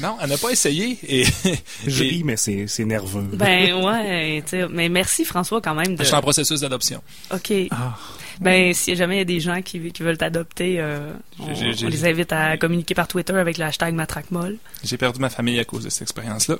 non, 0.00 0.16
elle 0.22 0.30
n'a 0.30 0.38
pas 0.38 0.50
essayé. 0.50 0.98
Et, 1.06 1.24
Je 1.86 2.02
et- 2.04 2.08
ris, 2.08 2.22
mais 2.24 2.36
c'est 2.36 2.66
c'est 2.66 2.84
nerveux. 2.84 3.28
Ben 3.34 3.74
ouais, 3.84 4.42
tu 4.42 4.50
sais, 4.50 4.66
mais 4.70 4.88
merci 4.88 5.24
François 5.24 5.60
quand 5.60 5.74
même 5.74 5.94
de... 5.96 6.02
je 6.02 6.06
suis 6.08 6.14
en 6.16 6.20
processus 6.22 6.60
d'adoption. 6.60 7.02
OK. 7.32 7.52
Ah. 7.70 7.98
Ben, 8.40 8.72
si 8.74 8.96
jamais 8.96 9.16
il 9.16 9.18
y 9.18 9.22
a 9.22 9.24
des 9.24 9.40
gens 9.40 9.62
qui, 9.62 9.92
qui 9.92 10.02
veulent 10.02 10.18
t'adopter, 10.18 10.76
euh, 10.80 11.12
on, 11.38 11.48
les 11.88 12.04
invite 12.06 12.32
à 12.32 12.56
communiquer 12.56 12.94
par 12.94 13.08
Twitter 13.08 13.34
avec 13.34 13.58
le 13.58 13.64
hashtag 13.64 13.94
matraquemolle. 13.94 14.56
J'ai 14.84 14.96
perdu 14.96 15.20
ma 15.20 15.30
famille 15.30 15.58
à 15.60 15.64
cause 15.64 15.84
de 15.84 15.90
cette 15.90 16.02
expérience-là. 16.02 16.56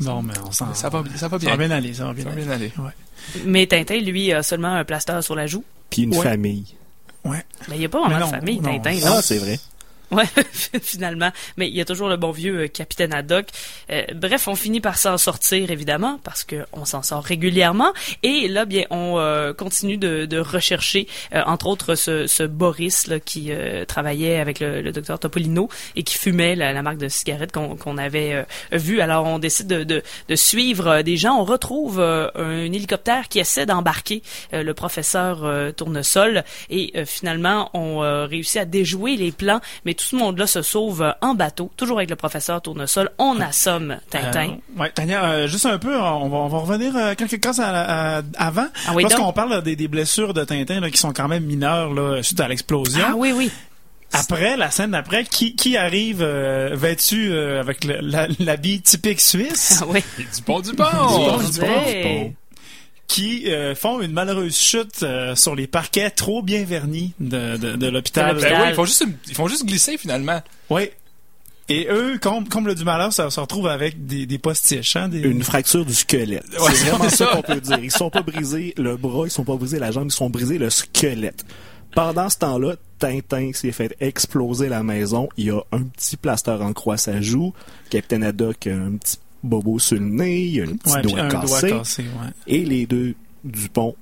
Bon, 0.00 0.22
mais 0.22 0.34
on 0.46 0.52
s'en... 0.52 0.72
Ça 0.74 0.88
va, 0.88 1.02
ça 1.16 1.28
va 1.28 1.38
Ça 1.40 1.46
va 1.50 1.56
bien. 1.56 1.56
bien 1.56 1.70
aller, 1.72 1.92
ça 1.94 2.04
va 2.04 2.12
bien 2.12 2.24
Ça 2.24 2.30
va 2.30 2.36
aller. 2.36 2.72
bien 2.74 2.84
aller. 2.84 2.92
Mais 3.44 3.66
Tintin, 3.66 3.98
lui, 3.98 4.32
a 4.32 4.42
seulement 4.42 4.74
un 4.74 4.84
plaster 4.84 5.20
sur 5.22 5.34
la 5.34 5.46
joue. 5.46 5.64
Puis 5.90 6.02
une 6.02 6.14
Ouais. 6.16 6.22
famille. 6.22 6.64
Ouais. 7.24 7.44
Ben, 7.68 7.74
il 7.74 7.80
n'y 7.80 7.84
a 7.84 7.88
pas 7.88 8.06
vraiment 8.06 8.14
Mais 8.14 8.20
de 8.20 8.24
non, 8.24 8.30
famille, 8.30 8.60
non. 8.60 8.78
Tintin. 8.80 8.98
Ah, 9.04 9.10
non? 9.16 9.20
c'est 9.22 9.38
vrai. 9.38 9.58
Ouais, 10.10 10.24
finalement. 10.82 11.30
Mais 11.56 11.68
il 11.68 11.74
y 11.74 11.80
a 11.80 11.84
toujours 11.84 12.08
le 12.08 12.16
bon 12.16 12.30
vieux 12.30 12.60
euh, 12.60 12.68
capitaine 12.68 13.12
Haddock. 13.12 13.46
Euh, 13.90 14.04
bref, 14.14 14.48
on 14.48 14.54
finit 14.54 14.80
par 14.80 14.96
s'en 14.96 15.18
sortir, 15.18 15.70
évidemment, 15.70 16.18
parce 16.24 16.44
que 16.44 16.64
on 16.72 16.84
s'en 16.84 17.02
sort 17.02 17.22
régulièrement. 17.22 17.92
Et 18.22 18.48
là, 18.48 18.64
bien, 18.64 18.84
on 18.90 19.18
euh, 19.18 19.52
continue 19.52 19.98
de, 19.98 20.24
de 20.24 20.38
rechercher, 20.38 21.08
euh, 21.34 21.42
entre 21.46 21.66
autres, 21.66 21.94
ce, 21.94 22.26
ce 22.26 22.42
Boris 22.42 23.06
là, 23.06 23.20
qui 23.20 23.52
euh, 23.52 23.84
travaillait 23.84 24.38
avec 24.38 24.60
le, 24.60 24.80
le 24.80 24.92
docteur 24.92 25.18
Topolino 25.18 25.68
et 25.94 26.02
qui 26.04 26.16
fumait 26.16 26.56
la, 26.56 26.72
la 26.72 26.82
marque 26.82 26.98
de 26.98 27.08
cigarette 27.08 27.52
qu'on 27.52 27.76
qu'on 27.76 27.98
avait 27.98 28.46
vue. 28.72 29.00
Alors, 29.00 29.26
on 29.26 29.38
décide 29.38 29.66
de, 29.66 29.84
de, 29.84 30.02
de 30.28 30.36
suivre 30.36 31.02
des 31.02 31.16
gens. 31.16 31.38
On 31.38 31.44
retrouve 31.44 32.00
euh, 32.00 32.30
un 32.34 32.64
hélicoptère 32.72 33.28
qui 33.28 33.40
essaie 33.40 33.66
d'embarquer 33.66 34.22
le 34.52 34.72
professeur 34.72 35.74
Tournesol. 35.76 36.44
Et 36.70 36.92
finalement, 37.04 37.70
on 37.74 37.98
réussit 38.26 38.56
à 38.58 38.64
déjouer 38.64 39.16
les 39.16 39.32
plans, 39.32 39.60
mais 39.84 39.94
tout 39.98 40.04
ce 40.04 40.16
monde-là 40.16 40.46
se 40.46 40.62
sauve 40.62 41.02
euh, 41.02 41.10
en 41.20 41.34
bateau, 41.34 41.70
toujours 41.76 41.98
avec 41.98 42.08
le 42.08 42.16
professeur 42.16 42.62
Tournesol. 42.62 43.10
On 43.18 43.38
assomme 43.40 43.98
Tintin. 44.08 44.52
Euh, 44.78 44.80
ouais, 44.80 44.90
Tania, 44.90 45.24
euh, 45.24 45.46
juste 45.48 45.66
un 45.66 45.78
peu, 45.78 45.94
on 46.00 46.28
va, 46.28 46.36
on 46.38 46.48
va 46.48 46.58
revenir 46.58 46.96
euh, 46.96 47.14
quelques 47.14 47.40
cases 47.40 47.58
à- 47.58 48.18
à- 48.18 48.22
avant. 48.38 48.68
Ah 48.86 48.92
oui, 48.94 49.02
Lorsqu'on 49.02 49.32
parle 49.32 49.62
des, 49.62 49.76
des 49.76 49.88
blessures 49.88 50.32
de 50.32 50.44
Tintin 50.44 50.80
là, 50.80 50.90
qui 50.90 50.98
sont 50.98 51.12
quand 51.12 51.28
même 51.28 51.44
mineures 51.44 51.92
là, 51.92 52.22
suite 52.22 52.40
à 52.40 52.48
l'explosion. 52.48 53.04
Ah 53.06 53.12
oui, 53.16 53.32
oui. 53.34 53.50
Après, 54.12 54.56
la 54.56 54.70
scène 54.70 54.92
d'après, 54.92 55.24
qui, 55.24 55.54
qui 55.54 55.76
arrive 55.76 56.22
euh, 56.22 56.70
vêtu 56.72 57.30
euh, 57.30 57.60
avec 57.60 57.86
l'habit 58.38 58.80
typique 58.80 59.20
suisse, 59.20 59.80
Ah 59.82 59.86
oui. 59.88 60.02
Du 60.16 60.42
pont 60.42 60.60
du 60.60 60.72
pont! 60.72 60.84
Oh, 61.10 61.38
du 61.42 61.60
ouais. 61.60 62.34
Qui 63.08 63.50
euh, 63.50 63.74
font 63.74 64.00
une 64.00 64.12
malheureuse 64.12 64.56
chute 64.56 65.02
euh, 65.02 65.34
sur 65.34 65.56
les 65.56 65.66
parquets 65.66 66.10
trop 66.10 66.42
bien 66.42 66.64
vernis 66.64 67.14
de, 67.18 67.56
de, 67.56 67.74
de 67.74 67.86
l'hôpital. 67.88 68.36
Ben 68.38 68.62
oui, 68.62 68.68
ils 68.68 68.74
font 68.74 68.84
juste, 68.84 69.04
ils 69.26 69.34
font 69.34 69.48
juste 69.48 69.64
glisser 69.64 69.98
finalement. 69.98 70.40
Oui. 70.70 70.90
Et 71.70 71.88
eux, 71.90 72.18
comme, 72.18 72.48
comme 72.48 72.66
le 72.66 72.74
du 72.74 72.84
malheur, 72.84 73.12
ça 73.12 73.28
se 73.28 73.40
retrouve 73.40 73.66
avec 73.66 74.06
des, 74.06 74.24
des 74.24 74.38
postiches. 74.38 74.96
Hein, 74.96 75.08
des... 75.08 75.20
Une 75.20 75.42
fracture 75.42 75.84
du 75.84 75.94
squelette. 75.94 76.46
Ouais, 76.60 76.74
c'est 76.74 76.90
vraiment 76.90 77.08
ça 77.08 77.16
ça. 77.16 77.26
qu'on 77.26 77.42
peut 77.42 77.60
dire. 77.60 77.78
Ils 77.78 77.90
sont 77.90 78.10
pas 78.10 78.22
brisés 78.22 78.72
le 78.76 78.96
bras, 78.96 79.26
ils 79.26 79.30
sont 79.30 79.44
pas 79.44 79.56
brisés 79.56 79.78
la 79.78 79.90
jambe, 79.90 80.08
ils 80.08 80.14
sont 80.14 80.30
brisés 80.30 80.58
le 80.58 80.70
squelette. 80.70 81.44
Pendant 81.94 82.28
ce 82.28 82.38
temps-là, 82.38 82.76
Tintin 82.98 83.52
s'est 83.54 83.72
fait 83.72 83.96
exploser 84.00 84.68
la 84.68 84.82
maison. 84.82 85.28
Il 85.36 85.46
y 85.46 85.50
a 85.50 85.60
un 85.72 85.82
petit 85.82 86.16
plaster 86.16 86.52
en 86.60 86.72
croix 86.74 86.94
à 86.94 86.98
sa 86.98 87.20
joue. 87.20 87.54
Capitaine 87.90 88.22
Haddock 88.22 88.66
a 88.66 88.74
un 88.74 88.96
petit 88.96 89.16
bobo 89.42 89.78
sur 89.78 89.98
le 89.98 90.06
nez. 90.06 90.40
Il 90.44 90.54
y 90.56 90.60
a 90.60 90.64
un 90.64 90.76
petit 90.76 90.94
Ouais, 90.94 91.02
doigt 91.02 91.20
un 91.20 91.28
cassé. 91.28 91.68
doigt 91.68 91.78
cassé. 91.80 92.02
Ouais. 92.02 92.30
Et 92.46 92.64
les 92.64 92.86
deux 92.86 93.14
Dupont 93.44 93.94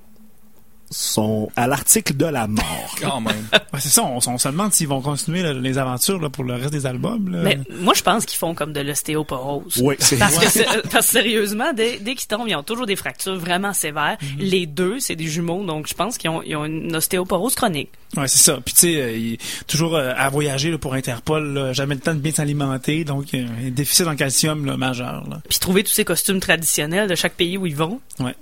sont 0.91 1.51
à 1.57 1.67
l'article 1.67 2.17
de 2.17 2.27
la 2.27 2.47
mort. 2.47 2.95
Quand 3.01 3.21
même. 3.21 3.47
Ouais, 3.53 3.81
c'est 3.81 3.89
ça, 3.89 4.05
on, 4.05 4.19
on 4.19 4.39
se 4.39 4.49
demande 4.49 4.73
s'ils 4.73 4.89
vont 4.89 5.01
continuer 5.01 5.43
là, 5.43 5.53
les 5.53 5.79
aventures 5.79 6.21
là, 6.21 6.31
pour 6.31 6.45
le 6.45 6.55
reste 6.55 6.73
des 6.73 6.87
albums. 6.87 7.29
Là. 7.31 7.39
Mais 7.43 7.59
moi, 7.81 7.95
je 7.95 8.03
pense 8.03 8.25
qu'ils 8.25 8.39
font 8.39 8.55
comme 8.55 8.73
de 8.73 8.81
l'ostéoporose. 8.81 9.81
oui, 9.83 9.97
c'est 9.99 10.17
Parce 10.17 10.39
que, 10.39 10.61
euh, 10.61 10.83
parce 10.91 11.07
que 11.07 11.13
sérieusement, 11.13 11.73
dès, 11.73 11.99
dès 11.99 12.15
qu'ils 12.15 12.29
tombent, 12.29 12.49
ils 12.49 12.57
ont 12.57 12.63
toujours 12.63 12.87
des 12.87 12.97
fractures 12.97 13.37
vraiment 13.37 13.73
sévères. 13.73 14.17
Mhm. 14.23 14.29
Les 14.39 14.67
deux, 14.67 15.01
c'est 15.01 15.17
des 15.17 15.27
jumeaux, 15.27 15.65
donc 15.65 15.89
je 15.89 15.95
pense 15.95 16.19
qu'ils 16.19 16.31
ont, 16.31 16.43
ils 16.43 16.57
ont 16.57 16.65
une 16.65 16.95
ostéoporose 16.95 17.55
chronique. 17.55 17.91
Ouais, 18.17 18.29
c'est 18.29 18.39
ça. 18.43 18.59
Puis 18.65 18.75
tu 18.75 18.81
sais, 18.81 18.95
euh, 19.01 19.37
toujours 19.67 19.97
euh, 19.97 20.13
à 20.17 20.29
voyager 20.31 20.71
là, 20.71 20.79
pour 20.79 20.95
Interpol, 20.95 21.53
là, 21.53 21.73
jamais 21.73 21.95
le 21.95 22.01
temps 22.01 22.15
de 22.15 22.21
bien 22.21 22.33
s'alimenter, 22.33 23.05
donc 23.05 23.35
euh, 23.35 23.47
un 23.67 23.71
déficit 23.71 24.07
en 24.07 24.17
calcium 24.17 24.65
là, 24.65 24.77
majeur. 24.77 25.27
Là. 25.29 25.41
Puis 25.49 25.59
trouver 25.59 25.83
tous 25.83 25.93
ces 25.93 26.05
costumes 26.05 26.41
traditionnels 26.41 27.09
de 27.09 27.15
chaque 27.15 27.35
pays 27.35 27.59
où 27.59 27.67
ils 27.67 27.77
vont, 27.77 28.01
ouais. 28.21 28.35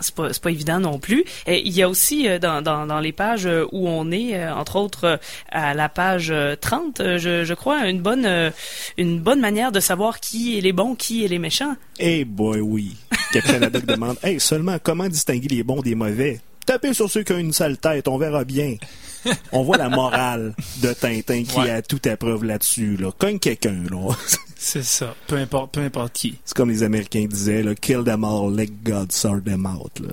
C'est 0.00 0.14
pas, 0.14 0.28
pas 0.30 0.50
évident 0.50 0.80
non 0.80 0.98
plus. 0.98 1.24
Et 1.46 1.60
il 1.66 1.72
y 1.72 1.82
a 1.82 1.88
aussi 1.88 2.28
euh, 2.28 2.38
dans, 2.38 2.62
dans, 2.62 3.00
les 3.00 3.12
pages 3.12 3.46
euh, 3.46 3.66
où 3.72 3.88
on 3.88 4.10
est, 4.10 4.34
euh, 4.34 4.54
entre 4.54 4.76
autres 4.76 5.20
à 5.50 5.74
la 5.74 5.88
page 5.88 6.30
euh, 6.30 6.56
30, 6.60 7.00
euh, 7.00 7.18
je, 7.18 7.44
je 7.44 7.54
crois, 7.54 7.88
une 7.88 8.00
bonne, 8.00 8.52
une 8.98 9.20
bonne 9.20 9.40
manière 9.40 9.72
de 9.72 9.80
savoir 9.80 10.20
qui 10.20 10.58
est 10.58 10.60
les 10.60 10.72
bons, 10.72 10.94
qui 10.94 11.24
est 11.24 11.28
les 11.28 11.38
méchants. 11.38 11.76
Eh 11.98 12.24
boy, 12.24 12.60
oui. 12.60 12.96
Capitaine 13.32 13.64
Haddock 13.64 13.86
demande 13.86 14.16
Hey, 14.22 14.40
seulement 14.40 14.78
comment 14.82 15.08
distinguer 15.08 15.48
les 15.48 15.62
bons 15.62 15.82
des 15.82 15.94
mauvais? 15.94 16.40
Tapez 16.66 16.94
sur 16.94 17.10
ceux 17.10 17.22
qui 17.22 17.32
ont 17.32 17.38
une 17.38 17.52
sale 17.52 17.78
tête, 17.78 18.08
on 18.08 18.18
verra 18.18 18.44
bien. 18.44 18.76
On 19.52 19.62
voit 19.62 19.76
la 19.76 19.88
morale 19.88 20.54
de 20.82 20.92
Tintin 20.92 21.44
qui 21.44 21.58
Ouais. 21.58 21.70
a 21.70 21.82
tout 21.82 22.00
à 22.06 22.16
preuve 22.16 22.44
là-dessus. 22.44 22.96
Là. 22.96 23.10
Cogne 23.16 23.38
quelqu'un, 23.38 23.82
là. 23.90 24.14
C'est 24.62 24.82
ça. 24.84 25.14
Peu 25.26 25.36
importe, 25.36 25.72
peu 25.72 25.80
importe 25.80 26.12
qui. 26.12 26.36
C'est 26.44 26.54
comme 26.54 26.68
les 26.68 26.82
Américains 26.82 27.24
disaient, 27.26 27.62
là, 27.62 27.74
kill 27.74 28.04
them 28.04 28.24
all, 28.24 28.54
let 28.54 28.68
God 28.84 29.10
sort 29.10 29.42
them 29.42 29.64
out. 29.66 29.98
Là. 30.00 30.12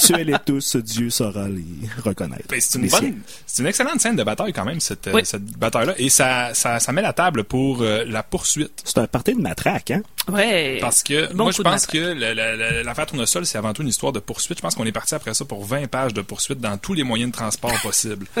Tuez-les 0.00 0.34
tous, 0.46 0.76
Dieu 0.76 1.08
saura 1.10 1.48
les 1.48 1.64
reconnaître. 2.04 2.44
Ben, 2.48 2.60
c'est 2.60 2.78
une 2.78 2.88
siens. 2.88 3.00
bonne, 3.00 3.14
c'est 3.46 3.62
une 3.62 3.68
excellente 3.68 4.00
scène 4.00 4.16
de 4.16 4.22
bataille 4.24 4.52
quand 4.52 4.64
même 4.66 4.80
cette, 4.80 5.08
Oui. 5.12 5.22
cette 5.24 5.44
bataille-là, 5.44 5.94
et 5.98 6.08
ça, 6.10 6.52
ça, 6.54 6.78
ça 6.78 6.92
met 6.92 7.02
la 7.02 7.12
table 7.12 7.44
pour 7.44 7.80
euh, 7.82 8.04
la 8.06 8.22
poursuite. 8.22 8.82
C'est 8.84 8.98
un 8.98 9.06
parti 9.06 9.34
de 9.34 9.40
matraque, 9.40 9.90
hein? 9.90 10.02
Ouais. 10.30 10.78
Parce 10.80 11.02
que 11.02 11.32
Bon 11.34 11.44
moi, 11.44 11.52
je 11.52 11.60
pense 11.62 11.86
que 11.86 11.98
la- 11.98 12.32
la- 12.34 12.56
la- 12.56 12.82
l'affaire 12.82 13.06
Tournesol, 13.06 13.44
c'est 13.44 13.58
avant 13.58 13.72
tout 13.74 13.82
une 13.82 13.88
histoire 13.88 14.12
de 14.12 14.20
poursuite. 14.20 14.58
Je 14.58 14.62
pense 14.62 14.74
qu'on 14.74 14.86
est 14.86 14.92
parti 14.92 15.14
après 15.14 15.34
ça 15.34 15.44
pour 15.44 15.64
20 15.64 15.86
pages 15.88 16.14
de 16.14 16.22
poursuite 16.22 16.60
dans 16.60 16.78
tous 16.78 16.94
les 16.94 17.02
moyens 17.02 17.30
de 17.30 17.33
transport 17.34 17.80
possibles. 17.82 18.26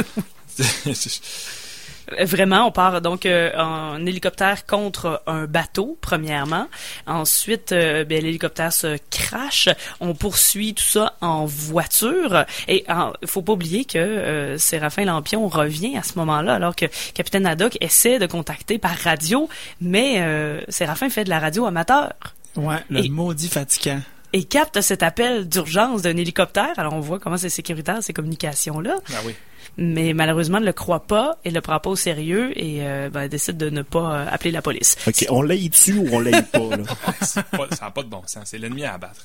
Euh, 2.20 2.24
Vraiment, 2.26 2.66
on 2.66 2.70
part 2.70 3.00
donc 3.00 3.24
euh, 3.24 3.50
en 3.56 4.04
hélicoptère 4.04 4.66
contre 4.66 5.22
un 5.26 5.46
bateau, 5.46 5.96
premièrement. 6.02 6.68
Ensuite, 7.06 7.72
euh, 7.72 8.04
ben, 8.04 8.22
l'hélicoptère 8.22 8.74
se 8.74 8.98
crache. 9.10 9.70
On 10.00 10.14
poursuit 10.14 10.74
tout 10.74 10.84
ça 10.84 11.14
en 11.22 11.46
voiture. 11.46 12.44
Et 12.68 12.84
il 13.22 13.26
faut 13.28 13.40
pas 13.40 13.52
oublier 13.54 13.86
que 13.86 13.96
euh, 13.96 14.58
Séraphin 14.58 15.06
Lampion 15.06 15.48
revient 15.48 15.96
à 15.96 16.02
ce 16.02 16.18
moment-là, 16.18 16.54
alors 16.56 16.76
que 16.76 16.84
Capitaine 17.14 17.46
Haddock 17.46 17.78
essaie 17.80 18.18
de 18.18 18.26
contacter 18.26 18.76
par 18.78 18.96
radio, 18.98 19.48
mais 19.80 20.16
euh, 20.18 20.60
Séraphin 20.68 21.08
fait 21.08 21.24
de 21.24 21.30
la 21.30 21.38
radio 21.40 21.64
amateur. 21.64 22.12
Ouais, 22.56 22.84
le 22.90 23.02
Et- 23.06 23.08
maudit 23.08 23.48
fatigant. 23.48 24.00
Et 24.34 24.42
capte 24.44 24.80
cet 24.80 25.02
appel 25.04 25.48
d'urgence 25.48 26.02
d'un 26.02 26.16
hélicoptère. 26.16 26.72
Alors 26.76 26.92
on 26.92 27.00
voit 27.00 27.18
comment 27.20 27.36
c'est 27.36 27.48
sécuritaire 27.48 28.02
ces 28.02 28.12
communications-là. 28.12 28.96
ah 29.12 29.20
oui. 29.24 29.34
mais 29.76 30.12
malheureusement 30.12 30.58
ne 30.60 30.66
le 30.66 30.72
croit 30.72 31.06
pas 31.06 31.38
et 31.44 31.50
le 31.52 31.60
prend 31.60 31.78
pas 31.78 31.90
au 31.90 31.96
sérieux 31.96 32.50
et 32.56 32.78
euh, 32.82 33.10
ben, 33.10 33.28
décide 33.28 33.56
de 33.56 33.70
ne 33.70 33.82
pas 33.82 34.12
euh, 34.14 34.26
appeler 34.30 34.50
la 34.50 34.60
police. 34.60 34.96
OK, 35.06 35.24
on 35.30 35.40
l'aille 35.42 35.68
dessus 35.68 35.94
ou 35.94 36.08
on 36.12 36.18
l'aille 36.20 36.42
pas, 36.52 36.58
pas- 37.56 37.68
ça 37.76 37.84
n'a 37.86 37.90
pas 37.92 38.02
de 38.02 38.08
bon 38.08 38.22
sens. 38.26 38.42
C'est 38.46 38.58
l'ennemi 38.58 38.84
à 38.84 38.94
abattre. 38.94 39.22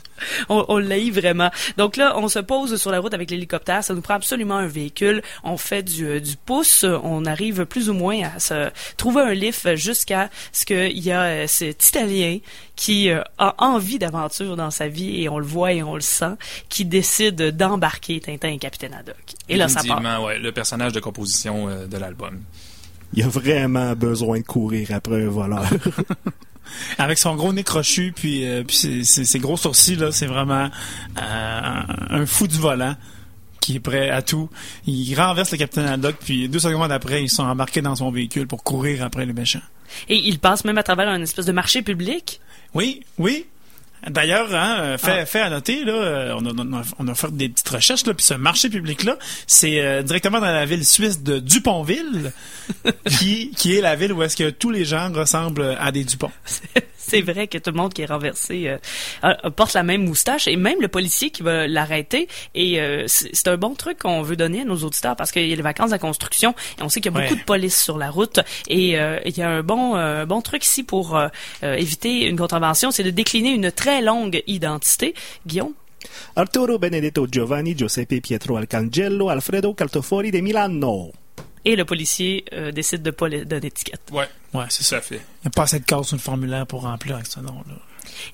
On, 0.47 0.63
on 0.69 0.79
vraiment. 1.11 1.49
Donc 1.77 1.97
là, 1.97 2.13
on 2.17 2.27
se 2.27 2.39
pose 2.39 2.79
sur 2.79 2.91
la 2.91 2.99
route 2.99 3.13
avec 3.15 3.31
l'hélicoptère. 3.31 3.83
Ça 3.83 3.93
nous 3.95 4.01
prend 4.01 4.13
absolument 4.15 4.57
un 4.57 4.67
véhicule. 4.67 5.21
On 5.43 5.57
fait 5.57 5.81
du, 5.83 6.05
euh, 6.05 6.19
du 6.19 6.35
pouce. 6.37 6.83
On 7.03 7.25
arrive 7.25 7.65
plus 7.65 7.89
ou 7.89 7.93
moins 7.93 8.29
à 8.35 8.39
se 8.39 8.69
trouver 8.97 9.21
un 9.23 9.33
lift 9.33 9.75
jusqu'à 9.75 10.29
ce 10.51 10.65
qu'il 10.65 10.99
y 10.99 11.11
a 11.11 11.23
euh, 11.23 11.47
cet 11.47 11.87
Italien 11.87 12.37
qui 12.79 13.09
euh, 13.09 13.21
a 13.37 13.55
envie 13.57 13.99
d'aventure 13.99 14.55
dans 14.55 14.71
sa 14.71 14.87
vie 14.87 15.21
et 15.21 15.27
on 15.27 15.37
le 15.37 15.45
voit 15.45 15.73
et 15.73 15.83
on 15.83 15.95
le 15.95 15.99
sent, 16.01 16.35
qui 16.69 16.85
décide 16.85 17.35
d'embarquer 17.57 18.21
Tintin 18.21 18.47
et 18.51 18.57
Capitaine 18.57 18.93
Haddock. 18.93 19.17
Et 19.49 19.57
là, 19.57 19.67
ça 19.67 19.81
part. 19.83 20.23
Ouais, 20.23 20.39
le 20.39 20.53
personnage 20.53 20.93
de 20.93 21.01
composition 21.01 21.67
euh, 21.67 21.87
de 21.87 21.97
l'album. 21.97 22.39
Il 23.13 23.21
a 23.23 23.27
vraiment 23.27 23.93
besoin 23.97 24.39
de 24.39 24.45
courir 24.45 24.91
après 24.93 25.25
un 25.25 25.29
voleur. 25.29 25.65
Avec 26.97 27.17
son 27.17 27.35
gros 27.35 27.51
nez 27.51 27.63
crochu, 27.65 28.13
puis, 28.15 28.45
euh, 28.47 28.63
puis 28.63 28.77
ses, 28.77 29.03
ses- 29.03 29.25
ses 29.25 29.39
gros 29.39 29.57
sourcils, 29.57 29.97
là, 29.97 30.11
c'est 30.13 30.27
vraiment 30.27 30.69
euh, 31.21 31.81
un 32.11 32.25
fou 32.25 32.47
du 32.47 32.57
volant 32.57 32.95
qui 33.59 33.75
est 33.75 33.79
prêt 33.81 34.09
à 34.09 34.21
tout. 34.21 34.49
Il 34.85 35.13
renverse 35.19 35.51
le 35.51 35.57
capitaine 35.57 35.85
Haddock, 35.87 36.15
puis 36.23 36.47
deux 36.47 36.59
secondes 36.59 36.91
après, 36.93 37.23
ils 37.23 37.29
sont 37.29 37.43
embarqués 37.43 37.81
dans 37.81 37.95
son 37.95 38.09
véhicule 38.09 38.47
pour 38.47 38.63
courir 38.63 39.03
après 39.03 39.25
le 39.25 39.33
méchant. 39.33 39.59
Et 40.07 40.15
il 40.15 40.39
passe 40.39 40.63
même 40.63 40.77
à 40.77 40.83
travers 40.83 41.09
un 41.09 41.21
espèce 41.21 41.45
de 41.47 41.51
marché 41.51 41.81
public. 41.81 42.39
Oui, 42.73 43.03
oui. 43.17 43.45
D'ailleurs, 44.07 44.53
hein, 44.53 44.77
euh, 44.79 44.97
fait, 44.97 45.19
Ah. 45.21 45.25
fait 45.25 45.41
à 45.41 45.49
noter, 45.49 45.83
là, 45.83 45.93
euh, 45.93 46.35
on, 46.37 46.45
a, 46.45 46.51
on, 46.57 46.73
a, 46.73 46.81
on 46.99 47.07
a 47.07 47.15
fait 47.15 47.31
des 47.35 47.49
petites 47.49 47.69
recherches, 47.69 48.05
là, 48.05 48.13
puis 48.13 48.25
ce 48.25 48.33
marché 48.33 48.69
public-là, 48.69 49.17
c'est 49.47 49.81
euh, 49.81 50.01
directement 50.03 50.39
dans 50.39 50.47
la 50.51 50.65
ville 50.65 50.85
suisse 50.85 51.21
de 51.21 51.39
Duponville, 51.39 52.31
qui, 53.09 53.51
qui 53.51 53.77
est 53.77 53.81
la 53.81 53.95
ville 53.95 54.13
où 54.13 54.23
est-ce 54.23 54.37
que 54.37 54.49
tous 54.49 54.71
les 54.71 54.85
gens 54.85 55.11
ressemblent 55.11 55.75
à 55.79 55.91
des 55.91 56.03
Dupont. 56.03 56.31
C'est 57.09 57.21
vrai 57.21 57.47
que 57.47 57.57
tout 57.57 57.71
le 57.71 57.77
monde 57.77 57.91
qui 57.91 58.03
est 58.03 58.05
renversé 58.05 58.77
euh, 59.23 59.49
porte 59.55 59.73
la 59.73 59.81
même 59.81 60.03
moustache 60.05 60.47
et 60.47 60.55
même 60.55 60.79
le 60.79 60.87
policier 60.87 61.31
qui 61.31 61.41
va 61.41 61.67
l'arrêter. 61.67 62.27
Et 62.53 62.79
euh, 62.79 63.05
c'est 63.07 63.47
un 63.47 63.57
bon 63.57 63.73
truc 63.73 63.97
qu'on 63.99 64.21
veut 64.21 64.35
donner 64.35 64.61
à 64.61 64.65
nos 64.65 64.77
auditeurs 64.77 65.15
parce 65.15 65.31
qu'il 65.31 65.47
y 65.47 65.53
a 65.53 65.55
les 65.55 65.61
vacances 65.61 65.87
de 65.89 65.95
la 65.95 65.99
construction 65.99 66.53
et 66.77 66.83
on 66.83 66.89
sait 66.89 67.01
qu'il 67.01 67.11
y 67.11 67.17
a 67.17 67.19
beaucoup 67.19 67.35
de 67.35 67.43
police 67.43 67.81
sur 67.81 67.97
la 67.97 68.11
route. 68.11 68.39
Et 68.67 68.99
euh, 68.99 69.19
il 69.25 69.35
y 69.35 69.41
a 69.41 69.49
un 69.49 69.63
bon 69.63 69.95
euh, 69.95 70.25
bon 70.25 70.41
truc 70.41 70.63
ici 70.63 70.83
pour 70.83 71.19
éviter 71.63 72.27
une 72.27 72.37
contravention, 72.37 72.91
c'est 72.91 73.03
de 73.03 73.09
décliner 73.09 73.49
une 73.53 73.71
très 73.71 73.88
longue 74.01 74.41
identité. 74.47 75.13
Guillaume? 75.45 75.73
Arturo 76.35 76.77
Benedetto 76.79 77.27
Giovanni 77.29 77.75
Giuseppe 77.77 78.21
Pietro 78.21 78.55
Alcangelo 78.55 79.29
Alfredo 79.29 79.73
Caltofori 79.73 80.31
de 80.31 80.39
Milano. 80.41 81.11
Et 81.65 81.75
le 81.75 81.83
policier 81.83 82.45
euh, 82.53 82.71
décide 82.71 83.01
de 83.01 83.11
pas 83.11 83.27
le- 83.27 83.43
donner 83.43 83.61
d'étiquette. 83.61 84.01
Ouais, 84.11 84.27
Ouais, 84.53 84.65
c'est 84.69 84.83
ça. 84.83 85.01
fait. 85.01 85.15
Il 85.15 85.45
n'y 85.45 85.47
a 85.47 85.49
pas 85.49 85.63
assez 85.63 85.79
de 85.79 85.85
cases 85.85 86.07
sur 86.07 86.15
le 86.15 86.21
formulaire 86.21 86.65
pour 86.65 86.83
remplir 86.83 87.15
avec 87.15 87.27
ce 87.27 87.41
nom-là. 87.41 87.75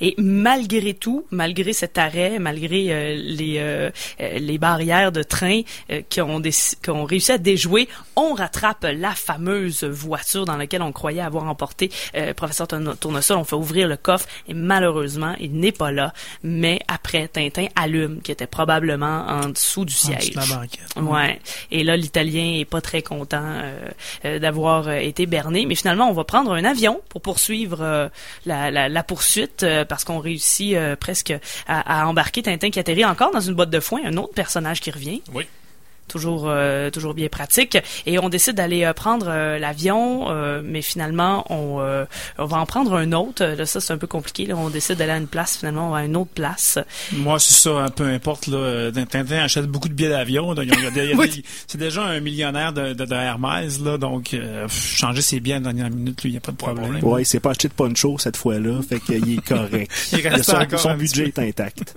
Et 0.02 0.16
malgré 0.18 0.94
tout, 0.94 1.26
malgré 1.32 1.74
cet 1.74 1.98
arrêt, 1.98 2.40
malgré 2.40 2.92
euh, 2.94 3.16
les, 3.16 3.56
euh, 3.60 3.90
euh, 4.20 4.40
les 4.40 4.58
barrières 4.58 5.12
de 5.12 5.24
train 5.24 5.62
euh, 5.92 6.02
qui, 6.10 6.22
ont 6.22 6.40
déc- 6.40 6.76
qui 6.84 6.90
ont 6.90 7.06
réussi 7.06 7.32
à 7.32 7.38
déjouer, 7.38 7.88
on 8.16 8.34
rattrape 8.34 8.86
la 8.94 9.12
fameuse 9.12 9.84
voiture 9.84 10.46
dans 10.46 10.58
laquelle 10.58 10.82
on 10.82 10.92
croyait 10.92 11.22
avoir 11.22 11.46
emporté 11.46 11.92
euh, 12.16 12.34
professeur 12.34 12.68
Tourne- 12.68 12.96
Tournesol. 12.98 13.38
On 13.38 13.44
fait 13.44 13.56
ouvrir 13.56 13.88
le 13.88 13.98
coffre 13.98 14.28
et 14.48 14.54
malheureusement, 14.54 15.36
il 15.40 15.54
n'est 15.60 15.72
pas 15.72 15.92
là. 15.92 16.14
Mais 16.44 16.80
après, 16.88 17.28
Tintin 17.28 17.68
allume, 17.76 18.22
qui 18.22 18.32
était 18.32 18.48
probablement 18.48 19.26
en 19.28 19.50
dessous 19.50 19.86
du 19.86 19.94
En 19.94 20.10
dessous 20.10 20.22
siège. 20.22 20.32
de 20.32 20.40
la 20.40 20.46
banquette. 20.46 20.96
Ouais. 20.98 21.40
Et 21.72 21.84
là, 21.84 21.96
l'Italien 21.98 22.58
est 22.60 22.66
pas 22.66 22.82
très 22.82 23.02
content 23.02 23.44
euh, 24.26 24.40
d'avoir 24.40 24.92
été 24.92 25.26
berné. 25.26 25.66
Mais 25.66 25.76
finalement, 25.76 26.10
on 26.10 26.14
va 26.14 26.24
prendre 26.24 26.52
un 26.54 26.64
avion 26.66 27.02
pour 27.10 27.22
poursuivre 27.22 28.10
la, 28.46 28.72
la, 28.72 28.90
la 28.90 29.04
poursuite 29.04 29.55
euh, 29.64 29.86
parce 29.86 30.04
qu'on 30.04 30.20
réussit 30.20 30.76
euh, 30.76 30.96
presque 30.96 31.34
à, 31.68 32.02
à 32.02 32.08
embarquer 32.08 32.44
Tintin 32.44 32.70
qui 32.70 32.80
atterrit 32.80 33.06
encore 33.06 33.32
dans 33.32 33.40
une 33.40 33.54
boîte 33.54 33.70
de 33.70 33.80
foin, 33.80 34.02
un 34.06 34.18
autre 34.18 34.34
personnage 34.34 34.82
qui 34.82 34.92
revient. 34.92 35.22
Oui. 35.34 35.48
Toujours, 36.08 36.46
euh, 36.48 36.90
toujours 36.92 37.14
bien 37.14 37.28
pratique. 37.30 37.78
Et 38.06 38.20
on 38.20 38.30
décide 38.30 38.56
d'aller 38.56 38.86
euh, 38.86 38.94
prendre 38.94 39.28
euh, 39.28 39.58
l'avion, 39.58 40.30
euh, 40.30 40.62
mais 40.64 40.82
finalement, 40.82 41.46
on, 41.50 41.80
euh, 41.80 42.06
on 42.38 42.46
va 42.46 42.58
en 42.58 42.66
prendre 42.66 42.94
un 42.96 43.12
autre. 43.12 43.44
Là, 43.44 43.66
ça, 43.66 43.82
c'est 43.82 43.94
un 43.94 43.98
peu 43.98 44.08
compliqué. 44.08 44.46
Là. 44.46 44.56
On 44.56 44.70
décide 44.70 44.98
d'aller 44.98 45.14
à 45.14 45.18
une 45.18 45.28
place, 45.28 45.58
finalement, 45.58 45.88
on 45.88 45.92
va 45.92 45.98
à 45.98 46.06
une 46.06 46.16
autre 46.16 46.32
place. 46.34 46.78
Moi, 47.12 47.40
c'est 47.40 47.54
ça, 47.54 47.72
un 47.72 47.90
peu 47.90 48.06
importe. 48.06 48.48
Là, 48.48 48.92
Tintin 48.92 49.40
achète 49.40 49.66
beaucoup 49.66 49.90
de 49.90 49.94
billets 49.94 50.10
d'avion. 50.10 50.54
Oui. 51.18 51.44
C'est 51.68 51.78
déjà 51.78 52.04
un 52.04 52.20
millionnaire 52.20 52.74
de, 52.74 52.94
de, 52.94 53.06
de 53.06 53.14
Hermès, 53.16 53.80
là, 53.82 53.98
donc 53.98 54.34
euh, 54.34 54.68
changer 54.70 55.22
ses 55.22 55.40
billets 55.40 55.56
à 55.56 55.60
la 55.60 55.66
dernière 55.66 55.90
minute, 55.90 56.22
lui, 56.24 56.30
il 56.30 56.34
n'y 56.34 56.38
a 56.38 56.42
pas 56.42 56.52
de 56.52 56.58
problème. 56.58 57.04
Ouais, 57.04 57.22
il 57.24 57.26
s'est 57.26 57.40
pas 57.40 57.52
acheté 57.52 57.68
de 57.68 57.74
poncho 57.74 58.18
cette 58.18 58.38
fois-là, 58.38 58.82
fait 58.88 59.00
qu'il 59.00 59.34
est 59.34 59.46
correct. 59.46 59.92
Il 60.12 60.28
reste 60.28 60.44
son 60.44 60.78
son 60.78 60.96
budget 60.96 61.26
est 61.28 61.40
intact. 61.40 61.96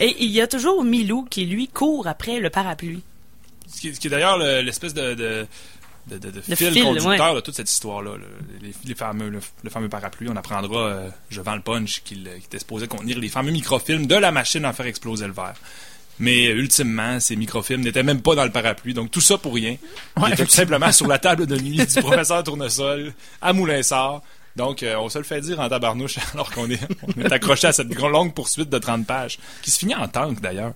Et 0.00 0.14
il 0.20 0.30
y 0.30 0.40
a 0.40 0.46
toujours 0.46 0.84
Milou 0.84 1.26
qui, 1.28 1.44
lui, 1.44 1.68
court 1.68 2.06
après 2.06 2.38
le 2.40 2.50
parapluie. 2.50 3.02
Ce 3.68 3.80
qui, 3.80 3.94
ce 3.94 4.00
qui 4.00 4.06
est 4.06 4.10
d'ailleurs 4.10 4.38
le- 4.38 4.60
l'espèce 4.62 4.94
de, 4.94 5.14
de, 5.14 5.46
de, 6.08 6.18
de- 6.18 6.30
de 6.30 6.42
Le 6.48 6.54
fil, 6.56 6.70
fil, 6.72 6.82
conducteur 6.84 7.34
de 7.34 7.40
toute 7.40 7.54
cette 7.54 7.70
histoire-là. 7.70 8.12
le- 8.16 8.66
Les, 8.66 8.72
les 8.84 8.94
fameux, 8.94 9.28
le, 9.28 9.40
le 9.62 9.70
fameux 9.70 9.88
parapluie. 9.88 10.28
On 10.30 10.36
apprendra, 10.36 10.78
euh, 10.86 11.08
je 11.30 11.40
vends 11.40 11.54
le 11.56 11.62
punch, 11.62 12.02
qu'il 12.04 12.24
qu'il 12.24 12.34
était 12.44 12.58
supposé 12.58 12.86
contenir 12.86 13.18
les 13.18 13.28
fameux 13.28 13.50
microfilms 13.50 14.06
de 14.06 14.14
la 14.14 14.30
machine 14.30 14.64
à 14.64 14.72
faire 14.72 14.86
exploser 14.86 15.26
le 15.26 15.32
verre. 15.32 15.54
Mais 16.18 16.46
euh, 16.48 16.54
ultimement, 16.56 17.20
ces 17.20 17.36
microfilms 17.36 17.82
n'étaient 17.82 18.02
même 18.02 18.22
pas 18.22 18.34
dans 18.34 18.44
le 18.44 18.50
parapluie. 18.52 18.94
Donc 18.94 19.10
tout 19.10 19.20
ça 19.20 19.36
pour 19.36 19.54
rien. 19.54 19.76
Ils 20.16 20.22
Ouais, 20.22 20.32
étaient 20.32 20.44
tout 20.44 20.50
simplement 20.50 20.90
sur 20.92 21.06
la 21.08 21.18
table 21.18 21.46
de 21.46 21.56
nuit 21.58 21.76
du 21.84 22.00
professeur 22.00 22.42
Tournesol 22.44 23.12
à 23.42 23.52
Moulinsart. 23.52 24.22
Donc, 24.54 24.82
euh, 24.82 24.96
on 24.96 25.10
se 25.10 25.18
le 25.18 25.24
fait 25.24 25.42
dire 25.42 25.60
en 25.60 25.68
tabarnouche 25.68 26.16
alors 26.32 26.50
qu'on 26.50 26.70
est, 26.70 26.80
on 27.02 27.20
est 27.20 27.30
accroché 27.30 27.66
à 27.66 27.72
cette 27.74 27.94
longue 27.94 28.32
poursuite 28.32 28.70
de 28.70 28.78
30 28.78 29.06
pages, 29.06 29.38
qui 29.60 29.70
se 29.70 29.78
finit 29.78 29.94
en 29.94 30.08
tank 30.08 30.40
d'ailleurs. 30.40 30.72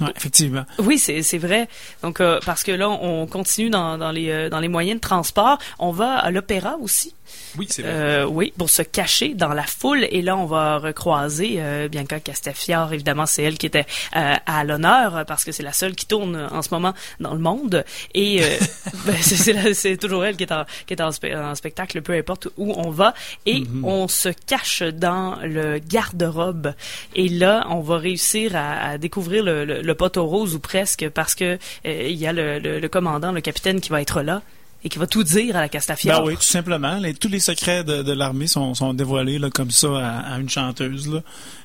Ouais, 0.00 0.12
effectivement. 0.16 0.64
Oui, 0.78 0.98
c'est 0.98 1.38
vrai. 1.38 1.68
Donc 2.02 2.20
euh, 2.20 2.40
parce 2.44 2.62
que 2.64 2.72
là, 2.72 2.88
on 2.90 3.26
continue 3.26 3.70
dans, 3.70 3.98
dans 3.98 4.10
les 4.10 4.30
euh, 4.30 4.48
dans 4.48 4.60
les 4.60 4.68
moyens 4.68 4.96
de 4.96 5.00
transport. 5.00 5.58
On 5.78 5.92
va 5.92 6.14
à 6.16 6.30
l'opéra 6.30 6.76
aussi. 6.80 7.14
Oui, 7.56 7.66
c'est 7.70 7.82
vrai. 7.82 7.90
Euh, 7.92 8.26
oui, 8.26 8.52
pour 8.58 8.68
se 8.68 8.82
cacher 8.82 9.34
dans 9.34 9.54
la 9.54 9.62
foule. 9.62 10.06
Et 10.10 10.20
là, 10.22 10.36
on 10.36 10.44
va 10.44 10.78
recroiser 10.78 11.56
euh, 11.58 11.88
Bianca 11.88 12.20
Castafiore. 12.20 12.92
Évidemment, 12.92 13.24
c'est 13.26 13.42
elle 13.42 13.56
qui 13.58 13.66
était 13.66 13.86
à 14.12 14.64
l'honneur 14.64 15.24
parce 15.26 15.44
que 15.44 15.52
c'est 15.52 15.62
la 15.62 15.72
seule 15.72 15.94
qui 15.94 16.06
tourne 16.06 16.36
en 16.50 16.60
ce 16.62 16.68
moment 16.72 16.92
dans 17.20 17.32
le 17.34 17.40
monde. 17.40 17.84
Et 18.14 18.40
ben, 19.06 19.14
c'est- 19.22 19.96
toujours 19.96 20.24
elle 20.24 20.36
qui 20.36 20.44
est, 20.44 20.52
en, 20.52 20.64
qui 20.86 20.94
est 20.94 21.00
en, 21.00 21.10
spe- 21.10 21.34
en 21.38 21.54
spectacle, 21.54 22.02
peu 22.02 22.12
importe 22.14 22.48
où 22.56 22.72
on 22.76 22.90
va. 22.90 23.14
Et 23.46 23.62
on 23.82 24.08
se 24.08 24.28
cache 24.30 24.82
dans 24.82 25.36
le 25.42 25.78
garde-robe. 25.78 26.74
Et 27.14 27.28
là, 27.28 27.66
on 27.70 27.80
va 27.80 27.98
réussir 27.98 28.56
à, 28.56 28.90
à 28.90 28.98
découvrir 28.98 29.44
le, 29.44 29.64
le, 29.64 29.81
le 29.82 29.94
poteau 29.94 30.26
rose 30.26 30.54
ou 30.54 30.60
presque 30.60 31.08
parce 31.08 31.34
que 31.34 31.58
euh, 31.86 32.06
il 32.08 32.16
y 32.16 32.26
a 32.26 32.32
le, 32.32 32.58
le, 32.58 32.78
le 32.78 32.88
commandant, 32.88 33.32
le 33.32 33.40
capitaine 33.40 33.80
qui 33.80 33.90
va 33.90 34.00
être 34.00 34.22
là 34.22 34.42
et 34.84 34.88
qui 34.88 34.98
va 34.98 35.06
tout 35.06 35.22
dire 35.22 35.56
à 35.56 35.60
la 35.60 35.68
Castafiore. 35.68 36.20
Ben 36.22 36.26
oui, 36.28 36.34
tout 36.36 36.42
simplement. 36.42 36.96
Les- 36.98 37.14
tous 37.14 37.28
les 37.28 37.40
secrets 37.40 37.84
de, 37.84 38.02
de 38.02 38.12
l'armée 38.12 38.46
sont, 38.46 38.74
sont 38.74 38.94
dévoilés 38.94 39.38
là, 39.38 39.48
comme 39.50 39.70
ça 39.70 39.88
à, 39.98 40.34
à 40.34 40.38
une 40.38 40.48
chanteuse. 40.48 41.08
Là. 41.12 41.20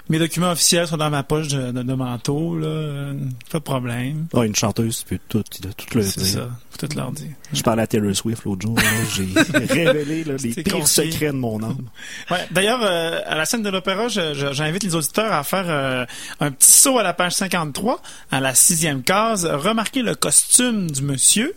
Mes 0.09 0.19
documents 0.19 0.51
officiels 0.51 0.87
sont 0.87 0.95
dans 0.97 1.09
ma 1.09 1.23
poche 1.23 1.49
de, 1.49 1.71
de, 1.71 1.81
de 1.83 1.93
manteau. 1.93 2.57
Là. 2.57 3.11
Pas 3.51 3.57
de 3.59 3.63
problème. 3.63 4.27
Ah, 4.35 4.45
une 4.45 4.55
chanteuse, 4.55 4.99
tu 4.99 5.15
peux 5.17 5.19
tout, 5.27 5.43
tout 5.43 5.97
le 5.97 6.03
C'est 6.03 6.19
dire. 6.21 6.33
ça. 6.33 6.49
Faut 6.69 6.87
tout 6.87 6.95
leur 6.95 7.11
dire. 7.11 7.31
Je 7.51 7.61
parlais 7.63 7.81
à 7.83 7.87
Taylor 7.87 8.15
Swift 8.15 8.43
l'autre 8.45 8.61
jour, 8.61 8.77
j'ai 9.15 9.27
révélé 9.73 10.23
là, 10.23 10.35
les 10.41 10.53
pires 10.63 10.87
secrets 10.87 11.27
de 11.27 11.31
mon 11.31 11.61
âme. 11.63 11.87
Ouais. 12.29 12.45
D'ailleurs, 12.51 12.81
euh, 12.83 13.19
à 13.25 13.35
la 13.35 13.45
scène 13.45 13.63
de 13.63 13.69
l'opéra, 13.69 14.07
j'invite 14.09 14.83
les 14.83 14.93
auditeurs 14.95 15.33
à 15.33 15.43
faire 15.43 15.65
euh, 15.67 16.05
un 16.39 16.51
petit 16.51 16.69
saut 16.71 16.99
à 16.99 17.03
la 17.03 17.13
page 17.13 17.33
53, 17.33 18.01
à 18.31 18.39
la 18.39 18.53
sixième 18.53 19.01
case. 19.01 19.45
Remarquez 19.45 20.03
le 20.03 20.13
costume 20.15 20.89
du 20.91 21.01
monsieur. 21.01 21.53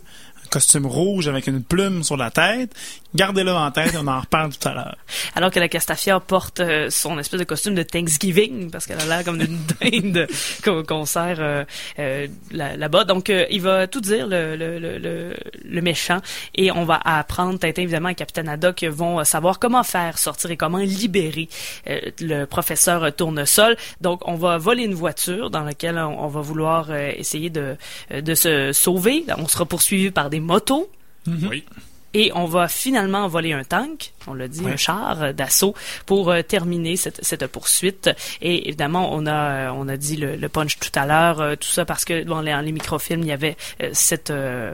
Costume 0.51 0.85
rouge 0.85 1.27
avec 1.29 1.47
une 1.47 1.63
plume 1.63 2.03
sur 2.03 2.17
la 2.17 2.29
tête. 2.29 2.75
Gardez-le 3.13 3.51
en 3.51 3.69
tête, 3.71 3.93
on 3.99 4.07
en 4.07 4.21
reparle 4.21 4.55
tout 4.55 4.67
à 4.69 4.73
l'heure. 4.73 4.95
Alors 5.35 5.51
que 5.51 5.59
la 5.59 5.67
Castafiore 5.67 6.21
porte 6.21 6.61
euh, 6.61 6.89
son 6.89 7.19
espèce 7.19 7.39
de 7.39 7.43
costume 7.45 7.75
de 7.75 7.83
Thanksgiving, 7.83 8.71
parce 8.71 8.85
qu'elle 8.85 9.01
a 9.01 9.05
l'air 9.05 9.25
comme 9.25 9.37
d'une 9.37 9.57
dinde 9.81 10.27
qu'on 10.63 10.83
qu'on 10.83 11.05
sert 11.05 11.37
euh, 11.39 11.65
euh, 11.99 12.27
là- 12.51 12.77
là-bas. 12.77 13.03
Donc, 13.03 13.29
euh, 13.29 13.45
il 13.49 13.61
va 13.61 13.87
tout 13.87 13.99
dire, 13.99 14.27
le, 14.27 14.55
le, 14.55 14.79
le, 14.79 15.35
le, 15.65 15.81
méchant, 15.81 16.19
et 16.55 16.71
on 16.71 16.85
va 16.85 17.01
apprendre, 17.03 17.59
Tintin 17.59 17.81
évidemment 17.81 18.09
et 18.09 18.15
Capitaine 18.15 18.47
Haddock 18.47 18.83
vont 18.85 19.19
euh, 19.19 19.23
savoir 19.25 19.59
comment 19.59 19.83
faire 19.83 20.17
sortir 20.17 20.49
et 20.51 20.57
comment 20.57 20.77
libérer 20.77 21.49
euh, 21.87 21.99
le 22.21 22.45
professeur 22.45 23.13
Tournesol. 23.13 23.75
Donc, 23.99 24.21
on 24.27 24.35
va 24.35 24.57
voler 24.57 24.83
une 24.83 24.93
voiture 24.95 25.49
dans 25.49 25.63
laquelle 25.63 25.97
on, 25.97 26.23
on 26.23 26.27
va 26.27 26.39
vouloir 26.41 26.87
euh, 26.91 27.11
essayer 27.17 27.49
de, 27.49 27.75
euh, 28.11 28.21
de 28.21 28.35
se 28.35 28.71
sauver. 28.71 29.25
On 29.37 29.47
sera 29.49 29.65
poursuivi 29.65 30.11
par 30.11 30.29
des 30.29 30.39
motos. 30.39 30.89
Oui. 31.27 31.65
Et 32.13 32.31
on 32.35 32.45
va 32.45 32.67
finalement 32.67 33.27
voler 33.27 33.53
un 33.53 33.63
tank, 33.63 34.11
on 34.27 34.33
l'a 34.33 34.47
dit, 34.49 34.61
Ouais. 34.61 34.73
un 34.73 34.77
char 34.77 35.33
d'assaut 35.33 35.73
pour 36.05 36.29
euh, 36.29 36.41
terminer 36.41 36.97
cette, 36.97 37.23
cette 37.23 37.47
poursuite. 37.47 38.09
Et 38.41 38.67
évidemment, 38.67 39.09
on 39.13 39.25
a 39.25 39.31
euh, 39.33 39.71
on 39.75 39.87
a 39.87 39.95
dit 39.97 40.17
le, 40.17 40.35
le 40.35 40.49
punch 40.49 40.77
tout 40.79 40.89
à 40.99 41.05
l'heure, 41.05 41.39
euh, 41.39 41.55
tout 41.55 41.69
ça 41.69 41.85
parce 41.85 42.03
que 42.03 42.23
dans 42.23 42.41
les, 42.41 42.51
dans 42.51 42.61
les 42.61 42.71
microfilms, 42.73 43.21
il 43.21 43.27
y 43.27 43.31
avait 43.31 43.55
cette 43.93 44.29
euh, 44.29 44.73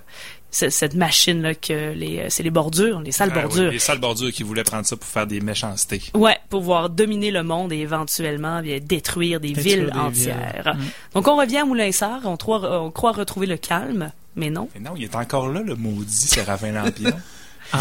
ce- 0.49 0.69
cette 0.69 0.95
machine 0.95 1.41
là 1.41 1.53
que 1.53 1.91
les 1.93 2.25
c'est 2.29 2.41
les 2.41 2.49
bordures, 2.49 3.01
les 3.01 3.11
sales 3.11 3.29
Ah 3.33 3.35
oui, 3.37 3.41
bordures. 3.43 3.71
les 3.71 3.79
sales 3.79 3.99
bordures 3.99 4.31
qui 4.31 4.43
voulaient 4.43 4.63
prendre 4.63 4.85
ça 4.85 4.95
pour 4.97 5.07
faire 5.07 5.27
des 5.27 5.39
méchancetés. 5.41 6.01
Ouais, 6.15 6.37
pouvoir 6.49 6.89
dominer 6.89 7.29
le 7.31 7.43
monde 7.43 7.71
et 7.73 7.77
éventuellement 7.79 8.61
bien, 8.61 8.79
détruire 8.81 9.39
des 9.39 9.49
Détruire 9.51 9.75
villes 9.77 9.91
des 9.93 9.99
entières. 9.99 10.73
villes. 10.73 10.83
Mm. 10.85 10.89
Donc 11.15 11.27
on 11.27 11.35
revient 11.35 11.57
à 11.57 11.65
Moulinsart, 11.65 12.21
on, 12.25 12.35
croit- 12.37 12.81
on 12.81 12.89
croit 12.91 13.11
retrouver 13.11 13.45
le 13.45 13.57
calme, 13.57 14.11
mais 14.37 14.49
non. 14.49 14.69
Mais 14.73 14.79
non, 14.79 14.93
il 14.95 15.03
est 15.03 15.15
encore 15.15 15.49
là, 15.49 15.61
le 15.61 15.75
maudit 15.75 16.27
Séraphin 16.27 16.71
Lampion. 16.71 17.11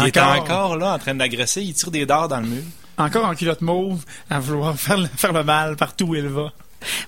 Il 0.01 0.07
est 0.07 0.17
Encore. 0.17 0.75
là 0.75 0.95
en 0.95 0.99
train 0.99 1.13
de 1.13 1.19
l'agresser. 1.19 1.61
Il 1.61 1.73
tire 1.73 1.91
des 1.91 2.05
dards 2.05 2.27
dans 2.27 2.41
le 2.41 2.47
mur. 2.47 2.63
Encore 2.97 3.23
en 3.25 3.35
culotte 3.35 3.61
mauve, 3.61 4.03
à 4.29 4.37
vouloir 4.39 4.75
faire 4.77 4.97
le, 4.97 5.07
faire 5.07 5.31
le 5.31 5.45
mal 5.45 5.77
partout 5.77 6.07
où 6.07 6.15
il 6.15 6.27
va. 6.27 6.51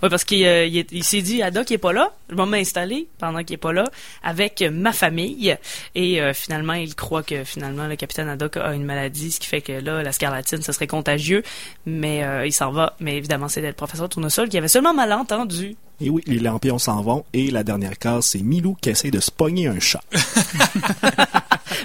Oui, 0.03 0.09
parce 0.09 0.23
qu'il 0.23 0.45
euh, 0.45 0.65
il 0.65 0.77
est- 0.77 0.91
il 0.91 1.03
s'est 1.03 1.21
dit, 1.21 1.41
Ada 1.41 1.63
qui 1.63 1.73
est 1.73 1.77
pas 1.77 1.93
là, 1.93 2.11
je 2.29 2.35
vais 2.35 2.45
m'installer 2.45 3.07
pendant 3.19 3.43
qu'il 3.43 3.55
est 3.55 3.57
pas 3.57 3.73
là 3.73 3.85
avec 4.23 4.61
ma 4.71 4.91
famille. 4.93 5.55
Et 5.95 6.21
euh, 6.21 6.33
finalement, 6.33 6.73
il 6.73 6.95
croit 6.95 7.23
que 7.23 7.43
finalement 7.43 7.87
le 7.87 7.95
capitaine 7.95 8.29
Haddock 8.29 8.57
a 8.57 8.73
une 8.73 8.85
maladie, 8.85 9.31
ce 9.31 9.39
qui 9.39 9.47
fait 9.47 9.61
que 9.61 9.71
là, 9.73 10.03
la 10.03 10.11
scarlatine, 10.11 10.61
ce 10.61 10.71
serait 10.71 10.87
contagieux. 10.87 11.43
Mais 11.85 12.23
euh, 12.23 12.45
il 12.45 12.51
s'en 12.53 12.71
va. 12.71 12.95
Mais 12.99 13.17
évidemment, 13.17 13.47
c'était 13.47 13.67
le 13.67 13.73
professeur 13.73 14.09
Tournesol 14.09 14.49
qui 14.49 14.57
avait 14.57 14.67
seulement 14.67 14.93
mal 14.93 15.11
entendu. 15.13 15.75
Et 16.01 16.09
oui, 16.09 16.23
les 16.27 16.39
lampions 16.39 16.79
s'en 16.79 17.01
vont. 17.01 17.25
Et 17.33 17.51
la 17.51 17.63
dernière 17.63 17.97
case, 17.97 18.25
c'est 18.27 18.39
Milou 18.39 18.77
qui 18.81 18.89
essaie 18.89 19.11
de 19.11 19.19
se 19.19 19.31
pogner 19.31 19.67
un 19.67 19.81
chat. 19.81 20.01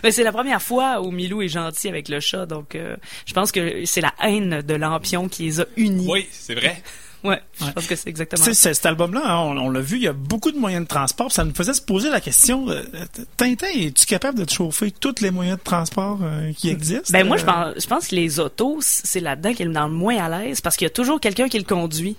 Mais 0.02 0.10
c'est 0.12 0.22
la 0.22 0.30
première 0.32 0.62
fois 0.62 1.00
où 1.02 1.10
Milou 1.10 1.42
est 1.42 1.48
gentil 1.48 1.88
avec 1.88 2.08
le 2.08 2.20
chat, 2.20 2.46
donc 2.46 2.74
euh, 2.76 2.96
je 3.26 3.32
pense 3.34 3.50
que 3.50 3.84
c'est 3.84 4.00
la 4.00 4.14
haine 4.22 4.62
de 4.62 4.74
Lampion 4.74 5.28
qui 5.28 5.44
les 5.44 5.60
a 5.60 5.66
unis. 5.76 6.06
Oui, 6.08 6.28
c'est 6.30 6.54
vrai. 6.54 6.80
Ouais, 7.24 7.40
je 7.58 7.64
Ouais. 7.64 7.72
pense 7.72 7.86
que 7.86 7.96
c'est 7.96 8.08
exactement 8.10 8.42
ça. 8.44 8.52
c'est- 8.52 8.74
cet 8.74 8.86
album-là, 8.86 9.22
hein, 9.24 9.38
on, 9.38 9.56
on 9.56 9.70
l'a 9.70 9.80
vu, 9.80 9.96
il 9.96 10.02
y 10.02 10.08
a 10.08 10.12
beaucoup 10.12 10.52
de 10.52 10.58
moyens 10.58 10.84
de 10.84 10.88
transport. 10.88 11.32
Ça 11.32 11.42
nous 11.44 11.54
faisait 11.54 11.72
se 11.72 11.80
poser 11.82 12.10
la 12.10 12.20
question 12.20 12.68
euh, 12.68 12.82
Tintin, 13.36 13.66
es-tu 13.74 14.04
capable 14.06 14.38
de 14.38 14.44
te 14.44 14.52
chauffer 14.52 14.90
tous 14.90 15.20
les 15.22 15.30
moyens 15.30 15.58
de 15.58 15.62
transport 15.64 16.18
euh, 16.22 16.52
qui 16.52 16.68
existent? 16.68 17.10
Ben 17.12 17.26
moi, 17.26 17.36
je 17.38 17.42
Euh, 17.42 17.46
pense, 17.46 17.82
je 17.82 17.86
pense 17.86 18.08
que 18.08 18.14
les 18.14 18.38
autos, 18.40 18.78
c'est 18.80 19.20
là-dedans 19.20 19.54
qu'il 19.54 19.68
est 19.68 19.72
dans 19.72 19.88
le 19.88 19.94
moins 19.94 20.18
à 20.18 20.28
l'aise 20.28 20.60
parce 20.60 20.76
qu'il 20.76 20.84
y 20.84 20.90
a 20.90 20.90
toujours 20.90 21.18
quelqu'un 21.20 21.48
qui 21.48 21.58
le 21.58 21.64
conduit. 21.64 22.16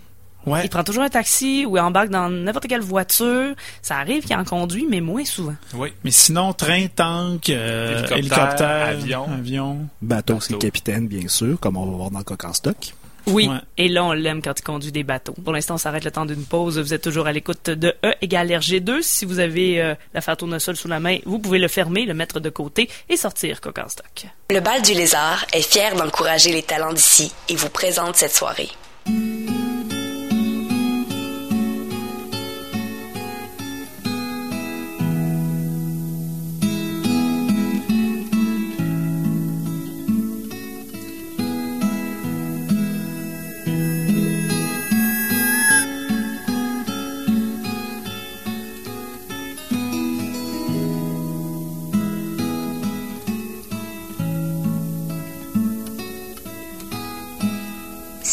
Ouais. 0.48 0.62
Il 0.64 0.70
prend 0.70 0.84
toujours 0.84 1.02
un 1.04 1.10
taxi 1.10 1.66
ou 1.66 1.76
il 1.76 1.80
embarque 1.80 2.10
dans 2.10 2.30
n'importe 2.30 2.68
quelle 2.68 2.82
voiture. 2.82 3.56
Ça 3.82 3.98
arrive 3.98 4.26
qu'il 4.26 4.36
en 4.36 4.44
conduit, 4.44 4.86
mais 4.88 5.02
moins 5.02 5.26
souvent. 5.26 5.56
Oui. 5.74 5.92
Mais 6.04 6.12
sinon, 6.12 6.54
train, 6.54 6.86
tank, 6.88 7.50
euh, 7.50 7.94
Hélicoptère, 7.98 8.18
hélicoptère, 8.18 8.88
avion. 8.90 9.24
avion. 9.32 9.90
Bateau, 10.04 10.40
c'est 10.40 10.54
Bateau. 10.54 10.60
capitaine, 10.68 11.08
bien 11.08 11.28
sûr, 11.28 11.60
comme 11.60 11.78
on 11.78 11.86
va 11.88 11.98
voir 11.98 12.12
dans 12.12 12.22
Coq 12.22 12.44
en 12.46 12.54
stock. 12.54 12.94
Oui, 13.28 13.48
Ouais. 13.48 13.58
et 13.78 13.88
là, 13.88 14.04
on 14.04 14.12
l'aime 14.12 14.42
quand 14.42 14.58
il 14.60 14.62
conduit 14.64 14.92
des 14.92 15.04
bateaux. 15.04 15.34
Pour 15.44 15.54
l'instant, 15.54 15.76
on 15.76 15.78
s'arrête 15.80 16.04
le 16.06 16.12
temps 16.12 16.26
d'une 16.26 16.44
pause. 16.46 16.78
Vous 16.80 16.94
êtes 16.94 17.02
toujours 17.02 17.28
à 17.28 17.32
l'écoute 17.32 17.70
de 17.70 17.96
E 18.06 18.14
égale 18.22 18.50
RG2. 18.50 19.02
Si 19.02 19.26
vous 19.26 19.40
avez 19.40 19.82
euh, 19.82 19.96
l'affaire 20.14 20.38
tournesol 20.38 20.76
sous 20.76 20.88
la 20.88 21.00
main, 21.00 21.18
vous 21.26 21.40
pouvez 21.40 21.60
le 21.60 21.68
fermer, 21.68 22.06
le 22.06 22.14
mettre 22.14 22.40
de 22.40 22.50
côté 22.50 22.90
et 23.10 23.18
sortir 23.18 23.62
coq 23.62 23.78
en 23.80 23.90
stock. 23.90 24.26
Le 24.52 24.60
bal 24.60 24.82
du 24.82 24.94
lézard 24.94 25.46
est 25.54 25.62
fier 25.62 25.96
d'encourager 25.96 26.52
les 26.52 26.64
talents 26.64 26.94
d'ici 26.94 27.32
et 27.50 27.56
vous 27.56 27.70
présente 27.70 28.16
cette 28.16 28.34
soirée. 28.34 28.70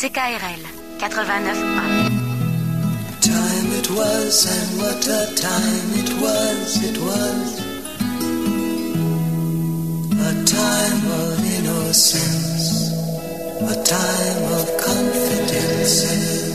CKRL 0.02 0.66
89.1. 0.98 1.46
Time 3.22 3.68
it 3.78 3.88
was, 3.88 4.34
and 4.50 4.70
what 4.80 5.06
a 5.06 5.30
time 5.36 5.94
it 5.94 6.10
was, 6.20 6.82
it 6.82 6.98
was. 6.98 7.60
A 10.18 10.32
time 10.44 11.02
of 11.22 11.38
innocence, 11.56 12.90
a 13.62 13.76
time 13.84 14.42
of 14.58 14.66
confidences. 14.82 16.51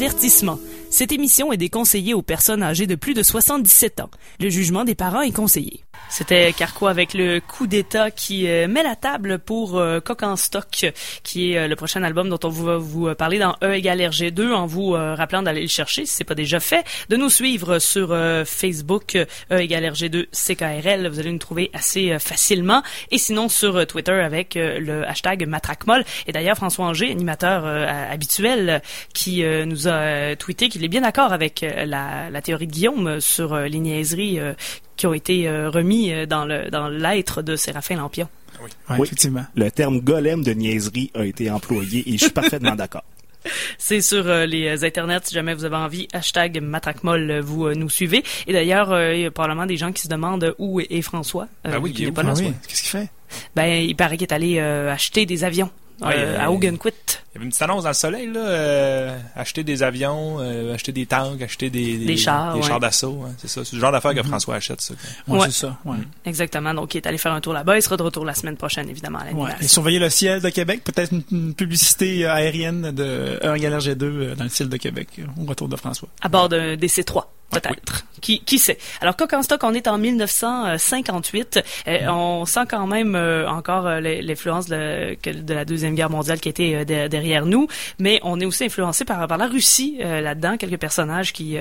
Avertissement. 0.00 0.58
Cette 0.92 1.12
émission 1.12 1.52
est 1.52 1.56
déconseillée 1.56 2.14
aux 2.14 2.22
personnes 2.22 2.64
âgées 2.64 2.88
de 2.88 2.96
plus 2.96 3.14
de 3.14 3.22
77 3.22 4.00
ans. 4.00 4.10
Le 4.40 4.50
jugement 4.50 4.84
des 4.84 4.96
parents 4.96 5.22
est 5.22 5.30
conseillé. 5.30 5.84
C'était 6.08 6.52
Carquois 6.52 6.90
avec 6.90 7.14
le 7.14 7.40
coup 7.40 7.68
d'État 7.68 8.10
qui 8.10 8.48
euh, 8.48 8.66
met 8.66 8.82
la 8.82 8.96
table 8.96 9.38
pour 9.38 9.78
euh, 9.78 10.00
Coq 10.00 10.24
en 10.24 10.34
stock, 10.34 10.92
qui 11.22 11.52
est 11.52 11.58
euh, 11.58 11.68
le 11.68 11.76
prochain 11.76 12.02
album 12.02 12.28
dont 12.28 12.40
on 12.42 12.48
va 12.48 12.78
vous 12.78 13.06
euh, 13.06 13.14
parler 13.14 13.38
dans 13.38 13.54
E 13.62 13.74
égale 13.74 14.00
RG2, 14.00 14.52
en 14.52 14.66
vous 14.66 14.90
rappelant 14.90 15.42
d'aller 15.42 15.62
le 15.62 15.68
chercher 15.68 16.06
si 16.06 16.16
c'est 16.16 16.24
pas 16.24 16.34
déjà 16.34 16.58
fait, 16.58 16.84
de 17.08 17.16
nous 17.16 17.30
suivre 17.30 17.78
sur 17.78 18.08
Facebook 18.44 19.16
E 19.16 19.26
égale 19.60 19.84
RG2 19.84 20.26
CKRL, 20.32 21.06
vous 21.08 21.20
allez 21.20 21.30
nous 21.30 21.38
trouver 21.38 21.70
assez 21.72 22.18
facilement, 22.18 22.82
et 23.10 23.18
sinon 23.18 23.48
sur 23.48 23.86
Twitter 23.86 24.12
avec 24.12 24.54
le 24.56 25.06
hashtag 25.06 25.46
Matracmol. 25.46 26.04
Et 26.26 26.32
d'ailleurs 26.32 26.56
François 26.56 26.86
Anger, 26.86 27.10
animateur 27.10 27.64
habituel, 27.64 28.82
qui 29.12 29.44
nous 29.44 29.86
a 29.86 30.34
tweeté 30.36 30.68
qu'il 30.68 30.79
est 30.84 30.88
bien 30.88 31.00
d'accord 31.02 31.32
avec 31.32 31.62
euh, 31.62 31.84
la, 31.84 32.30
la 32.30 32.42
théorie 32.42 32.66
de 32.66 32.72
Guillaume 32.72 33.20
sur 33.20 33.52
euh, 33.54 33.66
les 33.66 33.78
niaiseries 33.78 34.38
euh, 34.40 34.54
qui 34.96 35.06
ont 35.06 35.14
été 35.14 35.48
remis 35.50 36.12
dans 36.26 36.44
le 36.44 36.70
dans 36.70 36.88
l'être 36.88 37.40
de 37.42 37.56
Séraphin 37.56 37.96
Lampion. 37.96 38.28
Ouais, 38.60 38.96
Oui. 38.98 39.06
effectivement. 39.06 39.46
Le 39.54 39.70
terme 39.70 40.00
golem 40.00 40.42
de 40.44 40.52
niaiserie 40.52 41.10
a 41.14 41.24
été 41.24 41.50
employé 41.50 42.02
et 42.06 42.12
je 42.12 42.24
suis 42.24 42.30
parfaitement 42.30 42.74
d'accord. 42.76 43.04
C'est 43.78 44.02
sur 44.02 44.28
euh, 44.28 44.44
les 44.44 44.84
internets 44.84 45.20
si 45.24 45.34
jamais 45.34 45.54
vous 45.54 45.64
avez 45.64 45.76
envie. 45.76 46.06
Hashtag 46.12 46.60
Matracmol, 46.60 47.40
vous 47.40 47.68
euh, 47.68 47.74
nous 47.74 47.88
suivez. 47.88 48.22
Et 48.46 48.52
d'ailleurs, 48.52 48.92
euh, 48.92 49.14
il 49.14 49.22
y 49.22 49.24
a 49.24 49.30
probablement 49.30 49.64
des 49.64 49.78
gens 49.78 49.92
qui 49.92 50.02
se 50.02 50.08
demandent 50.08 50.54
où 50.58 50.78
est, 50.80 50.88
est 50.90 51.00
François. 51.00 51.48
Euh, 51.66 51.70
Ben 51.72 51.78
oui, 51.78 51.88
il 51.90 51.92
est 51.92 51.96
Guillaume. 51.96 52.14
pas 52.14 52.22
là. 52.22 52.34
Ah 52.36 52.38
oui, 52.38 52.52
qu'est-ce 52.68 52.82
qu'il 52.82 52.90
fait? 52.90 53.08
Ben, 53.56 53.64
il 53.82 53.96
paraît 53.96 54.18
qu'il 54.18 54.26
est 54.26 54.34
allé 54.34 54.58
euh, 54.58 54.92
acheter 54.92 55.24
des 55.24 55.44
avions 55.44 55.70
euh, 56.02 56.06
Ouais, 56.06 56.14
euh, 56.16 56.40
à 56.40 56.50
Ogunquit. 56.50 56.88
Il 57.32 57.34
y 57.34 57.36
avait 57.36 57.44
une 57.44 57.50
petite 57.50 57.62
annonce 57.62 57.82
dans 57.84 57.90
le 57.90 57.94
soleil, 57.94 58.26
là. 58.26 58.40
euh, 58.40 59.18
acheter 59.36 59.62
des 59.62 59.82
avions, 59.84 60.38
euh, 60.40 60.74
acheter 60.74 60.90
des 60.92 61.06
tanks, 61.06 61.40
acheter 61.42 61.70
des, 61.70 61.98
Des 61.98 62.16
chars, 62.16 62.54
des 62.54 62.60
ouais. 62.60 62.66
chars 62.66 62.80
d'assaut. 62.80 63.22
hein, 63.24 63.32
c'est 63.38 63.48
ça. 63.48 63.64
C'est 63.64 63.76
le 63.76 63.80
genre 63.80 63.92
d'affaires 63.92 64.14
que 64.14 64.22
François 64.22 64.56
achète, 64.56 64.80
ça. 64.80 64.94
Ouais. 65.28 65.38
c'est 65.44 65.52
ça. 65.66 65.78
Ouais. 65.84 65.96
Exactement. 66.24 66.74
Donc, 66.74 66.94
il 66.94 66.98
est 66.98 67.06
allé 67.06 67.18
faire 67.18 67.32
un 67.32 67.40
tour 67.40 67.52
là-bas. 67.52 67.76
Il 67.76 67.82
sera 67.82 67.96
de 67.96 68.02
retour 68.02 68.24
la 68.24 68.34
semaine 68.34 68.56
prochaine, 68.56 68.88
évidemment, 68.88 69.18
à. 69.20 69.62
Et 69.62 69.68
surveiller 69.68 69.98
le 70.00 70.10
ciel 70.10 70.40
de 70.40 70.48
Québec, 70.48 70.82
peut-être 70.84 71.12
une, 71.12 71.22
une 71.30 71.54
publicité 71.54 72.26
aérienne 72.26 72.90
de 72.90 73.38
1 73.42 73.54
G2 73.56 74.02
euh, 74.02 74.34
dans 74.34 74.44
le 74.44 74.50
ciel 74.50 74.68
de 74.68 74.76
Québec, 74.76 75.08
au 75.40 75.44
retour 75.44 75.68
de 75.68 75.76
François. 75.76 76.08
à 76.22 76.28
bord 76.28 76.48
d'un 76.48 76.74
DC-3. 76.76 77.24
Peut-être. 77.50 78.04
Qui, 78.20 78.40
qui 78.44 78.58
sait? 78.58 78.78
Alors, 79.00 79.16
Coq 79.16 79.32
en 79.32 79.42
stock, 79.42 79.60
on 79.64 79.74
est 79.74 79.88
en 79.88 79.98
1958. 79.98 81.60
Euh, 81.88 82.06
on 82.08 82.44
sent 82.44 82.60
quand 82.68 82.86
même 82.86 83.14
euh, 83.14 83.48
encore 83.48 83.86
euh, 83.86 84.00
l'in- 84.00 84.20
l'influence 84.22 84.66
de, 84.66 85.16
de 85.24 85.54
la 85.54 85.64
Deuxième 85.64 85.94
Guerre 85.94 86.10
mondiale 86.10 86.38
qui 86.40 86.48
était 86.48 86.74
euh, 86.74 86.84
de- 86.84 87.08
derrière 87.08 87.46
nous, 87.46 87.66
mais 87.98 88.20
on 88.22 88.38
est 88.40 88.44
aussi 88.44 88.64
influencé 88.64 89.04
par, 89.04 89.26
par 89.26 89.38
la 89.38 89.46
Russie 89.46 89.98
euh, 90.00 90.20
là-dedans. 90.20 90.56
Quelques 90.58 90.78
personnages 90.78 91.32
qui, 91.32 91.56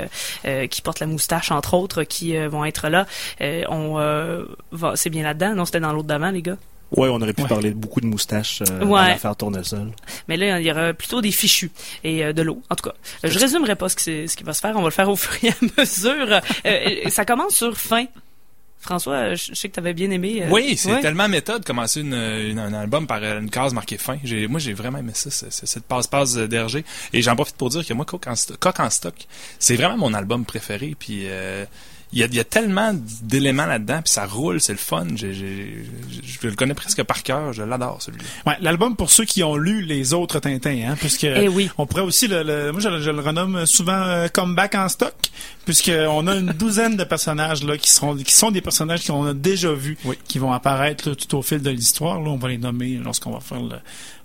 euh, 0.45 0.67
qui 0.67 0.81
portent 0.81 0.99
la 0.99 1.07
moustache, 1.07 1.51
entre 1.51 1.73
autres, 1.73 2.03
qui 2.03 2.35
euh, 2.37 2.49
vont 2.49 2.65
être 2.65 2.89
là. 2.89 3.05
Euh, 3.41 3.63
on 3.69 3.97
euh, 3.99 4.43
C'est 4.95 5.09
bien 5.09 5.23
là-dedans? 5.23 5.55
Non, 5.55 5.65
c'était 5.65 5.79
dans 5.79 5.93
l'autre 5.93 6.07
d'avant, 6.07 6.31
les 6.31 6.41
gars? 6.41 6.57
Ouais, 6.91 7.07
on 7.09 7.21
aurait 7.21 7.33
pu 7.33 7.43
Ouais. 7.43 7.47
parler 7.47 7.69
de 7.69 7.75
beaucoup 7.75 8.01
de 8.01 8.07
moustaches 8.07 8.61
euh, 8.61 8.79
dans 8.79 8.87
Ouais. 8.87 9.09
l'affaire 9.09 9.35
Tournesol. 9.35 9.91
Mais 10.27 10.37
là, 10.37 10.59
il 10.59 10.65
y 10.65 10.71
aura 10.71 10.93
plutôt 10.93 11.21
des 11.21 11.31
fichus 11.31 11.71
et 12.03 12.23
euh, 12.25 12.33
de 12.33 12.41
l'eau. 12.41 12.61
En 12.69 12.75
tout 12.75 12.89
cas, 12.89 12.95
Euh, 13.23 13.29
je 13.29 13.37
résumerai 13.39 13.75
pas 13.75 13.89
ce 13.89 13.95
qui, 13.95 14.03
c'est- 14.03 14.27
ce 14.27 14.35
qui 14.35 14.43
va 14.43 14.53
se 14.53 14.59
faire. 14.61 14.75
On 14.75 14.79
va 14.81 14.85
le 14.87 14.91
faire 14.91 15.09
au 15.09 15.15
fur 15.15 15.31
et 15.43 15.49
à 15.49 15.55
mesure. 15.77 16.41
Euh, 16.65 17.09
ça 17.09 17.25
commence 17.25 17.55
sur 17.55 17.77
fin. 17.77 18.05
François, 18.81 19.35
je 19.35 19.53
sais 19.55 19.67
que 19.67 19.73
tu 19.73 19.79
avais 19.81 19.93
bien 19.93 20.09
aimé. 20.09 20.41
euh, 20.41 20.47
Oui, 20.49 20.77
c'est 20.77 20.89
ouais. 20.89 21.01
tellement 21.01 21.27
méthode 21.27 21.61
de 21.61 21.65
commencer 21.65 21.99
une, 21.99 22.13
une- 22.13 22.59
un 22.59 22.73
album 22.73 23.07
par 23.07 23.21
une 23.23 23.49
case 23.49 23.73
marquée 23.73 23.97
fin. 23.97 24.17
J'ai, 24.23 24.47
moi, 24.47 24.59
j'ai 24.61 24.71
vraiment 24.73 24.99
aimé 24.99 25.11
ça, 25.13 25.29
c'est- 25.29 25.51
c'est- 25.51 25.65
cette 25.65 25.83
passe-passe 25.83 26.35
d'RG. 26.35 26.85
Et 27.11 27.21
j'en 27.21 27.35
profite 27.35 27.57
pour 27.57 27.69
dire 27.69 27.85
que 27.85 27.93
moi, 27.93 28.05
Coq 28.05 28.25
en, 28.27 28.33
Coq 28.57 28.79
en 28.79 28.89
stock, 28.89 29.15
c'est 29.59 29.75
vraiment 29.75 29.97
mon 29.97 30.13
album 30.13 30.45
préféré. 30.45 30.95
Puis 30.97 31.23
euh, 31.25 31.65
il 32.11 32.19
y, 32.19 32.23
a, 32.23 32.25
il 32.25 32.33
y 32.33 32.39
a 32.39 32.43
tellement 32.43 32.91
d'éléments 33.21 33.67
là-dedans, 33.67 34.01
puis 34.03 34.11
ça 34.11 34.25
roule, 34.25 34.59
c'est 34.59 34.71
le 34.71 34.79
fun. 34.79 35.05
J'ai, 35.15 35.33
j'ai- 35.33 35.85
je 36.23 36.47
le 36.47 36.55
connais 36.55 36.73
presque 36.73 37.03
par 37.03 37.21
cœur, 37.21 37.53
je 37.53 37.61
l'adore 37.61 38.01
celui-là. 38.01 38.23
Ouais, 38.47 38.57
l'album 38.61 38.95
pour 38.95 39.11
ceux 39.11 39.25
qui 39.25 39.43
ont 39.43 39.55
lu 39.55 39.81
les 39.83 40.13
autres 40.13 40.39
Tintins, 40.39 40.87
hein, 40.89 40.95
puisque 40.99 41.25
Eh 41.25 41.47
oui. 41.47 41.69
on 41.77 41.85
pourrait 41.85 42.01
aussi 42.01 42.27
le, 42.27 42.41
le- 42.43 42.71
moi 42.71 42.81
je, 42.81 42.89
le- 42.89 43.01
je 43.01 43.11
le 43.11 43.19
renomme 43.21 43.65
souvent 43.67 44.01
euh, 44.01 44.27
comeback 44.27 44.73
en 44.75 44.89
stock, 44.89 45.13
puisque 45.65 45.91
on 46.09 46.25
a 46.27 46.35
une 46.35 46.47
douzaine 46.53 46.97
de 46.97 47.03
personnages 47.03 47.63
là 47.63 47.77
qui 47.77 47.91
seront 47.91 48.15
qui 48.15 48.33
sont 48.33 48.49
des 48.51 48.61
personnages 48.61 49.05
qu'on 49.05 49.25
a 49.25 49.33
déjà 49.35 49.71
vus, 49.73 49.97
Oui. 50.05 50.17
qui 50.27 50.39
vont 50.39 50.51
apparaître 50.51 51.09
là, 51.09 51.15
tout 51.15 51.37
au 51.37 51.41
fil 51.43 51.61
de 51.61 51.69
l'histoire. 51.69 52.19
Là, 52.21 52.29
on 52.31 52.37
va 52.37 52.47
les 52.49 52.57
nommer 52.57 52.99
lorsqu'on 53.03 53.31
va 53.31 53.39
faire 53.39 53.61
le, 53.61 53.75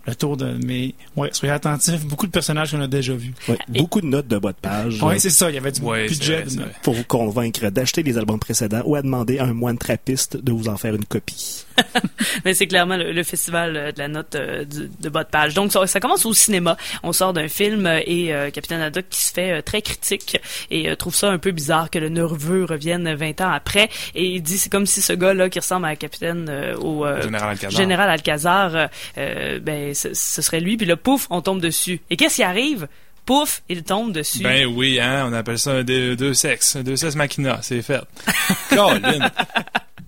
le 0.07 0.15
tour 0.15 0.37
de. 0.37 0.57
Mais 0.65 0.95
ouais, 1.17 1.31
soyez 1.33 1.53
attentifs, 1.53 2.05
beaucoup 2.05 2.27
de 2.27 2.33
personnages 2.33 2.71
qu'on 2.73 2.81
a 2.81 2.87
déjà 2.87 3.15
vus. 3.15 3.33
Ouais, 3.49 3.59
Beaucoup 3.69 4.01
de 4.01 4.07
notes 4.07 4.29
de 4.29 4.39
bas 4.39 4.53
de 4.53 4.57
page 4.61 5.03
Ouais, 5.03 5.15
euh, 5.15 5.19
c'est 5.19 5.31
ça. 5.31 5.51
Il 5.51 5.55
y 5.55 5.59
avait 5.59 5.73
du 5.73 5.81
Ouais, 5.81 6.07
budget. 6.09 6.43
vrai. 6.43 6.67
pour 6.83 6.95
vous 6.95 7.05
convaincre 7.05 7.69
d'acheter 7.71 8.03
les 8.03 8.19
albums 8.19 8.39
précédents 8.39 8.83
ou 8.85 8.95
à 8.97 9.03
demander 9.03 9.39
à 9.39 9.45
un 9.45 9.53
moine 9.55 9.79
trappiste 9.79 10.37
de 10.37 10.53
vous 10.53 10.69
en 10.69 10.77
faire 10.77 10.95
une 10.95 11.05
copie. 11.05 11.65
Mais 12.45 12.55
c'est 12.55 12.67
clairement 12.67 12.97
le, 12.97 13.13
le 13.13 13.23
festival 13.23 13.77
euh, 13.77 13.93
de 13.93 13.99
la 13.99 14.09
note 14.09 14.35
euh, 14.35 14.65
du- 14.65 14.91
de 15.01 15.09
bas 15.09 15.25
de 15.25 15.29
page. 15.29 15.55
Donc 15.55 15.73
ça, 15.73 15.87
ça 15.87 16.01
commence 16.01 16.27
au 16.27 16.33
cinéma. 16.35 16.77
On 17.03 17.13
sort 17.13 17.33
d'un 17.33 17.49
film 17.49 17.87
euh, 17.87 18.01
et 18.07 18.35
euh, 18.35 18.51
Capitaine 18.51 18.81
Haddock 18.81 19.07
qui 19.11 19.21
se 19.23 19.33
fait 19.33 19.51
euh, 19.59 19.63
très 19.63 19.83
critique 19.83 20.39
et 20.71 20.95
trouve 20.97 21.15
ça 21.15 21.31
un 21.31 21.39
peu 21.39 21.51
bizarre 21.51 21.91
que 21.91 21.99
le 21.99 22.09
nerveux 22.09 22.65
revienne 22.65 23.13
20 23.15 23.41
ans 23.41 23.51
après. 23.51 23.89
Et 24.15 24.25
il 24.27 24.43
dit 24.43 24.59
c'est 24.59 24.71
comme 24.71 24.87
si 24.87 25.01
ce 25.03 25.13
gars-là 25.13 25.49
qui 25.51 25.59
ressemble 25.59 25.87
à 25.87 25.97
Capitaine 25.97 26.47
euh, 26.49 26.77
au 26.77 27.05
euh, 27.07 27.23
Général 27.23 27.51
Alcazar. 27.51 27.71
Général 27.81 28.11
Alcazar, 28.11 28.89
ben 29.17 29.95
ce, 29.95 30.15
ce 30.15 30.43
serait 30.43 30.61
lui. 30.61 30.77
Puis 30.77 30.87
là, 30.87 30.97
pouf, 30.97 31.27
on 31.31 31.41
tombe 31.41 31.61
dessus. 31.61 32.01
Et 32.11 32.17
qu'est-ce 32.17 32.37
qui 32.37 32.43
arrive? 32.43 32.89
Pouf, 33.27 33.63
il 33.71 33.83
tombe 33.85 34.13
dessus. 34.13 34.43
Ben 34.43 34.67
oui, 34.67 35.01
hein, 35.01 35.27
on 35.29 35.33
appelle 35.33 35.59
ça 35.59 35.71
un 35.73 35.83
deux, 35.83 36.15
deux 36.15 36.35
sexes, 36.35 36.77
deux 36.77 36.97
sexes 36.97 37.15
machina, 37.17 37.59
c'est 37.63 37.81
fait. 37.81 38.03
Colin. 38.69 39.31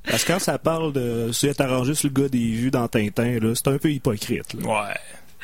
Parce 0.06 0.24
que 0.24 0.32
quand 0.32 0.38
ça 0.38 0.58
parle 0.58 0.92
de 0.92 1.30
se 1.32 1.46
être 1.46 1.60
arrangé 1.60 1.94
sur 1.94 2.08
le 2.14 2.22
gars 2.22 2.28
des 2.28 2.38
vues 2.52 2.70
dans 2.70 2.86
Tintin, 2.88 3.38
là, 3.40 3.54
c'est 3.54 3.68
un 3.68 3.78
peu 3.78 3.90
hypocrite. 3.90 4.54
là. 4.54 4.66
Ouais. 4.66 4.94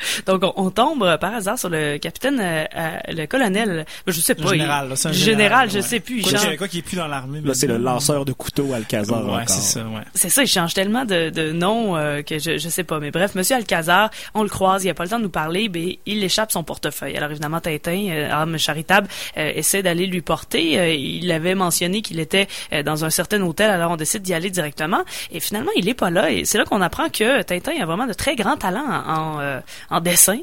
Donc, 0.25 0.43
on, 0.43 0.53
on 0.57 0.69
tombe 0.69 1.03
euh, 1.03 1.17
par 1.17 1.33
hasard 1.35 1.57
sur 1.59 1.69
le 1.69 1.97
capitaine, 1.97 2.39
euh, 2.39 2.65
euh, 2.75 2.97
le 3.09 3.25
colonel. 3.25 3.85
Je 4.07 4.19
sais 4.19 4.35
pas. 4.35 4.43
Le 4.43 4.49
général, 4.49 4.89
là, 4.89 5.11
général, 5.11 5.69
je 5.69 5.75
ouais. 5.77 5.81
sais 5.81 5.99
plus. 5.99 6.17
il 6.19 6.23
Quoi 6.23 6.39
qu'il- 6.39 6.57
quoi 6.57 6.67
qu'il 6.67 6.79
est 6.79 6.83
plus 6.83 6.97
dans 6.97 7.07
l'armée. 7.07 7.41
Là, 7.41 7.53
c'est 7.53 7.67
le 7.67 7.77
lanceur 7.77 8.25
de 8.25 8.33
couteau 8.33 8.73
Alcazar 8.73 9.25
Ouais, 9.27 9.43
c'est 9.47 9.61
ça, 9.61 9.79
ouais. 9.81 10.01
C'est 10.13 10.29
ça, 10.29 10.43
il 10.43 10.47
change 10.47 10.73
tellement 10.73 11.05
de, 11.05 11.29
de 11.29 11.51
nom 11.51 11.95
euh, 11.95 12.21
que 12.21 12.39
je, 12.39 12.57
je 12.57 12.69
sais 12.69 12.83
pas. 12.83 12.99
Mais 12.99 13.11
bref, 13.11 13.35
Monsieur 13.35 13.55
Alcazar, 13.55 14.09
on 14.33 14.43
le 14.43 14.49
croise, 14.49 14.83
il 14.83 14.89
a 14.89 14.93
pas 14.93 15.03
le 15.03 15.09
temps 15.09 15.17
de 15.19 15.23
nous 15.23 15.29
parler, 15.29 15.69
ben, 15.69 15.89
il 16.05 16.23
échappe 16.23 16.51
son 16.51 16.63
portefeuille. 16.63 17.15
Alors 17.17 17.31
évidemment, 17.31 17.59
Tintin, 17.59 18.07
euh, 18.09 18.31
âme 18.31 18.57
charitable, 18.57 19.07
euh, 19.37 19.51
essaie 19.55 19.81
d'aller 19.83 20.07
lui 20.07 20.21
porter. 20.21 20.79
Euh, 20.79 20.93
il 20.93 21.31
avait 21.31 21.55
mentionné 21.55 22.01
qu'il 22.01 22.19
était 22.19 22.47
euh, 22.73 22.83
dans 22.83 23.05
un 23.05 23.09
certain 23.09 23.41
hôtel, 23.41 23.69
alors 23.69 23.91
on 23.91 23.95
décide 23.97 24.21
d'y 24.21 24.33
aller 24.33 24.49
directement. 24.49 25.01
Et 25.31 25.39
finalement, 25.39 25.71
il 25.75 25.87
est 25.89 25.93
pas 25.93 26.09
là. 26.09 26.31
Et 26.31 26.45
c'est 26.45 26.57
là 26.57 26.65
qu'on 26.65 26.81
apprend 26.81 27.09
que 27.09 27.41
Tintin 27.41 27.73
a 27.81 27.85
vraiment 27.85 28.07
de 28.07 28.13
très 28.13 28.35
grands 28.35 28.57
talents 28.57 28.85
en, 28.87 29.13
en, 29.35 29.39
euh, 29.39 29.59
en 29.93 30.01
dessin. 30.01 30.39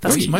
Parce 0.00 0.16
Oui, 0.16 0.30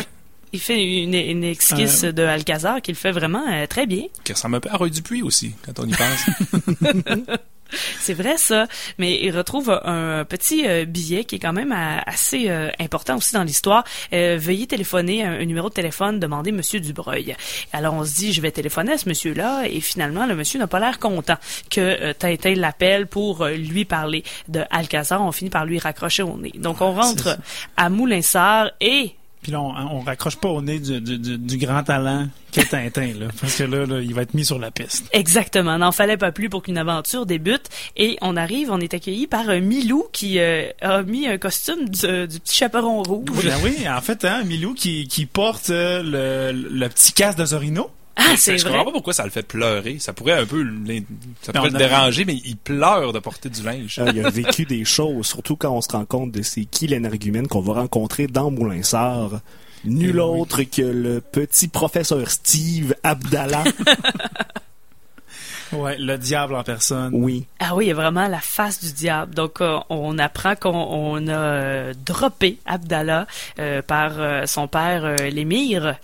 il 0.53 0.61
fait 0.61 0.83
une, 0.83 1.15
une 1.15 1.45
esquisse 1.45 2.03
de 2.03 2.23
Alcazar 2.23 2.81
qu'il 2.83 2.95
fait 2.95 3.13
vraiment 3.13 3.45
euh, 3.49 3.67
très 3.67 3.87
bien. 3.87 4.05
Qui 4.25 4.33
ressemble 4.33 4.57
un 4.57 4.61
peu 4.61 4.71
à 4.71 4.77
Roy 4.77 4.89
Dupuis 4.89 5.23
aussi, 5.23 5.53
quand 5.65 5.79
on 5.79 5.87
y 5.87 5.93
pense. 5.93 6.27
C'est 8.01 8.15
vrai 8.15 8.37
ça, 8.37 8.67
mais 8.99 9.21
il 9.23 9.37
retrouve 9.37 9.71
un 9.71 10.25
petit 10.25 10.67
euh, 10.67 10.85
billet 10.85 11.25
qui 11.25 11.37
est 11.37 11.39
quand 11.39 11.53
même 11.53 11.73
euh, 11.73 11.99
assez 12.07 12.49
euh, 12.49 12.71
important 12.79 13.17
aussi 13.17 13.35
dans 13.35 13.45
l'histoire. 13.45 13.85
Euh, 14.13 14.39
veuillez 14.41 14.67
téléphoner 14.67 15.25
un, 15.25 15.45
numéro 15.45 15.69
de 15.69 15.75
téléphone, 15.75 16.21
demandez 16.21 16.53
Monsieur 16.53 16.81
Dubreuil. 16.81 17.37
Alors 17.73 17.95
on 17.95 18.05
se 18.05 18.15
dit, 18.15 18.33
je 18.33 18.41
vais 18.41 18.51
téléphoner 18.51 18.93
à 18.93 18.99
ce 18.99 19.09
monsieur-là, 19.09 19.65
et 19.67 19.81
finalement 19.81 20.27
le 20.27 20.35
monsieur 20.35 20.59
n'a 20.59 20.67
pas 20.67 20.81
l'air 20.81 20.99
content 20.99 21.37
que 21.71 21.81
euh, 21.81 22.13
Tintin 22.13 22.55
l'appelle 22.55 23.07
pour 23.07 23.47
lui 23.47 23.85
parler 23.85 24.25
de 24.49 24.63
Alcazar. 24.71 25.23
On 25.23 25.33
finit 25.33 25.51
par 25.51 25.65
lui 25.65 25.79
raccrocher 25.79 26.23
au 26.23 26.37
nez. 26.37 26.53
Donc 26.57 26.81
on 26.81 26.95
c'est 26.95 27.01
rentre 27.01 27.39
à 27.77 27.89
Moulinsart 27.89 28.71
et 28.81 29.15
Puis 29.43 29.53
là, 29.53 29.61
on, 29.61 29.75
on 29.75 30.01
raccroche 30.01 30.37
pas 30.37 30.49
au 30.49 30.61
nez 30.61 30.79
du, 30.79 31.01
du, 31.01 31.19
du, 31.19 31.39
du 31.39 31.57
grand 31.57 31.83
talent 31.83 32.29
qu'est 32.53 32.67
Tintin, 32.67 33.13
là. 33.19 33.29
Parce 33.41 33.57
que 33.57 33.63
là, 33.63 33.87
là, 33.87 34.01
il 34.01 34.13
va 34.13 34.23
être 34.23 34.35
mis 34.35 34.45
sur 34.45 34.59
la 34.59 34.71
piste. 34.71 35.09
Exactement. 35.13 35.79
N'en 35.79 35.93
fallait 35.93 36.19
pas 36.19 36.31
plus 36.31 36.51
pour 36.51 36.63
qu'une 36.63 36.77
aventure 36.77 37.25
débute. 37.25 37.69
Et 37.97 38.19
on 38.21 38.37
arrive, 38.37 38.71
on 38.71 38.81
est 38.81 38.93
accueilli 38.93 39.27
par 39.27 39.49
un 39.49 39.61
Milou 39.61 40.05
qui 40.13 40.39
euh, 40.41 40.69
a 40.83 41.03
mis 41.03 41.27
un 41.27 41.39
costume 41.39 41.89
du, 41.89 42.27
du 42.27 42.41
petit 42.41 42.57
chaperon 42.57 43.03
rouge. 43.03 43.45
Ben 43.45 43.57
oui, 43.65 43.89
en 43.89 44.01
fait, 44.01 44.25
hein, 44.25 44.43
Milou 44.45 44.75
qui, 44.75 45.09
qui 45.09 45.25
porte 45.27 45.71
euh, 45.71 46.03
le, 46.53 46.69
le 46.69 46.89
petit 46.89 47.13
casque 47.13 47.39
de 47.39 47.47
Zorino. 47.47 47.91
Ah, 48.17 48.35
c'est 48.37 48.59
je 48.59 48.65
comprends 48.67 48.85
pas 48.85 48.93
pourquoi 48.93 49.13
ça 49.15 49.25
le 49.25 49.31
fait 49.31 49.43
pleurer. 49.43 49.99
Ça 49.99 50.13
pourrait 50.13 50.35
un 50.39 50.45
peu 50.47 50.63
Non, 50.63 50.83
le 51.65 51.71
non. 51.71 51.79
déranger, 51.79 52.25
mais 52.25 52.41
il 52.45 52.57
pleure 52.57 53.13
de 53.13 53.19
porter 53.19 53.49
du 53.49 53.63
linge. 53.63 53.99
Ah, 54.05 54.11
il 54.15 54.25
a 54.25 54.31
vécu 54.31 54.65
des 54.67 54.85
choses, 54.85 55.27
surtout 55.27 55.57
quand 55.57 55.71
on 55.71 55.81
se 55.81 55.89
rend 55.91 56.05
compte 56.05 56.31
de 56.33 56.43
c'est 56.43 56.65
qui 56.67 56.87
l'énergumène 56.87 57.49
qu'on 57.49 57.61
va 57.61 57.75
rencontrer 57.75 58.27
dans 58.27 58.51
Moulinsart. 58.51 59.41
Nul 59.85 60.17
Eh 60.19 60.21
oui. 60.21 60.41
autre 60.41 60.63
que 60.65 60.83
le 60.83 61.21
petit 61.23 61.69
professeur 61.69 62.31
Steve 62.31 62.95
Abdallah. 63.03 63.65
Ouais, 65.73 65.97
le 65.99 66.19
diable 66.19 66.57
en 66.57 66.65
personne. 66.65 67.11
oui. 67.15 67.47
Ah 67.61 67.77
oui, 67.77 67.85
il 67.85 67.89
y 67.89 67.93
a 67.93 67.95
vraiment 67.95 68.27
la 68.27 68.41
face 68.41 68.85
du 68.85 68.93
diable. 68.93 69.35
Donc, 69.37 69.61
euh, 69.61 69.79
on 69.89 70.19
apprend 70.19 70.57
qu'on 70.57 70.71
on 70.75 71.29
a 71.29 71.33
euh, 71.33 71.95
droppé 72.05 72.59
Abdallah 72.67 73.29
euh, 73.61 73.81
par 73.81 74.15
euh, 74.19 74.47
son 74.47 74.67
père, 74.67 75.05
euh, 75.05 75.15
l'émir, 75.31 75.95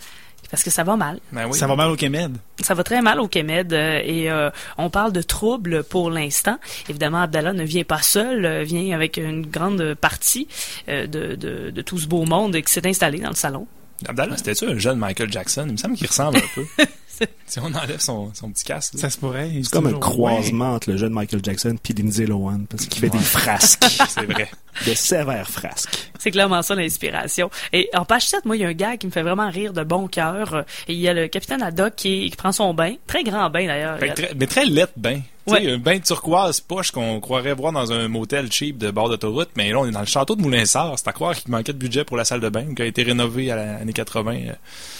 parce 0.50 0.62
que 0.62 0.70
ça 0.70 0.84
va 0.84 0.96
mal. 0.96 1.20
Ben 1.32 1.46
oui. 1.46 1.58
Ça 1.58 1.66
va 1.66 1.76
mal 1.76 1.90
au 1.90 1.96
Kemed. 1.96 2.36
Ça 2.62 2.74
va 2.74 2.84
très 2.84 3.02
mal 3.02 3.20
au 3.20 3.28
Kemed 3.28 3.72
euh, 3.72 4.00
et 4.04 4.30
euh, 4.30 4.50
on 4.78 4.90
parle 4.90 5.12
de 5.12 5.22
troubles 5.22 5.84
pour 5.84 6.10
l'instant. 6.10 6.58
Évidemment, 6.88 7.22
Abdallah 7.22 7.52
ne 7.52 7.64
vient 7.64 7.84
pas 7.84 8.02
seul, 8.02 8.44
euh, 8.44 8.62
vient 8.62 8.94
avec 8.94 9.16
une 9.16 9.46
grande 9.46 9.94
partie 9.94 10.48
euh, 10.88 11.06
de, 11.06 11.34
de, 11.34 11.70
de 11.70 11.82
tout 11.82 11.98
ce 11.98 12.06
beau 12.06 12.24
monde 12.24 12.56
qui 12.60 12.72
s'est 12.72 12.86
installé 12.86 13.18
dans 13.18 13.30
le 13.30 13.34
salon. 13.34 13.66
Abdallah, 14.06 14.36
c'était-tu 14.36 14.66
un 14.66 14.78
jeune 14.78 14.98
Michael 14.98 15.32
Jackson? 15.32 15.64
Il 15.66 15.72
me 15.72 15.76
semble 15.76 15.96
qu'il 15.96 16.06
ressemble 16.06 16.36
un 16.38 16.40
peu. 16.54 16.66
si 17.46 17.58
on 17.60 17.66
enlève 17.66 18.00
son, 18.00 18.32
son 18.34 18.50
petit 18.50 18.64
casque. 18.64 18.94
là. 18.94 19.00
Ça 19.00 19.10
se 19.10 19.18
pourrait. 19.18 19.50
C'est 19.62 19.70
comme 19.70 19.86
un 19.86 19.98
croisement 19.98 20.74
entre 20.74 20.90
le 20.90 20.96
jeune 20.96 21.12
Michael 21.12 21.40
Jackson 21.42 21.76
puis 21.82 21.94
Lindsay 21.94 22.26
Lohan, 22.26 22.60
parce 22.68 22.86
qu'il 22.86 23.00
fait 23.00 23.08
des 23.10 23.18
frasques, 23.18 23.84
C'est 24.08 24.24
vrai. 24.26 24.48
de 24.86 24.94
sévères 24.94 25.48
frasques. 25.48 26.10
C'est 26.18 26.30
clairement 26.30 26.62
ça 26.62 26.74
l'inspiration. 26.74 27.50
Et 27.72 27.88
en 27.94 28.04
page 28.04 28.26
7, 28.28 28.44
moi, 28.44 28.56
il 28.56 28.62
y 28.62 28.64
a 28.64 28.68
un 28.68 28.72
gars 28.72 28.96
qui 28.96 29.06
me 29.06 29.12
fait 29.12 29.22
vraiment 29.22 29.48
rire 29.50 29.72
de 29.72 29.82
bon 29.84 30.08
cœur. 30.08 30.64
Et 30.88 30.92
il 30.94 30.98
y 31.00 31.08
a 31.08 31.14
le 31.14 31.28
capitaine 31.28 31.62
Haddock 31.62 31.94
qui, 31.96 32.28
qui 32.30 32.36
prend 32.36 32.52
son 32.52 32.74
bain, 32.74 32.94
très 33.06 33.22
grand 33.24 33.48
bain 33.50 33.66
d'ailleurs. 33.66 33.98
Ben, 33.98 34.12
très- 34.14 34.32
mais 34.36 34.46
très 34.46 34.64
lettre 34.66 34.92
bain. 34.96 35.20
Tu 35.46 35.52
Ouais. 35.52 35.62
sais, 35.62 35.70
un 35.72 35.78
bain 35.78 35.98
turquoise 36.00 36.60
poche 36.60 36.90
qu'on 36.90 37.20
croirait 37.20 37.54
voir 37.54 37.72
dans 37.72 37.92
un 37.92 38.08
motel 38.08 38.50
cheap 38.50 38.78
de 38.78 38.90
bord 38.90 39.08
d'autoroute, 39.08 39.50
mais 39.56 39.70
là, 39.70 39.78
on 39.78 39.86
est 39.86 39.92
dans 39.92 40.00
le 40.00 40.06
château 40.06 40.34
de 40.34 40.42
Moulinsart. 40.42 40.98
C'est 40.98 41.06
à 41.08 41.12
croire 41.12 41.34
qu'il 41.36 41.50
manquait 41.52 41.72
de 41.72 41.78
budget 41.78 42.04
pour 42.04 42.16
la 42.16 42.24
salle 42.24 42.40
de 42.40 42.48
bain, 42.48 42.74
qui 42.74 42.82
a 42.82 42.84
été 42.84 43.02
rénovée 43.04 43.50
à 43.52 43.56
l'année 43.56 43.92
80. 43.92 44.32
euh. 44.48 44.52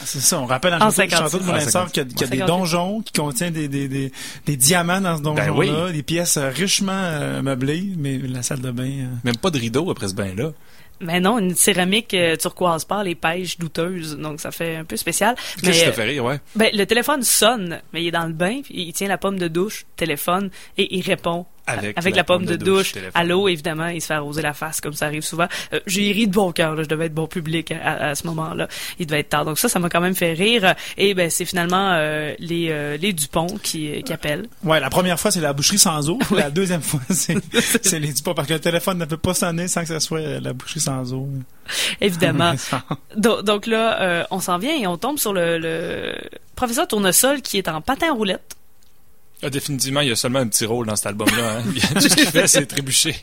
C'est 0.04 0.20
ça, 0.20 0.38
on 0.40 0.46
rappelle 0.46 0.74
en 0.74 0.76
En 0.76 0.90
château, 0.90 1.02
le 1.02 1.08
56. 1.10 1.16
château 1.16 1.38
de 1.38 1.42
En 1.42 1.46
Moulinsart 1.46 1.90
qu'il 1.90 2.02
y 2.04 2.06
a, 2.06 2.08
qu'il 2.08 2.20
y 2.20 2.24
a 2.24 2.26
des 2.28 2.38
58. 2.38 2.46
donjons 2.46 3.00
qui 3.00 3.12
contiennent 3.12 3.52
des, 3.54 3.66
des, 3.68 3.88
des, 3.88 4.12
des 4.46 4.56
diamants 4.56 5.00
dans 5.00 5.16
ce 5.16 5.22
donjon-là, 5.22 5.46
Ben 5.52 5.86
oui. 5.86 5.92
des 5.92 6.02
pièces 6.04 6.38
richement 6.38 6.92
euh, 6.92 7.42
meublées, 7.42 7.84
mais 7.98 8.18
la 8.18 8.42
salle 8.42 8.60
de 8.60 8.70
bain... 8.70 8.84
euh, 8.84 9.06
Même 9.24 9.36
pas 9.38 9.50
de 9.50 9.58
rideau 9.58 9.90
après 9.90 10.08
ce 10.08 10.14
bain-là. 10.14 10.52
Mais 11.00 11.20
non, 11.20 11.38
une 11.38 11.54
céramique 11.54 12.14
euh, 12.14 12.36
turquoise 12.36 12.84
pâle 12.84 13.08
et 13.08 13.14
pêche 13.14 13.58
douteuse, 13.58 14.16
donc 14.16 14.40
ça 14.40 14.50
fait 14.50 14.76
un 14.76 14.84
peu 14.84 14.96
spécial. 14.96 15.36
Mais 15.62 15.70
euh, 15.86 15.92
fait 15.92 16.04
rire, 16.04 16.24
ouais? 16.24 16.40
ben, 16.54 16.70
le 16.72 16.84
téléphone 16.86 17.22
sonne, 17.22 17.80
mais 17.92 18.02
il 18.02 18.08
est 18.08 18.12
dans 18.12 18.26
le 18.26 18.32
bain, 18.32 18.62
puis 18.62 18.74
il 18.74 18.92
tient 18.92 19.08
la 19.08 19.18
pomme 19.18 19.38
de 19.38 19.48
douche, 19.48 19.84
téléphone, 19.96 20.50
et 20.78 20.96
il 20.96 21.02
répond 21.02 21.46
Avec 21.66 21.98
avec 21.98 22.14
la 22.14 22.20
la, 22.20 22.24
pomme, 22.24 22.38
pomme 22.44 22.46
de, 22.46 22.56
de 22.56 22.64
douche, 22.64 22.92
à 23.14 23.24
l'eau, 23.24 23.48
évidemment, 23.48 23.88
il 23.88 24.00
se 24.00 24.06
fait 24.06 24.14
arroser 24.14 24.42
la 24.42 24.52
face, 24.54 24.80
comme 24.80 24.92
ça 24.92 25.06
arrive 25.06 25.22
souvent. 25.22 25.48
Euh, 25.72 25.80
J'ai 25.86 26.12
ri 26.12 26.28
de 26.28 26.32
bon 26.32 26.52
cœur, 26.52 26.74
là, 26.74 26.82
je 26.82 26.88
devais 26.88 27.06
être 27.06 27.14
bon 27.14 27.26
public 27.26 27.72
à, 27.72 27.76
à- 27.92 28.08
à 28.10 28.14
ce 28.14 28.26
moment-là. 28.28 28.68
Il 28.98 29.06
devait 29.06 29.20
être 29.20 29.28
tard. 29.30 29.44
Donc 29.44 29.58
ça, 29.58 29.68
ça 29.68 29.78
m'a 29.78 29.88
quand 29.88 30.00
même 30.00 30.14
fait 30.14 30.32
rire. 30.32 30.74
Et 30.96 31.14
ben, 31.14 31.28
c'est 31.30 31.44
finalement 31.44 31.92
euh, 31.94 32.34
les, 32.38 32.68
euh, 32.70 32.96
les 32.96 33.12
Dupont 33.12 33.46
qui, 33.62 34.02
qui 34.04 34.12
appellent. 34.12 34.46
Ouais, 34.64 34.78
la 34.80 34.90
première 34.90 35.18
fois, 35.18 35.30
c'est 35.30 35.40
la 35.40 35.52
boucherie 35.52 35.78
sans 35.78 36.08
eau. 36.10 36.18
La 36.30 36.50
deuxième 36.50 36.82
fois, 36.82 37.00
c'est 37.10 37.36
c'est 37.82 37.98
les 37.98 38.12
pas 38.24 38.34
parce 38.34 38.46
que 38.48 38.54
le 38.54 38.60
téléphone 38.60 38.98
ne 38.98 39.04
peut 39.04 39.16
pas 39.16 39.34
sonner 39.34 39.68
sans 39.68 39.82
que 39.82 39.88
ce 39.88 39.98
soit 39.98 40.20
euh, 40.20 40.40
la 40.40 40.52
boucherie 40.52 40.80
sans 40.80 41.12
eau. 41.12 41.28
Évidemment. 42.00 42.52
donc, 43.16 43.42
donc 43.44 43.66
là, 43.66 44.00
euh, 44.02 44.24
on 44.30 44.40
s'en 44.40 44.58
vient 44.58 44.74
et 44.76 44.86
on 44.86 44.96
tombe 44.96 45.18
sur 45.18 45.32
le, 45.32 45.58
le 45.58 46.14
professeur 46.54 46.86
Tournesol 46.88 47.42
qui 47.42 47.58
est 47.58 47.68
en 47.68 47.80
patin 47.80 48.12
roulette. 48.12 48.56
Ah, 49.42 49.50
définitivement, 49.50 50.00
il 50.00 50.08
y 50.08 50.12
a 50.12 50.16
seulement 50.16 50.38
un 50.38 50.48
petit 50.48 50.64
rôle 50.64 50.86
dans 50.86 50.96
cet 50.96 51.06
album-là. 51.06 51.58
Hein. 51.58 51.62
Tout 51.94 52.00
ce 52.00 52.14
qu'il 52.16 52.26
fait, 52.26 52.46
c'est 52.46 52.66
trébucher. 52.66 53.16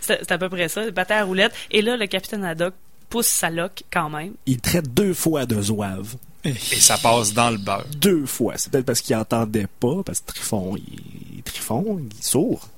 C'est 0.00 0.30
à 0.30 0.38
peu 0.38 0.48
près 0.48 0.68
ça, 0.68 0.90
patin 0.92 1.16
à 1.16 1.24
roulette. 1.24 1.52
Et 1.70 1.82
là, 1.82 1.96
le 1.96 2.06
capitaine 2.06 2.44
Haddock 2.44 2.74
pousse 3.10 3.26
sa 3.26 3.50
loque 3.50 3.82
quand 3.92 4.08
même. 4.08 4.32
Il 4.46 4.60
traite 4.60 4.92
deux 4.94 5.12
fois 5.14 5.46
de 5.46 5.60
zouave. 5.60 6.14
Et 6.44 6.54
ça 6.54 6.98
passe 6.98 7.32
dans 7.32 7.50
le 7.50 7.58
beurre. 7.58 7.86
Deux 7.96 8.26
fois. 8.26 8.54
C'est 8.56 8.70
peut-être 8.70 8.86
parce 8.86 9.00
qu'il 9.00 9.16
entendait 9.16 9.66
pas, 9.80 10.02
parce 10.04 10.20
que 10.20 10.26
Trifon, 10.26 10.76
il, 10.76 11.42
Trifon, 11.42 12.00
il 12.00 12.18
est 12.18 12.22
sourd. 12.22 12.68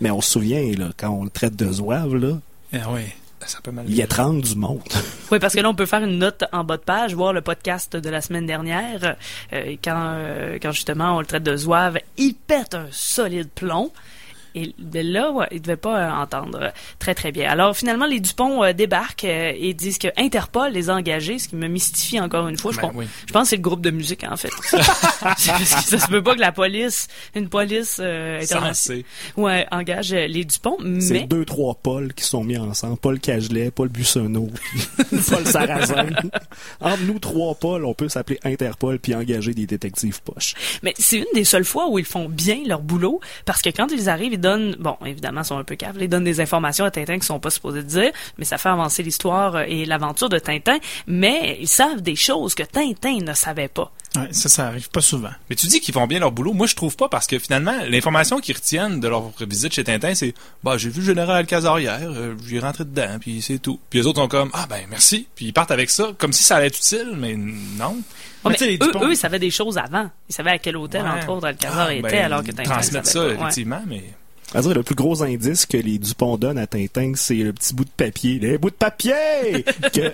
Mais 0.00 0.10
on 0.10 0.20
se 0.20 0.32
souvient, 0.32 0.72
là, 0.76 0.90
quand 0.96 1.10
on 1.10 1.24
le 1.24 1.30
traite 1.30 1.56
de 1.56 1.70
zouave, 1.72 2.14
là, 2.16 2.38
Ah 2.72 2.92
ouais. 2.92 3.14
Ça 3.44 3.58
peut 3.62 3.70
mal 3.70 3.84
il 3.88 4.00
étrangle 4.00 4.42
du 4.42 4.56
monde. 4.56 4.80
Oui, 5.32 5.40
parce 5.40 5.54
que 5.54 5.60
là, 5.60 5.68
on 5.68 5.74
peut 5.74 5.86
faire 5.86 6.04
une 6.04 6.18
note 6.18 6.44
en 6.52 6.62
bas 6.62 6.76
de 6.76 6.82
page, 6.82 7.12
voir 7.14 7.32
le 7.32 7.40
podcast 7.40 7.96
de 7.96 8.08
la 8.10 8.20
semaine 8.20 8.46
dernière, 8.46 9.16
euh, 9.52 9.74
quand, 9.82 10.12
euh, 10.14 10.58
quand 10.62 10.70
justement 10.70 11.16
on 11.16 11.20
le 11.20 11.26
traite 11.26 11.42
de 11.42 11.56
zouave, 11.56 11.98
il 12.16 12.34
pète 12.34 12.76
un 12.76 12.86
solide 12.92 13.48
plomb. 13.50 13.90
Et 14.56 14.74
ben 14.78 15.06
là, 15.06 15.30
ouais, 15.32 15.46
il 15.52 15.60
devait 15.60 15.76
pas 15.76 15.98
euh, 15.98 16.10
entendre 16.10 16.72
très 16.98 17.14
très 17.14 17.30
bien. 17.30 17.48
Alors 17.50 17.76
finalement, 17.76 18.06
les 18.06 18.20
Dupont 18.20 18.64
euh, 18.64 18.72
débarquent 18.72 19.24
euh, 19.24 19.52
et 19.54 19.74
disent 19.74 19.98
que 19.98 20.08
Interpol 20.16 20.72
les 20.72 20.88
a 20.90 20.94
engagés, 20.94 21.38
ce 21.38 21.46
qui 21.48 21.56
me 21.56 21.68
mystifie 21.68 22.18
encore 22.18 22.48
une 22.48 22.56
fois. 22.58 22.72
Je, 22.72 22.78
Ben 22.78 22.88
pense- 22.88 22.96
oui. 22.96 23.04
je 23.26 23.32
pense 23.34 23.42
que 23.44 23.48
c'est 23.50 23.56
le 23.56 23.62
groupe 23.62 23.82
de 23.82 23.90
musique 23.90 24.24
en 24.28 24.36
fait. 24.36 24.48
Parce 25.20 25.46
que 25.46 25.64
ça 25.64 25.98
se 25.98 26.06
peut 26.08 26.22
pas 26.22 26.34
que 26.34 26.40
la 26.40 26.52
police, 26.52 27.06
une 27.34 27.48
police 27.48 27.98
euh, 28.00 28.40
internationale, 28.40 29.04
ouais, 29.36 29.66
engage 29.70 30.12
euh, 30.12 30.26
les 30.26 30.44
Dupont, 30.44 30.78
C'est 31.00 31.12
mais 31.12 31.26
deux, 31.26 31.44
trois 31.44 31.74
Paul 31.74 32.14
qui 32.14 32.24
sont 32.24 32.42
mis 32.42 32.56
ensemble. 32.56 32.96
Paul 32.96 33.20
Cagelet, 33.20 33.70
Paul 33.70 33.88
Bussonneau, 33.90 34.48
puis 35.10 35.18
Paul 35.30 35.46
Sarrazin. 35.46 36.06
Entre 36.80 37.02
nous 37.02 37.18
trois 37.18 37.54
Paul, 37.54 37.84
on 37.84 37.92
peut 37.94 38.08
s'appeler 38.08 38.38
Interpol 38.44 38.98
puis 38.98 39.14
engager 39.14 39.52
des 39.54 39.66
détectives 39.66 40.22
poches. 40.22 40.54
Mais 40.82 40.94
c'est 40.98 41.18
une 41.18 41.24
des 41.34 41.44
seules 41.44 41.64
fois 41.64 41.88
où 41.90 41.98
ils 41.98 42.04
font 42.06 42.28
bien 42.28 42.58
leur 42.66 42.80
boulot, 42.80 43.20
parce 43.44 43.60
que 43.60 43.70
quand 43.70 43.88
ils 43.92 44.08
arrivent, 44.08 44.32
ils 44.32 44.40
bon, 44.78 44.96
évidemment, 45.04 45.42
ils 45.42 45.46
sont 45.46 45.58
un 45.58 45.64
peu 45.64 45.76
caves, 45.76 45.96
ils 46.00 46.08
donnent 46.08 46.24
des 46.24 46.40
informations 46.40 46.84
à 46.84 46.90
Tintin 46.90 47.18
qui 47.18 47.26
sont 47.26 47.40
pas 47.40 47.50
supposés 47.50 47.82
dire, 47.82 48.10
mais 48.38 48.44
ça 48.44 48.58
fait 48.58 48.68
avancer 48.68 49.02
l'histoire 49.02 49.56
euh, 49.56 49.64
et 49.66 49.84
l'aventure 49.84 50.28
de 50.28 50.38
Tintin, 50.38 50.78
mais 51.06 51.58
ils 51.60 51.68
savent 51.68 52.00
des 52.02 52.16
choses 52.16 52.54
que 52.54 52.62
Tintin 52.62 53.18
ne 53.22 53.32
savait 53.34 53.68
pas. 53.68 53.92
Ouais, 54.14 54.28
ça, 54.32 54.48
ça 54.48 54.66
arrive 54.68 54.88
pas 54.90 55.02
souvent. 55.02 55.30
Mais 55.50 55.56
tu 55.56 55.66
dis 55.66 55.80
qu'ils 55.80 55.92
font 55.92 56.06
bien 56.06 56.20
leur 56.20 56.32
boulot. 56.32 56.54
Moi, 56.54 56.66
je 56.66 56.74
trouve 56.74 56.96
pas 56.96 57.08
parce 57.08 57.26
que 57.26 57.38
finalement, 57.38 57.74
l'information 57.86 58.40
qu'ils 58.40 58.56
retiennent 58.56 58.98
de 58.98 59.08
leur 59.08 59.30
visite 59.40 59.74
chez 59.74 59.84
Tintin, 59.84 60.14
c'est 60.14 60.32
bah 60.64 60.78
j'ai 60.78 60.88
vu 60.88 61.00
le 61.00 61.06
général 61.06 61.36
Alcazar 61.36 61.78
hier, 61.80 61.98
euh, 62.02 62.34
j'y 62.46 62.58
rentré 62.58 62.84
dedans, 62.84 63.18
puis 63.20 63.42
c'est 63.42 63.58
tout. 63.58 63.78
Puis 63.90 63.98
les 63.98 64.06
autres 64.06 64.20
sont 64.20 64.28
comme 64.28 64.50
ah 64.54 64.66
ben 64.70 64.80
merci, 64.88 65.26
puis 65.34 65.46
ils 65.46 65.52
partent 65.52 65.70
avec 65.70 65.90
ça 65.90 66.12
comme 66.16 66.32
si 66.32 66.42
ça 66.44 66.56
allait 66.56 66.68
être 66.68 66.78
utile, 66.78 67.12
mais 67.16 67.34
non. 67.36 67.96
Ouais, 68.44 68.52
Mais 68.60 68.66
mais 68.66 68.74
eux, 68.74 68.78
Dupont- 68.78 69.04
eux, 69.04 69.12
ils 69.12 69.16
savaient 69.16 69.38
des 69.40 69.50
choses 69.50 69.76
avant. 69.76 70.08
Ils 70.30 70.34
savaient 70.34 70.52
à 70.52 70.58
quel 70.58 70.76
hôtel, 70.76 71.02
Ouais. 71.02 71.08
entre 71.10 71.28
autres, 71.30 71.46
Alcazar 71.48 71.86
Ah, 71.88 71.92
était, 71.94 72.02
ben, 72.08 72.24
alors 72.26 72.42
que 72.44 72.52
Tintin 72.52 72.70
transmettre 72.70 73.08
ça 73.08 73.18
pas. 73.20 73.26
Ouais. 73.26 73.34
effectivement, 73.34 73.82
mais 73.86 74.02
À 74.54 74.62
dire, 74.62 74.74
le 74.74 74.82
plus 74.82 74.94
gros 74.94 75.22
indice 75.22 75.66
que 75.66 75.76
les 75.76 75.98
Dupont 75.98 76.36
donnent 76.36 76.58
à 76.58 76.66
Tintin, 76.66 77.12
c'est 77.16 77.34
le 77.34 77.52
petit 77.52 77.74
bout 77.74 77.84
de 77.84 77.90
papier. 77.90 78.38
Les 78.38 78.58
bouts 78.58 78.70
de 78.70 78.74
papier 78.74 79.12
que 79.92 80.12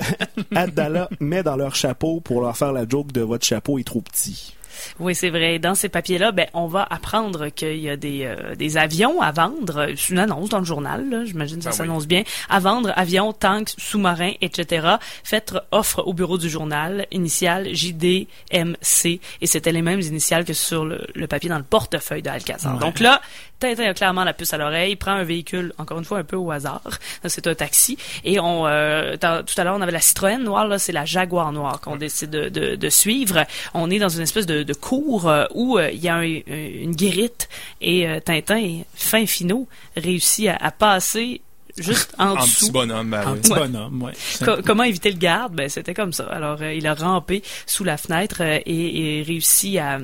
Abdallah 0.55 1.09
met 1.21 1.43
dans 1.43 1.57
leur 1.57 1.75
chapeau 1.75 2.21
pour 2.21 2.41
leur 2.41 2.57
faire 2.57 2.73
la 2.73 2.89
joke 2.89 3.13
de 3.13 3.21
votre 3.21 3.45
chapeau 3.45 3.79
est 3.79 3.85
trop 3.85 4.01
petit. 4.01 4.55
Oui, 4.99 5.15
c'est 5.15 5.31
vrai. 5.31 5.59
Dans 5.59 5.75
ces 5.75 5.89
papiers-là, 5.89 6.33
ben, 6.33 6.47
on 6.55 6.67
va 6.67 6.87
apprendre 6.89 7.49
qu'il 7.49 7.79
y 7.79 7.89
a 7.91 7.97
des, 7.97 8.25
euh, 8.25 8.55
des 8.55 8.77
avions 8.77 9.21
à 9.21 9.33
vendre. 9.33 9.89
C'est 9.97 10.11
une 10.11 10.19
annonce 10.19 10.49
dans 10.49 10.59
le 10.59 10.65
journal, 10.65 11.09
là. 11.11 11.25
j'imagine 11.25 11.59
que 11.59 11.65
ça 11.65 11.71
Ah 11.71 11.73
oui. 11.73 11.79
s'annonce 11.79 12.07
bien. 12.07 12.23
À 12.49 12.59
vendre, 12.61 12.93
avions, 12.97 13.33
tanks, 13.33 13.73
sous-marins, 13.79 14.33
etc. 14.41 14.97
Faites 15.25 15.55
offre 15.71 16.03
au 16.07 16.13
bureau 16.15 16.39
du 16.39 16.49
journal, 16.49 17.07
initiale 17.11 17.69
JDMC. 17.75 19.21
Et 19.41 19.47
c'était 19.47 19.73
les 19.73 19.83
mêmes 19.83 20.01
initiales 20.01 20.45
que 20.45 20.53
sur 20.53 20.85
le, 20.85 21.07
le 21.15 21.27
papier 21.27 21.49
dans 21.49 21.59
le 21.59 21.65
portefeuille 21.65 22.23
de 22.23 22.29
Alcazar. 22.31 22.75
Ouais. 22.75 22.81
Donc 22.81 23.01
là, 23.01 23.21
Tintin 23.59 23.85
a 23.91 23.95
clairement 23.95 24.25
la 24.25 24.33
puce 24.33 24.53
à 24.53 24.59
l'oreille, 24.59 24.97
prend 24.97 25.13
un 25.13 25.25
véhicule, 25.25 25.73
encore 25.79 25.99
une 25.99 26.05
fois 26.05 26.19
un 26.19 26.25
peu 26.25 26.37
au 26.37 26.51
hasard. 26.51 26.83
C'est 27.27 27.47
un 27.47 27.55
taxi. 27.55 27.97
Et 28.25 28.41
on, 28.41 28.67
euh, 28.67 29.17
tout 29.17 29.61
à 29.61 29.65
l'heure, 29.65 29.77
on 29.77 29.81
avait 29.81 29.93
la 29.93 30.01
Citroën 30.01 30.39
noire, 30.43 30.67
là, 30.67 30.79
c'est 30.79 30.93
la 30.93 31.05
Jaguar 31.05 31.53
noire 31.53 31.81
qu'on 31.81 31.97
décide 31.97 32.31
de, 32.31 32.49
de, 32.49 32.75
de 32.75 32.89
suivre. 32.91 33.45
On 33.75 33.89
est 33.91 33.99
dans 34.01 34.09
une 34.09 34.23
espèce 34.23 34.47
de, 34.47 34.62
de 34.65 34.75
cour 34.75 35.29
euh, 35.29 35.45
où 35.55 35.79
euh, 35.79 35.91
il 35.91 36.01
y 36.01 36.09
a 36.09 36.17
un- 36.17 36.23
une 36.23 36.95
guérite 36.95 37.49
et 37.81 38.07
euh, 38.09 38.21
Tintin, 38.21 38.81
fin 38.95 39.27
finaux, 39.27 39.67
réussit 39.97 40.49
à, 40.49 40.57
à 40.57 40.71
passer 40.71 41.41
juste 41.79 42.15
en 42.19 42.37
En 42.37 42.43
dessous. 42.45 42.67
petit 42.67 42.71
bonhomme, 42.73 43.11
ben 43.11 43.23
oui. 43.33 43.39
petit 43.41 43.53
Ouais. 43.53 43.59
bonhomme, 43.61 44.03
ouais. 44.03 44.13
Co- 44.45 44.63
comment 44.65 44.83
éviter 44.85 45.11
le 45.11 45.19
garde? 45.19 45.55
Ben 45.55 45.69
c'était 45.69 45.95
comme 45.95 46.13
ça. 46.13 46.25
Alors 46.27 46.59
euh, 46.63 46.75
il 46.75 46.87
a 46.87 46.95
rampé 46.95 47.43
sous 47.67 47.85
la 47.85 47.97
fenêtre 47.97 48.39
euh, 48.41 48.59
et, 48.67 49.19
et 49.19 49.23
réussi 49.23 49.79
à 49.79 49.99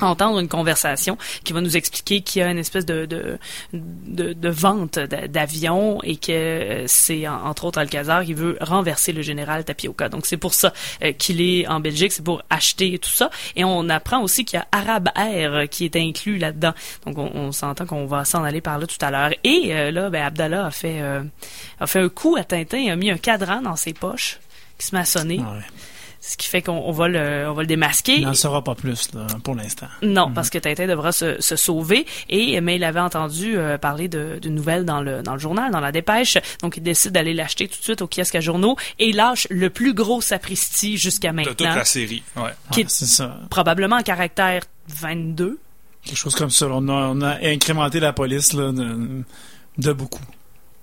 entendre 0.00 0.38
une 0.38 0.48
conversation 0.48 1.16
qui 1.44 1.52
va 1.52 1.60
nous 1.60 1.76
expliquer 1.76 2.20
qu'il 2.20 2.40
y 2.40 2.44
a 2.44 2.50
une 2.50 2.58
espèce 2.58 2.86
de 2.86 3.06
de, 3.06 3.38
de, 3.72 4.48
vente 4.48 4.98
d'a- 4.98 5.28
d'avions 5.28 6.00
et 6.02 6.16
que 6.16 6.32
euh, 6.32 6.84
c'est 6.86 7.26
en- 7.28 7.44
entre 7.46 7.64
autres 7.64 7.78
Alcazar 7.78 8.24
qui 8.24 8.34
veut 8.34 8.56
renverser 8.60 9.12
le 9.12 9.22
général 9.22 9.64
Tapioca. 9.64 10.08
Donc 10.08 10.26
c'est 10.26 10.36
pour 10.36 10.54
ça 10.54 10.72
euh, 11.02 11.12
qu'il 11.12 11.40
est 11.40 11.66
en 11.68 11.80
Belgique, 11.80 12.12
c'est 12.12 12.24
pour 12.24 12.42
acheter 12.50 12.98
tout 12.98 13.10
ça. 13.10 13.30
Et 13.56 13.64
on 13.64 13.88
apprend 13.88 14.20
aussi 14.22 14.44
qu'il 14.44 14.58
y 14.58 14.62
a 14.62 14.66
Arab 14.72 15.08
Air 15.16 15.52
euh, 15.54 15.66
qui 15.66 15.84
est 15.84 15.96
inclus 15.96 16.38
là-dedans. 16.38 16.72
Donc 17.06 17.18
on, 17.18 17.52
s'entend 17.52 17.86
qu'on 17.86 18.06
va 18.06 18.24
s'en 18.24 18.44
aller 18.44 18.60
par 18.60 18.78
là 18.78 18.86
tout 18.86 18.96
à 19.04 19.10
l'heure. 19.10 19.30
Et 19.44 19.72
là, 19.90 20.10
ben, 20.10 20.22
Abdallah 20.22 20.66
a 20.66 20.70
fait 20.70 21.00
a 21.80 21.86
fait 21.86 22.00
un 22.00 22.08
coup 22.08 22.36
à 22.36 22.44
Tintin, 22.44 22.88
a 22.90 22.96
mis 22.96 23.10
un 23.10 23.16
cadran 23.18 23.60
dans 23.62 23.76
ses 23.76 23.92
poches 23.94 24.38
qui 24.78 24.86
se 24.86 25.04
sonner, 25.04 25.38
Ouais. 25.38 25.62
Ce 26.20 26.36
qui 26.36 26.48
fait 26.48 26.62
qu'on 26.62 26.72
on 26.72 26.90
va 26.92 27.08
le 27.08 27.46
on 27.48 27.52
va 27.54 27.62
le 27.62 27.66
démasquer. 27.66 28.16
Il 28.16 28.24
n'en 28.26 28.34
saura 28.34 28.62
pas 28.64 28.74
plus 28.74 29.08
là, 29.14 29.26
pour 29.44 29.54
l'instant. 29.54 29.86
Non, 30.02 30.30
parce 30.32 30.50
que 30.50 30.58
Tintin 30.58 30.86
devra 30.86 31.12
se, 31.12 31.40
se 31.40 31.56
sauver. 31.56 32.06
Et 32.28 32.60
mais 32.60 32.76
il 32.76 32.84
avait 32.84 33.00
entendu 33.00 33.56
euh, 33.56 33.78
parler 33.78 34.08
de, 34.08 34.38
de 34.42 34.48
nouvelles 34.48 34.84
dans 34.84 35.00
le 35.00 35.22
dans 35.22 35.34
le 35.34 35.38
journal, 35.38 35.70
dans 35.70 35.80
la 35.80 35.92
dépêche. 35.92 36.36
Donc 36.62 36.76
il 36.76 36.82
décide 36.82 37.12
d'aller 37.12 37.34
l'acheter 37.34 37.68
tout 37.68 37.78
de 37.78 37.84
suite 37.84 38.02
au 38.02 38.06
kiosque 38.08 38.34
à 38.34 38.40
journaux 38.40 38.76
et 38.98 39.08
il 39.10 39.16
lâche 39.16 39.46
le 39.50 39.70
plus 39.70 39.94
gros 39.94 40.20
sapristi 40.20 40.96
jusqu'à 40.98 41.32
De 41.32 41.42
toute 41.44 41.60
maintenant, 41.60 41.76
la 41.76 41.84
série. 41.84 42.22
Ouais. 42.36 42.50
Qui 42.72 42.80
Ouais, 42.80 42.86
est- 42.86 42.90
c'est 42.90 43.06
ça. 43.06 43.38
probablement 43.50 43.96
en 43.96 44.02
caractère 44.02 44.62
22. 44.88 45.58
Quelque 46.04 46.16
chose 46.16 46.34
comme 46.34 46.50
ça. 46.50 46.66
On 46.70 46.88
a, 46.88 46.92
on 46.92 47.20
a 47.22 47.36
incrémenté 47.46 48.00
la 48.00 48.12
police 48.12 48.52
là, 48.54 48.72
de, 48.72 49.22
de 49.78 49.92
beaucoup. 49.92 50.22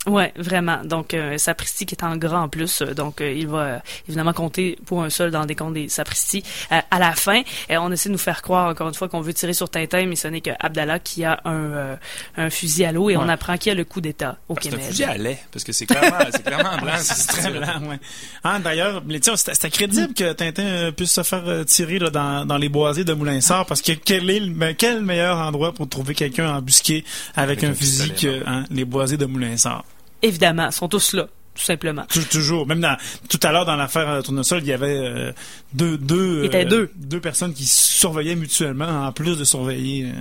Ouais, 0.07 0.31
vraiment. 0.35 0.83
Donc 0.83 1.13
euh, 1.13 1.37
sapristi 1.37 1.85
qui 1.85 1.95
est 1.95 2.03
en 2.03 2.15
gras 2.17 2.39
en 2.41 2.47
plus, 2.49 2.81
euh, 2.81 2.93
donc 2.93 3.21
euh, 3.21 3.31
il 3.31 3.47
va 3.47 3.57
euh, 3.59 3.79
évidemment 4.07 4.33
compter 4.33 4.77
pour 4.85 5.01
un 5.03 5.09
seul 5.09 5.31
dans 5.31 5.45
des 5.45 5.55
comptes 5.55 5.73
des 5.73 5.89
sapristi. 5.89 6.43
Euh, 6.71 6.79
à 6.91 6.99
la 6.99 7.13
fin, 7.13 7.41
on 7.71 7.91
essaie 7.91 8.09
de 8.09 8.13
nous 8.13 8.19
faire 8.19 8.41
croire 8.41 8.69
encore 8.69 8.87
une 8.87 8.93
fois 8.93 9.09
qu'on 9.09 9.21
veut 9.21 9.33
tirer 9.33 9.53
sur 9.53 9.69
Tintin, 9.69 10.05
mais 10.05 10.15
ce 10.15 10.27
n'est 10.27 10.41
que 10.41 10.51
Abdallah 10.59 10.99
qui 10.99 11.23
a 11.25 11.39
un 11.45 11.53
euh, 11.55 11.95
un 12.37 12.49
fusil 12.49 12.85
à 12.85 12.91
l'eau 12.91 13.09
et 13.09 13.17
on 13.17 13.27
apprend 13.27 13.57
qu'il 13.57 13.69
y 13.69 13.71
a 13.71 13.75
le 13.75 13.83
coup 13.85 13.99
d'État 14.01 14.37
au 14.47 14.53
Ah, 14.55 14.59
C'est 14.61 14.67
un 14.67 14.71
Québec. 14.73 14.85
fusil 14.87 15.03
à 15.05 15.17
lait, 15.17 15.39
parce 15.51 15.63
que 15.63 15.71
c'est 15.71 15.85
clairement, 15.85 16.17
c'est 16.31 16.43
clairement 16.43 16.77
blanc. 16.77 16.93
C'est 16.99 17.27
très 17.27 17.51
blanc, 17.51 17.89
ouais. 17.89 17.99
Ah, 18.43 18.59
d'ailleurs, 18.59 19.01
mais 19.05 19.19
tiens, 19.19 19.35
c'était 19.35 19.53
c'était 19.55 19.69
crédible 19.71 20.13
que 20.13 20.33
Tintin 20.33 20.63
euh, 20.63 20.91
puisse 20.91 21.13
se 21.13 21.23
faire 21.23 21.47
euh, 21.47 21.63
tirer 21.63 21.97
là, 21.99 22.09
dans, 22.09 22.45
dans 22.45 22.57
les 22.57 22.69
boisés 22.69 23.03
de 23.03 23.13
Moulinsart, 23.13 23.65
parce 23.65 23.81
que 23.81 23.93
quel 23.93 24.29
est 24.29 24.39
le, 24.39 24.73
quel 24.73 25.01
meilleur 25.01 25.37
endroit 25.39 25.73
pour 25.73 25.87
trouver 25.89 26.13
quelqu'un 26.13 26.53
embusqué 26.55 27.03
avec, 27.35 27.63
Avec 27.63 27.63
un, 27.63 27.71
un 27.71 27.73
fusil 27.73 28.13
que 28.13 28.43
hein, 28.47 28.65
les 28.69 28.85
boisés 28.85 29.17
de 29.17 29.25
Moulinsart? 29.25 29.83
Évidemment, 30.21 30.67
ils 30.67 30.71
sont 30.71 30.87
tous 30.87 31.13
là, 31.13 31.23
tout 31.53 31.63
simplement. 31.63 32.03
Tou- 32.09 32.23
Toujours. 32.23 32.65
Même 32.67 32.81
dans, 32.81 32.97
tout 33.29 33.39
à 33.43 33.51
l'heure 33.51 33.65
dans 33.65 33.75
l'affaire 33.75 34.09
euh, 34.09 34.21
Tournesol, 34.21 34.61
il 34.61 34.67
y 34.67 34.73
avait 34.73 34.97
euh, 34.97 35.31
deux, 35.73 35.97
deux, 35.97 36.41
Il 36.41 36.45
était 36.47 36.65
deux. 36.65 36.91
deux 36.95 37.19
personnes 37.19 37.53
qui 37.53 37.65
surveillaient 37.65 38.35
mutuellement 38.35 39.05
en 39.07 39.11
plus 39.11 39.37
de 39.37 39.43
surveiller 39.43 40.11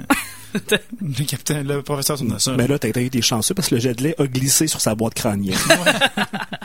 euh, 0.65 0.77
le 1.01 1.25
capitaine, 1.25 1.67
le 1.67 1.83
professeur 1.83 2.19
Tournesol. 2.19 2.57
Mais 2.57 2.67
là, 2.69 2.79
t'as 2.79 2.89
été 2.89 3.23
chanceux 3.23 3.55
parce 3.55 3.69
que 3.69 3.75
le 3.77 3.81
jet 3.81 3.95
de 3.95 4.03
lait 4.03 4.15
a 4.21 4.27
glissé 4.27 4.67
sur 4.67 4.81
sa 4.81 4.95
boîte 4.95 5.15
crânienne. 5.15 5.57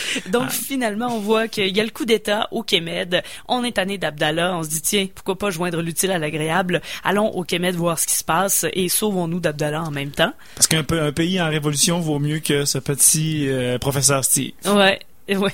Donc 0.30 0.50
finalement, 0.50 1.08
on 1.16 1.20
voit 1.20 1.48
qu'il 1.48 1.74
y 1.76 1.80
a 1.80 1.84
le 1.84 1.90
coup 1.90 2.04
d'État 2.04 2.48
au 2.50 2.62
Quémed. 2.62 3.22
On 3.48 3.64
est 3.64 3.72
tanné 3.72 3.98
d'Abdallah. 3.98 4.56
On 4.56 4.62
se 4.62 4.68
dit 4.68 4.82
tiens, 4.82 5.06
pourquoi 5.14 5.36
pas 5.36 5.50
joindre 5.50 5.82
l'utile 5.82 6.10
à 6.12 6.18
l'agréable? 6.18 6.80
Allons 7.04 7.28
au 7.28 7.44
Quémed 7.44 7.74
voir 7.74 7.98
ce 7.98 8.06
qui 8.06 8.16
se 8.16 8.24
passe 8.24 8.66
et 8.72 8.88
sauvons-nous 8.88 9.40
d'Abdallah 9.40 9.82
en 9.82 9.90
même 9.90 10.10
temps. 10.10 10.32
Parce 10.54 10.66
qu'un 10.66 10.84
un 10.90 11.12
pays 11.12 11.40
en 11.40 11.48
révolution 11.48 12.00
vaut 12.00 12.18
mieux 12.18 12.40
que 12.40 12.64
ce 12.64 12.78
petit 12.78 13.48
euh, 13.48 13.78
professeur 13.78 14.24
Steve. 14.24 14.52
Ouais. 14.66 15.00
Ouais. 15.28 15.52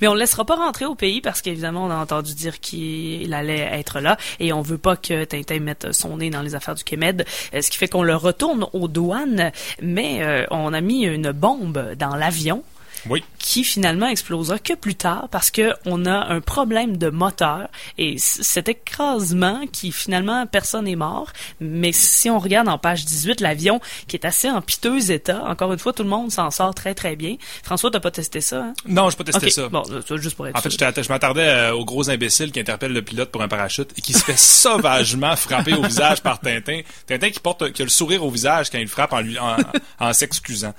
Mais 0.00 0.08
on 0.08 0.14
le 0.14 0.20
laissera 0.20 0.44
pas 0.44 0.56
rentrer 0.56 0.84
au 0.84 0.94
pays 0.94 1.20
parce 1.20 1.42
qu'évidemment, 1.42 1.86
on 1.86 1.90
a 1.90 1.96
entendu 1.96 2.34
dire 2.34 2.60
qu'il 2.60 3.32
allait 3.34 3.68
être 3.72 4.00
là 4.00 4.16
et 4.40 4.52
on 4.52 4.62
veut 4.62 4.78
pas 4.78 4.96
que 4.96 5.24
Tintin 5.24 5.60
mette 5.60 5.92
son 5.92 6.18
nez 6.18 6.30
dans 6.30 6.42
les 6.42 6.54
affaires 6.54 6.74
du 6.74 6.84
Quémed, 6.84 7.24
euh, 7.54 7.62
ce 7.62 7.70
qui 7.70 7.78
fait 7.78 7.88
qu'on 7.88 8.02
le 8.02 8.16
retourne 8.16 8.66
aux 8.72 8.88
douanes, 8.88 9.52
mais 9.80 10.22
euh, 10.22 10.44
on 10.50 10.72
a 10.72 10.80
mis 10.80 11.04
une 11.04 11.32
bombe 11.32 11.94
dans 11.98 12.16
l'avion 12.16 12.62
Oui. 13.08 13.24
qui 13.38 13.64
finalement 13.64 14.06
explosera 14.08 14.58
que 14.58 14.74
plus 14.74 14.94
tard 14.94 15.28
parce 15.30 15.50
que 15.50 15.72
on 15.86 16.04
a 16.06 16.12
un 16.32 16.40
problème 16.40 16.96
de 16.96 17.08
moteur 17.08 17.68
et 17.98 18.16
cet 18.18 18.68
écrasement 18.68 19.66
qui 19.72 19.90
finalement 19.92 20.46
personne 20.46 20.84
n'est 20.84 20.96
mort 20.96 21.32
mais 21.60 21.92
si 21.92 22.28
on 22.30 22.38
regarde 22.38 22.68
en 22.68 22.78
page 22.78 23.04
18 23.04 23.40
l'avion 23.40 23.80
qui 24.06 24.16
est 24.16 24.26
assez 24.26 24.50
en 24.50 24.60
piteux 24.60 25.10
état 25.10 25.42
encore 25.44 25.72
une 25.72 25.78
fois 25.78 25.92
tout 25.92 26.02
le 26.02 26.08
monde 26.08 26.30
s'en 26.30 26.50
sort 26.50 26.74
très 26.74 26.94
très 26.94 27.16
bien 27.16 27.36
François 27.62 27.90
t'as 27.90 28.00
pas 28.00 28.10
testé 28.10 28.40
ça 28.40 28.62
hein? 28.64 28.74
Non, 28.86 29.08
je 29.10 29.16
pas 29.16 29.24
testé 29.24 29.50
ça. 29.50 29.68
bon 29.68 29.82
ça, 29.84 30.16
juste 30.16 30.36
pour 30.36 30.46
être 30.46 30.56
En 30.56 30.60
fait, 30.60 30.70
sûr. 30.70 31.02
je 31.02 31.08
m'attardais 31.08 31.48
euh, 31.48 31.74
au 31.74 31.84
gros 31.84 32.10
imbécile 32.10 32.52
qui 32.52 32.60
interpelle 32.60 32.92
le 32.92 33.02
pilote 33.02 33.30
pour 33.30 33.42
un 33.42 33.48
parachute 33.48 33.90
et 33.96 34.00
qui 34.02 34.12
se 34.12 34.24
fait 34.24 34.36
sauvagement 34.38 35.36
frapper 35.36 35.74
au 35.74 35.82
visage 35.82 36.20
par 36.22 36.40
Tintin. 36.40 36.80
Tintin 37.06 37.30
qui 37.30 37.40
porte, 37.40 37.72
qui 37.72 37.82
a 37.82 37.84
le 37.84 37.90
sourire 37.90 38.24
au 38.24 38.30
visage 38.30 38.70
quand 38.70 38.78
il 38.78 38.88
frappe 38.88 39.12
en 39.12 39.20
lui, 39.20 39.38
en, 39.38 39.56
en 39.98 40.12
s'excusant. 40.12 40.74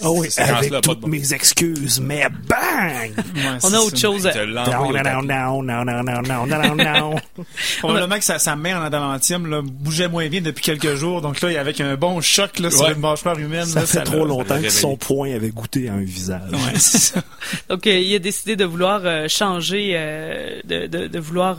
Ah 0.00 0.10
oui, 0.10 0.28
avec 0.38 0.80
toutes 0.80 1.00
bon- 1.00 1.08
mes 1.08 1.32
excuses, 1.34 2.00
mais 2.00 2.26
bang! 2.48 3.12
Ouais, 3.34 3.58
on 3.62 3.72
a 3.74 3.78
autre 3.78 3.96
ça. 3.96 4.08
chose 4.08 4.22
Down, 4.22 4.50
au 4.50 4.54
down, 4.54 4.92
tapis. 4.92 5.04
down, 5.04 5.26
down, 5.26 5.86
down, 5.86 6.04
down, 6.06 6.24
down, 6.24 6.48
down, 6.48 6.76
down. 6.76 7.20
Probablement 7.80 8.16
que 8.16 8.24
sa, 8.24 8.38
sa 8.38 8.56
main 8.56 8.78
en 8.80 8.84
adamantium 8.84 9.46
là, 9.48 9.60
bougeait 9.62 10.08
moins 10.08 10.28
bien 10.28 10.40
depuis 10.40 10.62
quelques 10.62 10.94
jours. 10.94 11.20
Donc 11.20 11.40
là, 11.40 11.50
il 11.50 11.54
y 11.54 11.58
avait 11.58 11.80
un 11.82 11.96
bon 11.96 12.20
choc 12.20 12.58
là, 12.58 12.70
sur 12.70 12.82
Ouais. 12.82 12.92
une 12.92 13.00
mâchoire 13.00 13.38
humaine. 13.38 13.66
Ça 13.66 13.80
là, 13.80 13.86
fait 13.86 14.02
trop 14.04 14.24
longtemps 14.24 14.60
que 14.60 14.70
son 14.70 14.96
poing 14.96 15.34
avait 15.34 15.50
goûté 15.50 15.88
à 15.88 15.94
un 15.94 16.02
visage. 16.02 16.50
Ouais, 16.52 16.78
c'est 16.78 16.98
ça. 16.98 17.22
donc 17.68 17.86
euh, 17.86 17.98
il 17.98 18.14
a 18.14 18.18
décidé 18.18 18.56
de 18.56 18.64
vouloir 18.64 19.00
euh, 19.04 19.28
changer 19.28 19.92
euh, 19.94 20.60
de, 20.64 20.86
de, 20.86 21.06
de 21.08 21.18
vouloir 21.18 21.58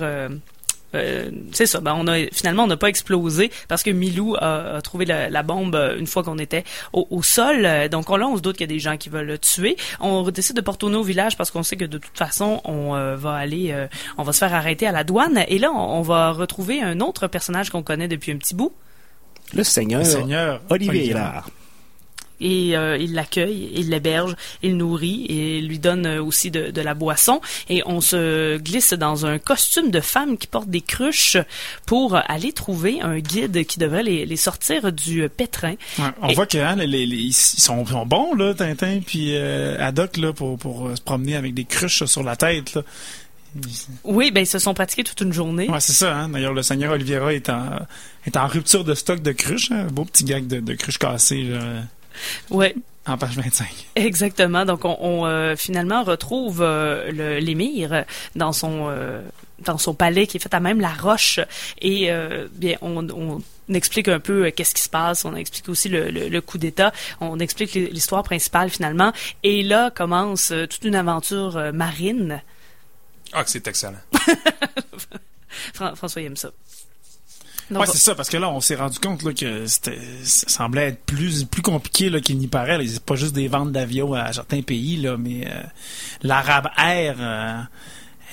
euh, 0.96 1.30
c'est 1.52 1.66
ça. 1.66 1.80
Ben, 1.80 1.96
on 1.98 2.08
a 2.08 2.18
finalement 2.32 2.64
on 2.64 2.68
n'a 2.68 2.78
pas 2.78 2.88
explosé 2.88 3.52
parce 3.68 3.84
que 3.84 3.90
Milou 3.92 4.36
a, 4.36 4.76
a 4.78 4.82
trouvé 4.82 5.06
la, 5.06 5.30
la 5.30 5.44
bombe 5.44 5.76
euh, 5.76 5.98
une 5.98 6.08
fois 6.08 6.24
qu'on 6.24 6.38
était 6.38 6.64
au, 6.94 7.08
au 7.10 7.24
sol. 7.24 7.66
Euh, 7.66 7.88
Donc 7.88 8.10
on, 8.10 8.16
là, 8.18 8.28
on 8.28 8.38
se 8.38 8.42
doute 8.42 8.58
qu'il 8.58 8.70
y 8.70 8.72
a 8.72 8.74
des 8.76 8.80
gens 8.80 8.98
qui 8.98 9.10
veulent 9.10 9.28
le 9.28 9.38
tuer. 9.38 9.76
On 10.00 10.24
décide 10.30 10.56
de 10.56 10.62
pas 10.62 10.72
retourner 10.74 10.98
au 10.98 11.04
village 11.04 11.38
parce 11.38 11.52
qu'on 11.52 11.64
sait 11.64 11.76
que 11.76 11.86
de 11.86 11.98
toute 11.98 12.18
façon 12.18 12.62
on 12.66 12.96
euh, 12.96 13.16
va 13.16 13.34
aller, 13.34 13.72
euh, 13.72 13.88
on 14.18 14.24
va 14.24 14.34
se 14.34 14.40
faire 14.40 14.54
arrêter 14.54 14.88
à 14.88 14.92
la 14.92 15.04
douane. 15.04 15.44
Et 15.48 15.60
là, 15.60 15.72
on, 15.72 16.00
on 16.00 16.02
va 16.02 16.32
retrouver 16.32 16.82
un 16.82 17.00
autre 17.00 17.28
personnage 17.28 17.70
qu'on 17.70 17.84
connaît 17.84 18.08
depuis 18.08 18.32
un 18.32 18.38
petit 18.38 18.56
bout. 18.56 18.74
Le 19.54 19.64
Seigneur, 19.64 20.06
Seigneur 20.06 20.62
Olivier 20.70 21.10
Hélard. 21.12 21.50
Et 22.44 22.78
euh, 22.78 22.98
il 22.98 23.14
l'accueille, 23.14 23.72
il 23.74 23.90
l'héberge, 23.90 24.36
il 24.62 24.78
nourrit 24.78 25.26
et 25.30 25.62
lui 25.62 25.80
donne 25.80 26.06
euh, 26.06 26.22
aussi 26.24 26.52
de, 26.52 26.70
de 26.70 26.82
la 26.82 26.94
boisson. 26.94 27.42
Et 27.70 27.82
on 27.88 28.02
se 28.02 28.58
glisse 28.58 28.94
dans 28.94 29.26
un 29.26 29.40
costume 29.40 29.90
de 29.90 30.00
femme 30.02 30.38
qui 30.38 30.46
porte 30.48 30.70
des 30.70 30.82
cruches 30.82 31.38
pour 31.88 32.16
aller 32.16 32.52
trouver 32.54 33.02
un 33.02 33.20
guide 33.20 33.66
qui 33.66 33.80
devrait 33.80 34.04
les, 34.04 34.26
les 34.26 34.38
sortir 34.38 34.92
du 34.92 35.28
pétrin. 35.30 35.76
Ouais, 35.98 36.06
on 36.22 36.30
Et- 36.30 36.36
voit 36.36 36.46
que 36.46 36.58
hein, 36.60 36.76
les, 36.76 36.86
les- 36.88 37.06
les- 37.06 37.18
ils 37.18 37.34
sont, 37.34 37.86
sont 37.86 38.06
bons 38.06 38.36
là, 38.36 38.54
Tintin 38.54 39.00
puis 39.06 39.36
euh, 39.36 39.78
Haddock 39.80 40.18
là 40.18 40.34
pour 40.34 40.58
pour 40.58 40.88
euh, 40.90 40.96
se 40.98 41.02
promener 41.02 41.36
avec 41.36 41.54
des 41.54 41.64
cruches 41.66 42.04
sur 42.04 42.22
la 42.24 42.36
tête. 42.36 42.76
Là. 42.76 42.82
Oui, 44.04 44.32
ben 44.32 44.42
ils 44.42 44.48
se 44.48 44.58
sont 44.58 44.74
pratiqués 44.74 45.04
toute 45.04 45.22
une 45.22 45.32
journée. 45.32 45.70
Ouais, 45.70 45.80
c'est 45.80 45.94
ça. 45.94 46.16
Hein? 46.18 46.30
D'ailleurs, 46.30 46.54
le 46.54 46.64
Seigneur 46.64 46.94
Oliveira 46.94 47.34
est 47.34 47.50
en 47.50 47.64
est 48.26 48.36
en 48.36 48.48
rupture 48.48 48.84
de 48.84 48.96
stock 48.96 49.22
de 49.22 49.32
cruches. 49.32 49.72
Hein? 49.72 49.88
Beau 49.92 50.06
petit 50.06 50.24
gag 50.24 50.48
de, 50.48 50.60
de 50.60 50.74
cruches 50.74 50.98
cassées 50.98 51.44
là, 51.44 51.60
Ouais, 52.50 52.76
en 53.08 53.18
page 53.18 53.36
25. 53.36 53.68
exactement. 53.96 54.66
Donc 54.66 54.86
on, 54.86 54.98
on, 55.00 55.26
euh, 55.26 55.56
finalement 55.56 56.04
retrouve 56.04 56.62
euh, 56.62 57.12
l'émir 57.40 58.06
dans 58.36 58.54
son 58.54 58.88
euh, 58.90 59.22
dans 59.60 59.78
son 59.78 59.94
palais 59.94 60.28
qui 60.28 60.38
est 60.38 60.40
fait 60.40 60.54
à 60.54 60.60
même 60.60 60.82
la 60.82 60.94
roche 60.94 61.40
et 61.82 62.10
bien 62.54 62.76
on, 62.82 63.08
on 63.10 63.42
explique 63.74 64.10
un 64.10 64.20
peu 64.20 64.46
euh, 64.48 64.52
qu'est-ce 64.52 64.74
qui 64.76 64.82
se 64.82 64.90
passe, 64.90 65.24
on 65.26 65.36
explique 65.36 65.70
aussi 65.70 65.88
le, 65.90 66.10
le- 66.12 66.28
le 66.28 66.42
coup 66.42 66.58
d'État, 66.58 66.92
on 67.22 67.40
explique 67.40 67.74
l'histoire 67.74 68.24
principale 68.24 68.70
finalement 68.70 69.14
et 69.44 69.64
là 69.64 69.90
commence 69.90 70.52
euh, 70.52 70.66
toute 70.68 70.84
une 70.84 70.96
aventure 70.96 71.56
euh, 71.56 71.72
marine 71.72 72.42
Ah, 73.32 73.44
c'est 73.46 73.66
excellent. 73.68 74.02
Fran- 75.74 75.96
François 75.96 76.22
il 76.22 76.26
aime 76.26 76.36
ça. 76.38 76.52
Ouais, 77.80 77.86
Donc, 77.86 77.96
c'est 77.96 78.02
ça, 78.02 78.16
parce 78.16 78.30
que 78.30 78.38
là, 78.38 78.50
on 78.50 78.60
s'est 78.62 78.76
rendu 78.76 79.00
compte 79.00 79.24
là, 79.24 79.34
que 79.34 79.66
c'était, 79.66 79.98
ça 80.24 80.48
semblait 80.50 80.90
être 80.90 81.04
plus, 81.06 81.44
plus 81.46 81.62
compliqué 81.62 82.10
là, 82.10 82.20
qu'il 82.20 82.38
n'y 82.38 82.48
paraît. 82.48 82.78
là. 82.78 82.84
C'est 82.88 83.04
pas 83.04 83.16
juste 83.16 83.34
des 83.34 83.48
ventes 83.48 83.72
d'avions 83.72 84.14
à 84.14 84.32
certains 84.34 84.62
pays, 84.62 84.98
là, 84.98 85.18
mais 85.18 85.48
euh, 85.48 85.62
l'Arabe 86.24 86.70
Air, 86.78 87.16
euh, 87.20 87.62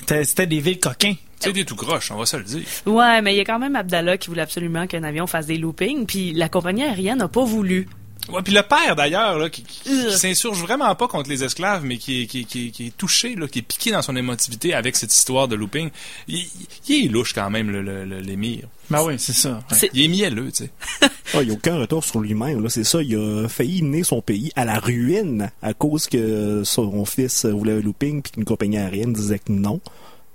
était- 0.02 0.24
c'était 0.24 0.46
des 0.46 0.60
villes 0.60 0.80
coquins. 0.80 1.14
C'est 1.38 1.52
des 1.54 1.64
tout 1.64 1.76
croches, 1.76 2.10
on 2.10 2.16
va 2.16 2.26
se 2.26 2.36
le 2.36 2.42
dire. 2.44 2.62
ouais, 2.84 3.22
mais 3.22 3.32
il 3.34 3.38
y 3.38 3.40
a 3.40 3.44
quand 3.46 3.58
même 3.58 3.74
Abdallah 3.74 4.18
qui 4.18 4.28
voulait 4.28 4.42
absolument 4.42 4.86
qu'un 4.86 5.04
avion 5.04 5.26
fasse 5.26 5.46
des 5.46 5.56
loopings, 5.56 6.04
puis 6.04 6.32
la 6.34 6.50
compagnie 6.50 6.82
aérienne 6.82 7.16
n'a 7.18 7.28
pas 7.28 7.44
voulu. 7.44 7.88
Ouais, 8.32 8.42
puis 8.42 8.52
le 8.54 8.62
père 8.62 8.96
d'ailleurs, 8.96 9.38
là, 9.38 9.50
qui, 9.50 9.62
qui, 9.62 10.10
s'insurge 10.16 10.58
vraiment 10.60 10.94
pas 10.94 11.08
contre 11.08 11.28
les 11.30 11.42
esclaves, 11.44 11.84
mais 11.84 11.98
qui 11.98 12.22
est, 12.22 12.26
qui, 12.26 12.40
est- 12.40 12.44
qui, 12.44 12.66
est- 12.66 12.70
qui 12.70 12.86
est 12.86 12.96
touché, 12.96 13.34
là, 13.34 13.46
qui 13.48 13.60
est 13.60 13.62
piqué 13.62 13.90
dans 13.90 14.02
son 14.02 14.16
émotivité 14.16 14.74
avec 14.74 14.96
cette 14.96 15.14
histoire 15.14 15.48
de 15.48 15.54
looping. 15.56 15.90
Il, 16.28 16.46
il 16.88 17.04
est 17.06 17.08
louche 17.08 17.32
quand 17.34 17.50
même, 17.50 17.70
l'émir. 17.70 18.64
Ben 18.90 19.02
oui, 19.04 19.14
c'est 19.18 19.32
ça. 19.32 19.50
ouais. 19.70 19.76
C'est- 19.76 19.90
Il 19.94 20.02
est 20.04 20.08
mielleux, 20.08 20.50
tu 20.52 20.64
sais. 20.64 20.70
Ah, 21.32 21.42
il 21.42 21.46
n'y 21.46 21.52
a 21.52 21.54
aucun 21.54 21.78
retour 21.78 22.02
sur 22.02 22.18
lui-même. 22.18 22.60
là. 22.60 22.68
C'est 22.68 22.82
ça, 22.82 23.00
il 23.02 23.14
a 23.14 23.46
failli 23.48 23.82
mener 23.82 24.02
son 24.02 24.20
pays 24.20 24.50
à 24.56 24.64
la 24.64 24.80
ruine 24.80 25.52
à 25.62 25.74
cause 25.74 26.08
que 26.08 26.62
son 26.64 27.04
fils 27.04 27.44
voulait 27.46 27.74
un 27.74 27.80
looping 27.80 28.20
puis 28.20 28.32
qu'une 28.32 28.44
compagnie 28.44 28.78
aérienne 28.78 29.12
disait 29.12 29.38
que 29.38 29.52
non. 29.52 29.80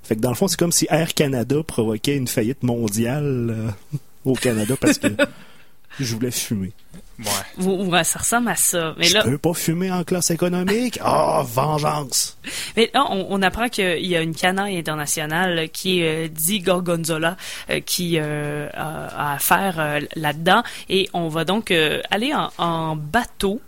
Fait 0.03 0.15
que 0.15 0.21
dans 0.21 0.29
le 0.29 0.35
fond, 0.35 0.47
c'est 0.47 0.57
comme 0.57 0.71
si 0.71 0.87
Air 0.89 1.13
Canada 1.13 1.57
provoquait 1.67 2.15
une 2.15 2.29
faillite 2.29 2.63
mondiale 2.63 3.49
euh, 3.49 3.97
au 4.23 4.35
Canada 4.35 4.75
parce 4.79 4.97
que 4.99 5.07
je 5.99 6.13
voulais 6.13 6.31
fumer. 6.31 6.71
Ouais. 7.17 7.65
Ouais, 7.65 8.03
ça 8.03 8.19
ressemble 8.19 8.49
à 8.49 8.55
ça. 8.57 8.93
Mais 8.97 9.05
je 9.05 9.13
là, 9.13 9.23
peux 9.23 9.37
pas 9.37 9.53
fumer 9.53 9.89
en 9.89 10.03
classe 10.03 10.31
économique? 10.31 10.99
Ah, 11.01 11.43
vengeance! 11.45 12.37
Mais 12.75 12.91
là, 12.93 13.05
on, 13.09 13.27
on 13.29 13.41
apprend 13.41 13.69
qu'il 13.69 14.05
y 14.05 14.17
a 14.17 14.21
une 14.21 14.35
canaille 14.35 14.77
internationale 14.77 15.69
qui 15.69 16.01
est 16.01 16.25
euh, 16.25 16.27
dit 16.27 16.59
Gorgonzola 16.59 17.37
euh, 17.69 17.79
qui 17.79 18.17
euh, 18.19 18.67
a, 18.73 19.29
a 19.29 19.33
affaire 19.35 19.75
euh, 19.79 20.01
là-dedans 20.15 20.63
et 20.89 21.09
on 21.13 21.29
va 21.29 21.45
donc 21.45 21.71
euh, 21.71 22.01
aller 22.11 22.33
en, 22.33 22.51
en 22.57 22.97
bateau 22.97 23.61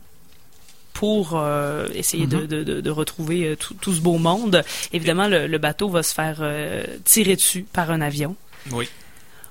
pour 0.92 1.34
euh, 1.36 1.88
essayer 1.94 2.26
de, 2.28 2.46
de, 2.48 2.64
de, 2.64 2.82
de 2.82 2.90
retrouver 2.90 3.56
tout, 3.58 3.76
tout 3.76 3.94
ce 3.94 4.02
beau 4.02 4.18
monde. 4.18 4.64
Évidemment, 4.92 5.28
le, 5.28 5.48
le 5.48 5.58
bateau 5.60 5.90
va 5.90 6.04
se 6.04 6.14
faire 6.14 6.40
euh, 6.42 6.84
tirer 7.06 7.36
dessus 7.36 7.66
par 7.72 7.92
un 7.92 8.02
avion. 8.02 8.36
Oui. 8.72 8.90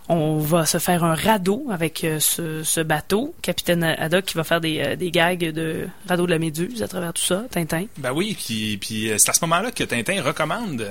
On 0.09 0.39
va 0.39 0.67
se 0.67 0.79
faire 0.79 1.03
un 1.03 1.15
radeau 1.17 1.67
avec 1.71 2.05
euh, 2.05 2.21
ce, 2.21 2.63
ce 2.63 2.81
bateau. 2.81 3.35
Capitaine 3.43 3.83
Haddock 3.83 4.25
qui 4.27 4.35
va 4.35 4.45
faire 4.45 4.61
des, 4.61 4.79
euh, 4.81 4.97
des 4.97 5.11
gags 5.11 5.51
de 5.53 5.89
radeau 6.09 6.27
de 6.27 6.31
la 6.31 6.39
Méduse 6.39 6.83
à 6.83 6.89
travers 6.89 7.13
tout 7.13 7.23
ça. 7.25 7.43
Tintin. 7.51 7.87
Ben 7.99 8.13
oui, 8.13 8.37
puis, 8.39 8.77
puis 8.79 9.11
euh, 9.11 9.19
c'est 9.19 9.31
à 9.31 9.33
ce 9.33 9.41
moment-là 9.45 9.73
que 9.73 9.83
Tintin 9.83 10.23
recommande 10.23 10.87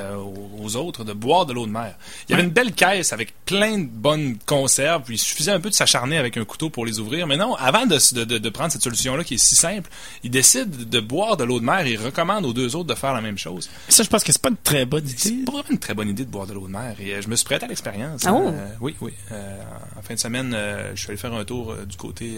aux, 0.60 0.76
autres 0.76 1.04
de 1.06 1.14
boire 1.14 1.46
de 1.46 1.54
l'eau 1.54 1.66
de 1.66 1.72
mer. 1.72 1.96
Il 2.28 2.32
y 2.32 2.34
avait 2.36 2.44
une 2.44 2.50
belle 2.52 2.74
caisse 2.74 3.14
avec 3.14 3.34
plein 3.46 3.78
de 3.80 3.86
bonnes 3.88 4.38
conserves, 4.46 5.04
puis 5.04 5.16
il 5.16 5.20
suffisait 5.20 5.52
un 5.52 5.60
peu 5.62 5.70
de 5.70 5.76
s'acharner 5.76 6.18
avec 6.18 6.36
un 6.36 6.44
couteau 6.44 6.70
pour 6.70 6.86
les 6.86 7.00
ouvrir. 7.00 7.26
Mais 7.28 7.38
non, 7.38 7.56
avant 7.56 7.86
de, 7.86 7.98
de, 8.16 8.24
de- 8.26 8.38
de 8.38 8.50
prendre 8.50 8.72
cette 8.74 8.84
solution-là 8.84 9.24
qui 9.24 9.36
est 9.36 9.38
si 9.38 9.56
simple, 9.56 9.90
il 10.24 10.30
décide 10.32 10.90
de 10.90 11.00
boire 11.00 11.38
de 11.38 11.44
l'eau 11.46 11.60
de 11.62 11.66
mer 11.66 11.86
et 11.88 11.92
il 11.94 11.98
recommande 12.04 12.46
aux 12.46 12.54
deux 12.54 12.76
autres 12.76 12.90
de 12.90 12.96
faire 12.96 13.14
la 13.14 13.22
même 13.22 13.38
chose. 13.38 13.70
Ça, 13.88 14.04
je 14.04 14.10
pense 14.10 14.24
que 14.26 14.32
c'est 14.34 14.42
pas 14.42 14.50
une 14.50 14.58
très 14.58 14.86
bonne 14.86 15.06
C'est 15.08 15.30
idée. 15.30 15.46
pas 15.46 15.52
vraiment 15.54 15.70
une 15.72 15.80
très 15.80 15.94
bonne 15.94 16.10
idée 16.10 16.26
de 16.26 16.30
boire 16.30 16.48
de 16.48 16.54
l'eau 16.54 16.68
de 16.68 16.72
mer. 16.74 16.96
Et 17.00 17.22
je 17.22 17.28
me 17.30 17.36
suis 17.38 17.46
prêté 17.46 17.64
à 17.66 17.68
l'expérience. 17.70 18.24
Ah 18.26 18.34
oh. 18.34 18.48
Euh, 18.50 18.68
oui, 18.82 18.96
oui. 19.02 19.05
Euh, 19.32 19.58
en 19.98 20.02
fin 20.02 20.14
de 20.14 20.20
semaine, 20.20 20.54
euh, 20.54 20.92
je 20.96 21.02
suis 21.02 21.10
allé 21.10 21.18
faire 21.18 21.34
un 21.34 21.44
tour 21.46 21.72
euh, 21.72 21.86
du 21.86 21.98
côté 21.98 22.38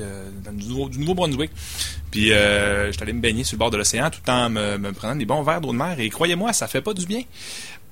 du, 0.54 0.68
Nouveau, 0.68 0.90
du 0.90 1.00
Nouveau-Brunswick. 1.00 1.52
Puis 2.12 2.30
je 2.30 2.90
suis 2.92 3.02
allé 3.02 3.14
me 3.14 3.22
baigner 3.22 3.44
sur 3.44 3.56
le 3.56 3.60
bord 3.60 3.72
de 3.72 3.78
l'océan 3.78 4.10
tout 4.10 4.30
en 4.30 4.50
me, 4.50 4.78
me 4.78 4.92
prenant 4.92 5.16
des 5.16 5.26
bons 5.26 5.44
verres 5.44 5.62
d'eau 5.62 5.72
de 5.72 5.78
mer. 5.78 6.00
Et 6.00 6.10
croyez-moi, 6.10 6.54
ça 6.54 6.68
fait 6.68 6.82
pas 6.82 6.94
du 6.94 7.06
bien. 7.06 7.24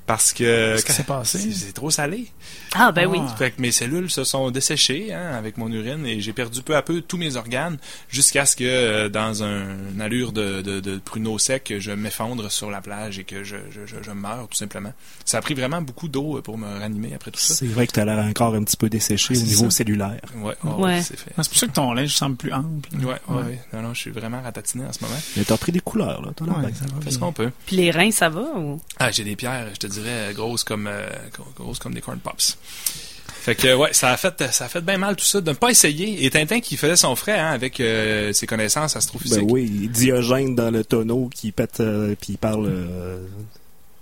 Parce 0.08 0.34
que 0.34 0.74
Qu'est-ce 0.74 0.86
qui 0.86 0.92
s'est 0.92 1.04
passé? 1.04 1.52
c'est 1.52 1.74
trop 1.74 1.90
salé. 1.90 2.28
Ah 2.76 2.92
ben 2.92 3.08
oui. 3.08 3.18
Ah. 3.22 3.36
Fait 3.38 3.50
que 3.52 3.60
mes 3.62 3.72
cellules 3.72 4.12
se 4.12 4.24
sont 4.24 4.52
desséchées 4.52 5.12
hein, 5.12 5.32
avec 5.36 5.58
mon 5.58 5.72
urine 5.72 6.06
et 6.06 6.20
j'ai 6.22 6.32
perdu 6.32 6.62
peu 6.62 6.76
à 6.76 6.84
peu 6.84 7.02
tous 7.02 7.18
mes 7.18 7.38
organes 7.38 7.78
jusqu'à 8.10 8.46
ce 8.46 8.56
que, 8.56 8.64
euh, 8.66 9.10
dans 9.10 9.42
un, 9.42 9.64
une 9.94 10.02
allure 10.02 10.32
de, 10.32 10.62
de, 10.62 10.80
de 10.80 10.98
pruneau 11.00 11.40
sec, 11.40 11.74
je 11.80 11.92
m'effondre 11.92 12.52
sur 12.52 12.70
la 12.70 12.82
plage 12.82 13.18
et 13.18 13.24
que 13.24 13.44
je, 13.44 13.56
je, 13.72 13.88
je, 13.88 13.96
je 14.04 14.12
meure 14.12 14.48
tout 14.48 14.58
simplement. 14.58 14.94
Ça 15.26 15.40
a 15.40 15.42
pris 15.42 15.56
vraiment 15.56 15.82
beaucoup 15.82 16.08
d'eau 16.08 16.38
euh, 16.38 16.42
pour 16.42 16.60
me 16.60 16.68
ranimer 16.80 17.14
après 17.16 17.32
tout 17.32 17.40
ça. 17.40 17.56
C'est 17.56 17.66
vrai 17.66 17.88
que 17.88 17.94
t'as 17.94 18.06
l'air 18.06 18.24
encore 18.24 18.54
un 18.54 18.64
petit 18.64 18.78
peu 18.78 18.90
desséché 18.90 19.34
au 19.34 19.38
C'est 19.40 19.44
niveau 19.46 19.72
ça. 19.72 19.78
cellulaire. 19.78 20.22
Ouais, 20.38 20.54
ouais, 20.64 20.72
Ouais. 20.84 21.02
c'est 21.02 21.18
fait. 21.20 21.32
Ah, 21.36 21.42
C'est 21.42 21.50
pour 21.50 21.58
ça 21.60 21.68
que 21.68 21.72
ton 21.74 21.94
linge 21.94 22.14
semble 22.14 22.36
plus 22.36 22.54
ample. 22.54 22.90
Ouais, 22.98 23.06
ouais, 23.06 23.42
ouais. 23.44 23.60
Non, 23.74 23.82
non, 23.82 23.94
je 23.96 24.02
suis 24.02 24.12
vraiment 24.12 24.42
ratatiné 24.44 24.86
en 24.86 24.94
ce 24.94 25.04
moment. 25.04 25.18
Mais 25.36 25.44
t'as 25.46 25.58
pris 25.58 25.72
des 25.72 25.80
couleurs, 25.80 26.22
là. 26.22 26.30
T'as 26.36 26.46
l'air 26.46 26.58
Ouais, 26.58 26.66
bien. 26.68 26.76
ça 26.76 26.86
va 26.94 27.02
Fais 27.02 27.10
ce 27.12 27.18
bien. 27.18 27.26
qu'on 27.28 27.34
peut. 27.34 27.52
Puis 27.66 27.78
les 27.78 27.90
reins, 27.90 28.12
ça 28.12 28.30
va 28.30 28.42
ou? 28.56 28.80
Ah, 29.00 29.10
j'ai 29.12 29.24
des 29.24 29.36
pierres, 29.36 29.68
je 29.74 29.80
te 29.80 29.88
dirais, 30.00 30.34
grosses 30.34 30.64
comme, 30.64 30.88
euh, 30.88 31.08
grosses 31.56 31.80
comme 31.80 31.94
des 31.94 32.02
corn 32.02 32.20
pops. 32.20 32.58
Fait 33.28 33.54
que 33.54 33.76
ouais, 33.76 33.94
ça 33.94 34.10
a 34.10 34.18
fait 34.18 34.44
ça 34.52 34.66
a 34.66 34.68
fait 34.68 34.82
bien 34.82 34.98
mal 34.98 35.16
tout 35.16 35.26
ça 35.26 35.40
de 35.40 35.50
ne 35.50 35.56
pas 35.56 35.70
essayer. 35.70 36.26
Et 36.26 36.30
Tintin 36.32 36.62
qui 36.62 36.78
faisait 36.78 36.96
son 36.96 37.16
frais 37.16 37.38
hein, 37.38 37.52
avec 37.52 37.80
euh, 37.80 38.34
ses 38.34 38.48
connaissances 38.48 38.96
astrophysiques. 38.96 39.46
Ben 39.46 39.52
oui, 39.52 39.90
Diogène 39.94 40.56
dans 40.56 40.72
le 40.72 40.84
tonneau 40.84 41.30
qui 41.34 41.52
pète 41.52 41.80
euh, 41.80 42.16
puis 42.20 42.34
il 42.34 42.38
parle 42.40 42.66
euh, 42.68 43.24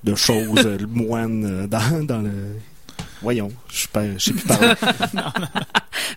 de 0.03 0.15
choses, 0.15 0.65
euh, 0.65 0.77
le 0.77 0.87
moine 0.87 1.45
euh, 1.45 1.67
dans, 1.67 2.05
dans 2.05 2.21
le. 2.21 2.31
Voyons, 3.21 3.51
je 3.69 3.87
je 4.17 4.23
sais 4.23 4.31
plus 4.31 4.43
parler. 4.43 4.67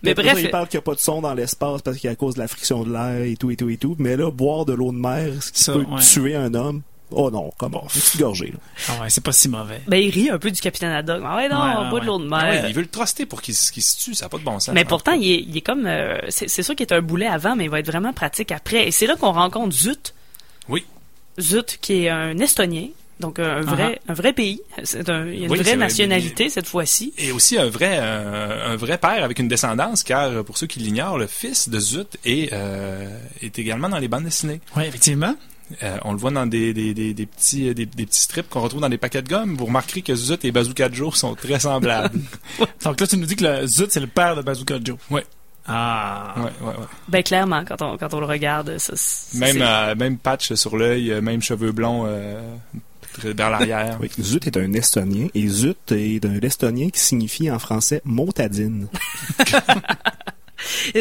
Mais 0.03 0.11
Après 0.11 0.23
bref, 0.25 0.35
ça, 0.35 0.41
il 0.41 0.51
parle 0.51 0.69
qu'il 0.69 0.79
n'y 0.79 0.83
a 0.83 0.85
pas 0.85 0.95
de 0.95 1.01
son 1.01 1.21
dans 1.21 1.35
l'espace 1.35 1.83
parce 1.83 1.97
qu'il 1.99 2.09
y 2.09 2.11
a 2.11 2.13
à 2.13 2.17
cause 2.17 2.35
de 2.35 2.41
la 2.41 2.49
friction 2.49 2.83
de 2.83 2.93
l'air 2.93 3.23
et 3.23 3.37
tout 3.37 3.51
et 3.51 3.57
tout 3.57 3.71
et 3.71 3.77
tout. 3.77 3.95
Mais 3.99 4.17
là, 4.17 4.31
boire 4.31 4.65
de 4.65 4.73
l'eau 4.73 4.91
de 4.93 4.99
mer, 4.99 5.33
ce 5.41 5.53
qui 5.53 5.63
Ça, 5.63 5.73
peut 5.73 5.85
ouais. 5.85 6.01
tuer 6.01 6.35
un 6.35 6.53
homme. 6.55 6.83
Oh 7.13 7.31
non, 7.31 7.53
comment? 7.57 7.83
Une 7.95 8.01
petite 8.01 8.19
gorgée, 8.21 8.49
là. 8.49 8.59
Ah 8.89 9.03
ouais, 9.03 9.11
c'est 9.11 9.23
pas 9.23 9.31
si 9.33 9.49
mauvais. 9.49 9.81
ben 9.87 9.97
il 9.99 10.11
rit 10.11 10.29
un 10.31 10.39
peu 10.39 10.51
du 10.51 10.61
capitaine 10.61 10.91
Haddock. 10.91 11.23
Ah 11.25 11.37
ouais 11.37 11.49
non, 11.49 11.57
Ouais, 11.61 11.93
ouais, 11.95 12.01
de 12.01 12.07
l'eau 12.07 12.19
de 12.19 12.29
Ah 12.33 12.43
mer. 12.51 12.69
il 12.69 12.75
veut 12.75 12.83
le 12.83 12.89
truster 12.89 13.27
pour 13.27 13.43
qu'il 13.43 13.55
se 13.55 13.73
tue, 13.73 14.15
ça 14.15 14.25
n'a 14.25 14.29
pas 14.29 14.39
de 14.39 14.43
bon 14.43 14.59
sens. 14.59 14.75
mais 14.75 14.81
hein. 14.81 14.87
pourtant, 14.89 15.13
il 15.13 15.31
est, 15.31 15.41
il 15.49 15.57
est 15.57 15.61
comme, 15.61 15.87
euh, 15.87 16.19
c'est 16.29 16.49
sûr 16.63 16.75
qu'il 16.75 16.85
est 16.87 16.93
un 16.93 17.03
boulet 17.03 17.27
avant, 17.27 17.55
mais 17.55 17.65
il 17.65 17.71
va 17.71 17.79
être 17.79 17.87
vraiment 17.87 18.13
pratique 18.13 18.51
après. 18.51 18.89
Et 18.89 18.91
c'est 18.91 19.07
là 19.07 19.15
qu'on 19.15 19.31
rencontre 19.33 19.75
Zut. 19.75 20.15
Oui. 20.69 20.85
Zut, 21.41 21.79
qui 21.81 22.05
est 22.05 22.09
un 22.09 22.37
Estonien, 22.39 22.89
donc 23.21 23.39
un 23.39 23.61
vrai, 23.61 24.01
un 24.09 24.13
vrai 24.15 24.33
pays. 24.33 24.61
C'est 24.83 25.09
un, 25.09 25.27
il 25.29 25.39
y 25.39 25.43
a 25.43 25.47
une 25.47 25.51
Oui, 25.53 25.59
vraie 25.59 25.71
vrai, 25.71 25.77
nationalité 25.77 26.51
cette 26.51 26.67
fois-ci. 26.67 27.15
Et 27.19 27.31
aussi 27.31 27.57
un 27.57 27.69
vrai, 27.69 27.99
euh, 28.01 28.73
un 28.73 28.77
vrai 28.77 28.99
père 28.99 29.23
avec 29.23 29.39
une 29.39 29.47
descendance, 29.49 30.03
car 30.03 30.43
pour 30.45 30.59
ceux 30.59 30.67
qui 30.67 30.81
l'ignorent, 30.81 31.19
le 31.19 31.27
fils 31.29 31.69
de 31.69 31.79
Zut 31.79 32.17
est, 32.25 32.53
euh, 32.53 33.17
est 33.43 33.59
également 33.61 33.89
dans 33.89 33.99
les 33.99 34.09
bandes 34.09 34.25
dessinées. 34.25 34.61
Oui, 34.77 34.85
effectivement. 34.87 35.35
Euh, 35.83 35.97
on 36.05 36.13
le 36.13 36.19
voit 36.19 36.31
dans 36.31 36.47
des, 36.47 36.73
des, 36.73 36.95
des, 36.95 37.13
des 37.13 37.27
petits, 37.27 37.69
euh, 37.69 37.75
des, 37.75 37.87
des 37.87 38.07
petits 38.07 38.21
strips 38.21 38.49
qu'on 38.49 38.61
retrouve 38.61 38.81
dans 38.81 38.89
des 38.89 38.99
paquets 38.99 39.23
de 39.23 39.29
gomme. 39.29 39.57
Vous 39.57 39.67
remarquerez 39.67 40.03
que 40.03 40.15
Zut 40.15 40.45
et 40.45 40.53
Bazooka 40.53 40.91
Joe 40.93 41.15
sont 41.17 41.35
très 41.35 41.59
semblables. 41.59 42.21
Donc 42.85 43.01
là, 43.01 43.07
tu 43.07 43.17
nous 43.17 43.27
dis 43.27 43.35
que 43.37 43.45
le 43.45 43.67
Zut, 43.67 43.91
c'est 43.91 44.01
le 44.01 44.07
père 44.07 44.37
de 44.37 44.43
Bazooka 44.43 44.77
Joe. 44.85 44.97
Ouais. 45.11 45.27
Ah. 45.67 46.35
ouais, 46.37 46.43
ouais, 46.69 46.69
ouais. 46.77 46.85
Ben 47.09 47.23
clairement, 47.25 47.65
quand 47.67 47.83
on, 47.83 47.97
quand 47.97 48.15
on 48.15 48.21
le 48.21 48.27
regarde, 48.27 48.79
ça, 48.79 48.93
c'est- 48.95 49.37
Même, 49.39 49.59
euh, 49.61 49.97
même 49.97 50.17
patch 50.19 50.53
sur 50.55 50.77
l'œil, 50.77 51.21
même 51.21 51.43
cheveux 51.43 51.73
blonds 51.73 52.05
euh, 52.07 52.41
vers 53.25 53.51
l'arrière. 53.51 53.99
Oui, 54.01 54.09
Zut 54.21 54.47
est 54.47 54.57
un 54.59 54.73
estonien 54.75 55.27
et 55.35 55.49
Zut 55.49 55.91
est 55.91 56.25
un 56.25 56.39
estonien 56.41 56.91
qui 56.91 57.01
signifie 57.01 57.51
en 57.51 57.59
français 57.59 58.01
montadine. 58.05 58.87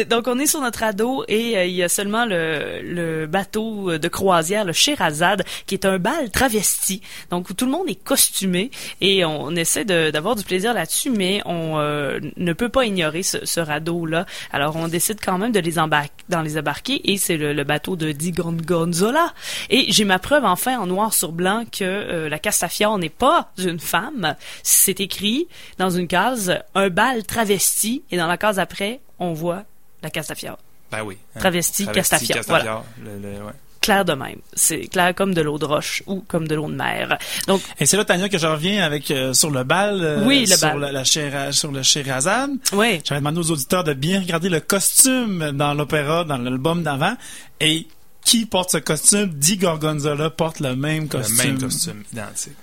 Donc, 0.08 0.26
on 0.28 0.38
est 0.38 0.46
sur 0.46 0.60
notre 0.60 0.80
radeau 0.80 1.24
et 1.28 1.56
euh, 1.56 1.64
il 1.64 1.74
y 1.74 1.82
a 1.82 1.88
seulement 1.88 2.24
le, 2.24 2.80
le 2.82 3.26
bateau 3.26 3.98
de 3.98 4.08
croisière, 4.08 4.64
le 4.64 4.72
Sherazade, 4.72 5.44
qui 5.66 5.74
est 5.74 5.84
un 5.84 5.98
bal 5.98 6.30
travesti. 6.30 7.02
Donc, 7.30 7.50
où 7.50 7.54
tout 7.54 7.64
le 7.66 7.70
monde 7.70 7.88
est 7.88 8.02
costumé 8.02 8.70
et 9.00 9.24
on, 9.24 9.54
essaie 9.56 9.84
d'avoir 9.84 10.36
du 10.36 10.44
plaisir 10.44 10.74
là-dessus, 10.74 11.10
mais 11.10 11.40
on 11.46 11.78
euh, 11.78 12.20
ne 12.36 12.52
peut 12.52 12.68
pas 12.68 12.84
ignorer 12.84 13.22
ce, 13.22 13.44
ce 13.44 13.60
radeau-là. 13.60 14.26
Alors, 14.52 14.76
on 14.76 14.88
décide 14.88 15.18
quand 15.24 15.38
même 15.38 15.52
de 15.52 15.60
les 15.60 15.78
embarquer, 15.78 16.10
dans 16.28 16.42
les 16.42 16.58
embarquer 16.58 17.12
et 17.12 17.16
c'est 17.16 17.36
le, 17.36 17.52
le 17.52 17.64
bateau 17.64 17.96
de 17.96 18.12
Di 18.12 18.32
Gon- 18.32 18.52
Gonzola. 18.52 19.32
Et 19.70 19.86
j'ai 19.92 20.04
ma 20.04 20.18
preuve 20.18 20.44
enfin 20.44 20.78
en 20.78 20.86
noir 20.86 21.14
sur 21.14 21.32
blanc 21.32 21.64
que 21.70 21.84
euh, 21.84 22.28
la 22.28 22.38
Castafiore 22.38 22.98
n'est 22.98 23.08
pas 23.08 23.50
une 23.58 23.80
femme. 23.80 24.36
C'est 24.62 25.00
écrit 25.00 25.48
dans 25.78 25.90
une 25.90 26.08
case 26.08 26.58
un 26.74 26.88
bal 26.88 27.24
travesti 27.24 28.02
et 28.10 28.16
dans 28.16 28.26
la 28.26 28.36
case 28.36 28.58
après, 28.58 29.00
on 29.18 29.32
voit 29.32 29.64
la 30.02 30.10
Castafiore. 30.10 30.58
Ben 30.90 31.02
oui. 31.02 31.16
hein. 31.34 31.40
Travesti, 31.40 31.86
Castafiore, 31.86 32.38
Castafiore, 32.38 32.84
le- 33.04 33.18
le- 33.18 33.44
ouais. 33.44 33.52
Clair 33.80 34.04
de 34.04 34.14
même. 34.14 34.38
C'est 34.54 34.86
clair 34.88 35.14
comme 35.14 35.32
de 35.32 35.40
l'eau 35.42 35.58
de 35.58 35.64
roche 35.64 36.02
ou 36.06 36.20
comme 36.26 36.48
de 36.48 36.56
l'eau 36.56 36.68
de 36.68 36.74
mer. 36.74 37.18
Donc, 37.46 37.60
Et 37.78 37.86
c'est 37.86 37.96
là, 37.96 38.04
Tania, 38.04 38.28
que 38.28 38.36
je 38.38 38.46
reviens 38.46 38.82
avec 38.84 39.10
euh, 39.12 39.32
sur 39.32 39.50
le 39.50 39.62
bal. 39.62 40.00
euh, 40.02 40.24
Oui, 40.26 40.40
le 40.40 40.56
sur 40.56 40.76
bal. 40.76 40.90
La, 40.92 41.04
sur 41.52 41.70
le 41.70 41.82
Sherazade. 41.84 42.50
oui. 42.72 43.00
J'avais 43.04 43.20
demandé 43.20 43.38
aux 43.38 43.50
auditeurs 43.52 43.84
de 43.84 43.92
bien 43.92 44.20
regarder 44.20 44.48
le 44.48 44.58
costume 44.60 45.52
dans 45.52 45.72
l'opéra, 45.74 46.24
dans 46.24 46.38
l'album 46.38 46.82
d'avant. 46.82 47.14
Et 47.60 47.86
qui 48.24 48.44
porte 48.46 48.70
ce 48.70 48.78
costume? 48.78 49.26
Di 49.34 49.56
Gorgonzola 49.56 50.30
porte 50.30 50.58
le 50.58 50.74
même 50.74 51.06
costume. 51.08 51.36
Le 51.38 51.44
même 51.52 51.58
costume, 51.60 52.02
identique. 52.12 52.54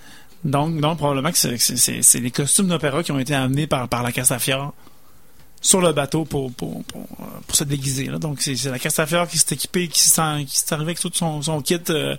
Donc, 0.43 0.77
donc 0.81 0.97
probablement 0.97 1.31
que 1.31 1.37
c'est- 1.37 1.57
c'est 1.57 1.77
c'est- 1.77 2.01
c'est 2.01 2.19
les 2.19 2.31
costumes 2.31 2.67
d'opéra 2.67 3.01
qui 3.01 3.13
ont 3.13 3.19
été 3.19 3.33
amenés 3.33 3.65
par, 3.65 3.87
par 3.87 4.03
la 4.03 4.11
Castafiore 4.11 4.73
sur 5.63 5.81
le 5.81 5.93
bateau 5.93 6.25
pour, 6.25 6.51
pour, 6.51 6.83
pour, 6.83 7.01
euh, 7.01 7.23
pour 7.47 7.55
se 7.55 7.63
déguiser. 7.63 8.05
Là. 8.05 8.19
Donc, 8.19 8.41
c'est 8.41 8.61
la 8.65 8.77
Castafiore 8.77 9.27
qui 9.27 9.39
s'est 9.39 9.55
équipée, 9.55 9.87
qui 9.87 10.01
s'est 10.01 10.21
qui 10.45 10.57
s'est 10.57 10.73
arrivée 10.73 10.91
avec 10.91 10.99
tout 10.99 11.11
son, 11.11 11.41
son 11.41 11.61
kit 11.61 11.79
euh, 11.89 12.15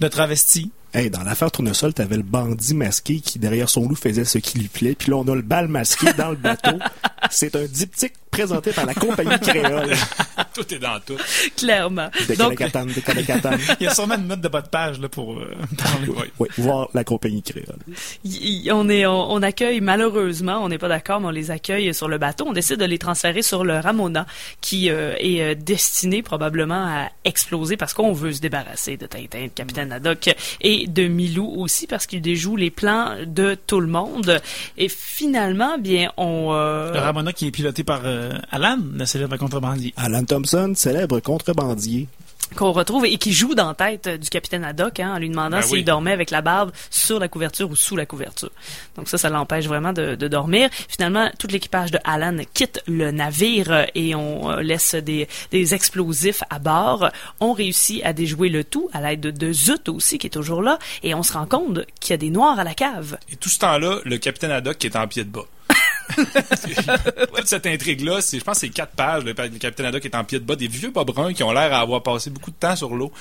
de 0.00 0.08
travesti. 0.08 0.72
Hey, 0.94 1.10
dans 1.10 1.22
l'affaire 1.22 1.50
Tournesol, 1.50 1.92
t'avais 1.92 2.16
le 2.16 2.22
bandit 2.22 2.74
masqué 2.74 3.20
qui, 3.20 3.38
derrière 3.38 3.68
son 3.68 3.86
loup, 3.86 3.96
faisait 3.96 4.24
ce 4.24 4.38
qui 4.38 4.58
lui 4.58 4.68
plaît. 4.68 4.94
Puis 4.94 5.10
là, 5.10 5.18
on 5.18 5.28
a 5.28 5.34
le 5.34 5.42
bal 5.42 5.68
masqué 5.68 6.12
dans 6.14 6.30
le 6.30 6.36
bateau. 6.36 6.78
C'est 7.30 7.54
un 7.54 7.66
diptyque 7.66 8.14
présenté 8.34 8.72
par 8.72 8.86
la 8.86 8.94
compagnie 8.94 9.38
créole. 9.40 9.94
tout 10.54 10.74
est 10.74 10.78
dans 10.78 11.00
tout. 11.04 11.16
Clairement. 11.56 12.08
De 12.28 12.34
Donc, 12.34 12.58
de. 12.58 12.64
Il 13.80 13.84
y 13.84 13.86
a 13.86 13.94
sûrement 13.94 14.16
une 14.16 14.26
note 14.28 14.40
de 14.40 14.48
bas 14.48 14.60
de 14.62 14.68
page 14.68 14.98
là, 15.00 15.08
pour 15.08 15.34
euh, 15.38 15.54
parler. 15.78 16.08
Oui. 16.08 16.24
Oui, 16.38 16.48
voir 16.58 16.88
la 16.94 17.04
compagnie 17.04 17.42
créole. 17.42 17.64
y- 18.24 18.64
y- 18.66 18.72
on 18.72 18.88
est, 18.88 19.06
on, 19.06 19.32
on 19.32 19.42
accueille 19.42 19.80
malheureusement, 19.80 20.58
on 20.62 20.68
n'est 20.68 20.78
pas 20.78 20.88
d'accord, 20.88 21.20
mais 21.20 21.26
on 21.28 21.30
les 21.30 21.50
accueille 21.50 21.92
sur 21.94 22.08
le 22.08 22.18
bateau. 22.18 22.44
On 22.48 22.52
décide 22.52 22.78
de 22.78 22.84
les 22.84 22.98
transférer 22.98 23.42
sur 23.42 23.64
le 23.64 23.78
Ramona, 23.78 24.26
qui 24.60 24.90
euh, 24.90 25.14
est 25.18 25.40
euh, 25.42 25.54
destiné 25.54 26.22
probablement 26.22 26.84
à 26.86 27.08
exploser 27.24 27.76
parce 27.76 27.94
qu'on 27.94 28.12
veut 28.12 28.32
se 28.32 28.40
débarrasser 28.40 28.96
de 28.96 29.06
Tintin, 29.06 29.44
de 29.44 29.48
Capitaine 29.54 29.92
Haddock 29.92 30.34
et 30.60 30.86
de 30.86 31.06
Milou 31.06 31.46
aussi 31.60 31.86
parce 31.86 32.06
qu'il 32.06 32.20
déjoue 32.22 32.56
les 32.56 32.70
plans 32.70 33.16
de 33.26 33.56
tout 33.66 33.80
le 33.80 33.86
monde. 33.88 34.40
Et 34.76 34.88
finalement, 34.88 35.78
bien, 35.78 36.10
on 36.16 36.50
euh, 36.52 36.92
Le 36.92 36.98
Ramona 37.00 37.32
qui 37.32 37.46
est 37.46 37.50
piloté 37.50 37.84
par 37.84 38.02
euh, 38.04 38.23
Alan, 38.50 38.78
le 38.94 39.04
célèbre 39.06 39.36
contrebandier. 39.36 39.92
Alan 39.96 40.24
Thompson, 40.24 40.72
célèbre 40.76 41.20
contrebandier. 41.20 42.08
qu'on 42.56 42.72
retrouve 42.72 43.06
et 43.06 43.16
qui 43.16 43.32
joue 43.32 43.54
dans 43.54 43.68
la 43.68 43.74
tête 43.74 44.06
euh, 44.06 44.16
du 44.18 44.28
capitaine 44.28 44.64
Haddock 44.64 45.00
hein, 45.00 45.14
en 45.14 45.18
lui 45.18 45.28
demandant 45.30 45.56
Ben 45.58 45.62
s'il 45.62 45.78
oui. 45.78 45.84
dormait 45.84 46.12
avec 46.12 46.30
la 46.30 46.40
barbe 46.42 46.70
sur 46.90 47.18
la 47.18 47.26
couverture 47.26 47.68
ou 47.70 47.74
sous 47.74 47.96
la 47.96 48.06
couverture. 48.06 48.50
Donc 48.96 49.08
ça, 49.08 49.18
ça 49.18 49.28
l'empêche 49.30 49.66
vraiment 49.66 49.92
de, 49.92 50.14
de 50.14 50.28
dormir. 50.28 50.68
Finalement, 50.88 51.30
tout 51.38 51.48
l'équipage 51.48 51.90
de 51.90 51.98
Alan 52.04 52.36
quitte 52.52 52.80
le 52.86 53.10
navire 53.10 53.72
euh, 53.72 53.84
et 53.94 54.14
on 54.14 54.50
euh, 54.50 54.60
laisse 54.60 54.94
des, 54.94 55.26
des 55.50 55.74
explosifs 55.74 56.42
à 56.50 56.58
bord. 56.58 57.08
On 57.40 57.52
réussit 57.54 58.04
à 58.04 58.12
déjouer 58.12 58.50
le 58.50 58.62
tout 58.62 58.88
à 58.92 59.00
l'aide 59.00 59.20
de, 59.20 59.30
de 59.32 59.52
Zut 59.52 59.88
aussi 59.88 60.18
qui 60.18 60.26
est 60.28 60.30
toujours 60.30 60.62
là 60.62 60.78
et 61.02 61.14
on 61.14 61.22
se 61.24 61.32
rend 61.32 61.46
compte 61.46 61.80
qu'il 61.98 62.10
y 62.10 62.14
a 62.14 62.18
des 62.18 62.30
noirs 62.30 62.58
à 62.58 62.64
la 62.64 62.74
cave. 62.74 63.16
Et 63.32 63.36
tout 63.36 63.48
ce 63.48 63.58
temps-là, 63.60 63.98
le 64.04 64.18
capitaine 64.18 64.50
Haddock 64.52 64.78
qui 64.78 64.86
est 64.86 64.96
en 64.96 65.08
pied 65.08 65.24
de 65.24 65.30
bas. 65.30 65.44
Toute 67.36 67.46
cette 67.46 67.66
intrigue-là, 67.66 68.20
c'est, 68.20 68.38
je 68.38 68.44
pense 68.44 68.56
que 68.56 68.60
c'est 68.66 68.68
quatre 68.70 68.92
pages. 68.92 69.24
Le, 69.24 69.32
le 69.32 69.58
capitaine 69.58 69.86
Haddock 69.86 70.04
est 70.04 70.14
en 70.14 70.24
pied 70.24 70.38
de 70.38 70.44
bas. 70.44 70.56
Des 70.56 70.68
vieux 70.68 70.90
bas 70.90 71.04
bruns 71.04 71.32
qui 71.32 71.42
ont 71.42 71.52
l'air 71.52 71.72
à 71.72 71.80
avoir 71.80 72.02
passé 72.02 72.30
beaucoup 72.30 72.50
de 72.50 72.56
temps 72.56 72.76
sur 72.76 72.94
l'eau. 72.94 73.12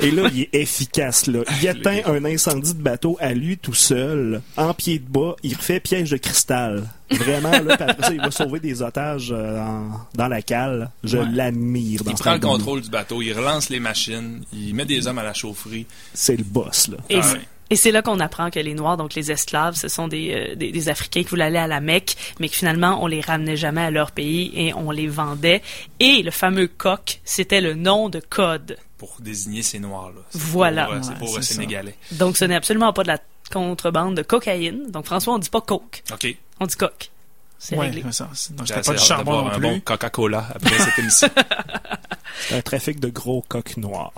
Et 0.00 0.10
là, 0.10 0.28
il 0.34 0.42
est 0.42 0.54
efficace, 0.54 1.26
là. 1.28 1.40
Il 1.62 1.66
éteint 1.66 2.00
un 2.04 2.22
incendie 2.26 2.74
de 2.74 2.82
bateau 2.82 3.16
à 3.20 3.32
lui 3.32 3.56
tout 3.56 3.72
seul, 3.72 4.42
en 4.58 4.74
pied 4.74 4.98
de 4.98 5.08
bas. 5.08 5.34
Il 5.42 5.56
refait 5.56 5.80
piège 5.80 6.10
de 6.10 6.18
cristal. 6.18 6.86
Vraiment, 7.10 7.50
là, 7.52 7.76
après 7.80 8.02
ça, 8.06 8.12
il 8.12 8.20
va 8.20 8.30
sauver 8.30 8.60
des 8.60 8.82
otages 8.82 9.30
euh, 9.32 9.58
en- 9.60 9.92
dans 10.14 10.28
la 10.28 10.42
cale. 10.42 10.90
Je 11.04 11.16
Ouais. 11.16 11.24
l'admire 11.32 12.02
Il 12.06 12.12
prend 12.14 12.34
le 12.34 12.38
contrôle 12.40 12.82
du 12.82 12.90
bateau, 12.90 13.22
il 13.22 13.32
relance 13.32 13.70
les 13.70 13.80
machines, 13.80 14.42
il 14.52 14.74
met 14.74 14.84
des 14.84 15.06
hommes 15.06 15.18
à 15.18 15.22
la 15.22 15.32
chaufferie. 15.34 15.86
C'est 16.12 16.36
le 16.36 16.44
boss, 16.44 16.88
là. 16.88 16.98
Et, 17.08 17.16
Ah 17.22 17.32
ouais. 17.32 17.40
Et 17.72 17.76
c'est 17.76 17.90
là 17.90 18.02
qu'on 18.02 18.20
apprend 18.20 18.50
que 18.50 18.58
les 18.60 18.74
Noirs, 18.74 18.96
donc 18.96 19.14
les 19.14 19.30
esclaves, 19.32 19.74
ce 19.76 19.88
sont 19.88 20.08
des, 20.08 20.32
euh, 20.52 20.54
des, 20.56 20.70
des 20.72 20.88
Africains 20.88 21.22
qui 21.22 21.28
voulaient 21.30 21.44
aller 21.44 21.58
à 21.58 21.66
la 21.66 21.80
Mecque, 21.80 22.16
mais 22.38 22.48
que 22.48 22.54
finalement, 22.56 23.02
on 23.02 23.06
les 23.06 23.20
ramenait 23.20 23.56
jamais 23.56 23.80
à 23.80 23.90
leur 23.90 24.10
pays 24.12 24.52
et 24.54 24.74
on 24.74 24.90
les 24.90 25.06
vendait. 25.08 25.62
Et 26.00 26.22
le 26.22 26.30
fameux 26.30 26.66
coq, 26.68 27.20
c'était 27.24 27.60
le 27.60 27.74
nom 27.74 28.08
de 28.08 28.20
code. 28.20 28.76
pour 28.98 29.16
désigner 29.20 29.62
ces 29.62 29.78
noirs-là. 29.78 30.20
C'est 30.30 30.38
Voilà. 30.38 30.84
Pour, 30.86 30.94
euh, 30.94 30.98
c'est 31.02 31.08
Ouais, 31.10 31.18
pour 31.18 31.28
euh, 31.36 31.40
ça. 31.40 31.54
Sénégalais. 31.54 31.96
Donc, 32.12 32.36
ce 32.36 32.44
n'est 32.44 32.54
absolument 32.54 32.92
pas 32.92 33.02
de 33.02 33.08
la 33.08 33.18
contrebande 33.50 34.16
de 34.16 34.22
cocaïne. 34.22 34.90
Donc, 34.90 35.06
François, 35.06 35.34
on 35.34 35.38
dit 35.38 35.50
pas 35.50 35.60
coke, 35.60 36.02
OK. 36.12 36.36
on 36.60 36.66
dit 36.66 36.76
coq. 36.76 37.10
C'est 37.58 37.76
Ouais, 37.76 37.86
réglé. 37.90 38.04
ça. 38.12 38.28
C'est- 38.34 38.54
Donc, 38.54 38.68
pas 38.68 38.74
hâte 38.78 38.98
charbon 39.00 39.42
non 39.42 39.46
un 39.48 39.50
plus. 39.52 39.60
bon 39.62 39.80
Coca-Cola 39.80 40.46
après 40.54 40.78
cette 40.78 40.98
émission. 40.98 41.28
C'est 42.48 42.56
un 42.56 42.60
trafic 42.62 42.98
de 43.00 43.08
gros 43.08 43.44
coqs 43.48 43.76
noirs. 43.76 44.12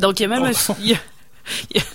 Donc, 0.00 0.20
il 0.20 0.24
y 0.24 0.26
a 0.26 0.28
même, 0.28 0.42
Oh. 0.42 0.72
un, 0.82 0.94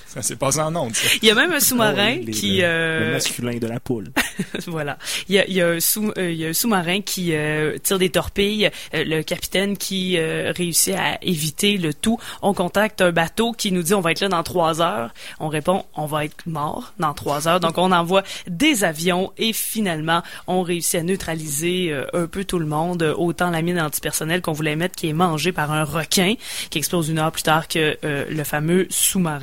ça 0.08 0.22
s'est 0.22 0.36
passé 0.36 0.60
en 0.60 0.76
ondes, 0.76 0.95
ça. 0.95 1.08
il 1.22 1.28
y 1.28 1.32
a 1.32 1.36
même 1.36 1.52
un 1.52 1.60
sous-marin 1.60 2.18
Oh, 2.22 2.32
qui... 2.32 2.58
le, 2.58 2.64
euh, 2.64 3.06
le 3.08 3.12
masculin 3.14 3.58
de 3.58 3.68
la 3.68 3.80
poule. 3.80 4.08
voilà. 4.68 4.97
Il 5.28 5.36
y 5.36 5.39
a, 5.39 5.47
il 5.47 5.54
y 5.54 5.62
a 5.62 5.68
un 5.70 5.80
sous, 5.80 6.12
euh, 6.18 6.32
il 6.32 6.38
y 6.38 6.45
a 6.45 6.50
un 6.50 6.54
sous-marin 6.54 7.02
qui 7.02 7.34
euh, 7.34 7.78
tire 7.78 8.00
des 8.00 8.10
torpilles. 8.10 8.70
Euh, 8.93 9.04
le 9.04 9.22
capitaine 9.22 9.78
qui 9.78 10.18
euh, 10.18 10.52
réussit 10.56 10.95
à 10.95 11.18
éviter 11.22 11.78
le 11.78 11.93
tout. 11.93 12.20
On 12.41 12.54
contacte 12.54 13.02
un 13.02 13.12
bateau 13.12 13.52
qui 13.52 13.72
nous 13.72 13.84
dit 13.84 13.93
on 13.93 14.02
va 14.02 14.12
être 14.12 14.22
là 14.22 14.30
dans 14.30 14.43
trois 14.43 14.82
heures. 14.82 15.14
On 15.39 15.47
répond 15.47 15.86
on 15.95 16.06
va 16.06 16.26
être 16.26 16.45
mort 16.45 16.93
dans 17.00 17.14
trois 17.14 17.47
heures. 17.47 17.60
Donc 17.60 17.78
on 17.78 17.91
envoie 17.91 18.24
des 18.47 18.84
avions 18.84 19.32
et 19.38 19.54
finalement 19.54 20.22
on 20.47 20.62
réussit 20.62 20.95
à 20.95 21.04
neutraliser 21.04 21.91
euh, 21.91 22.06
un 22.14 22.28
peu 22.28 22.43
tout 22.45 22.60
le 22.60 22.66
monde. 22.66 23.04
Autant 23.18 23.50
la 23.50 23.62
mine 23.62 23.80
antipersonnelle 23.80 24.41
qu'on 24.41 24.54
voulait 24.54 24.76
mettre 24.76 24.95
qui 24.95 25.08
est 25.10 25.14
mangée 25.14 25.52
par 25.52 25.72
un 25.72 25.84
requin 25.84 26.34
qui 26.70 26.78
explose 26.78 27.10
une 27.10 27.20
heure 27.20 27.32
plus 27.32 27.43
tard 27.43 27.68
que 27.68 27.97
euh, 28.04 28.26
le 28.30 28.43
fameux 28.43 28.88
sous-marin. 28.89 29.38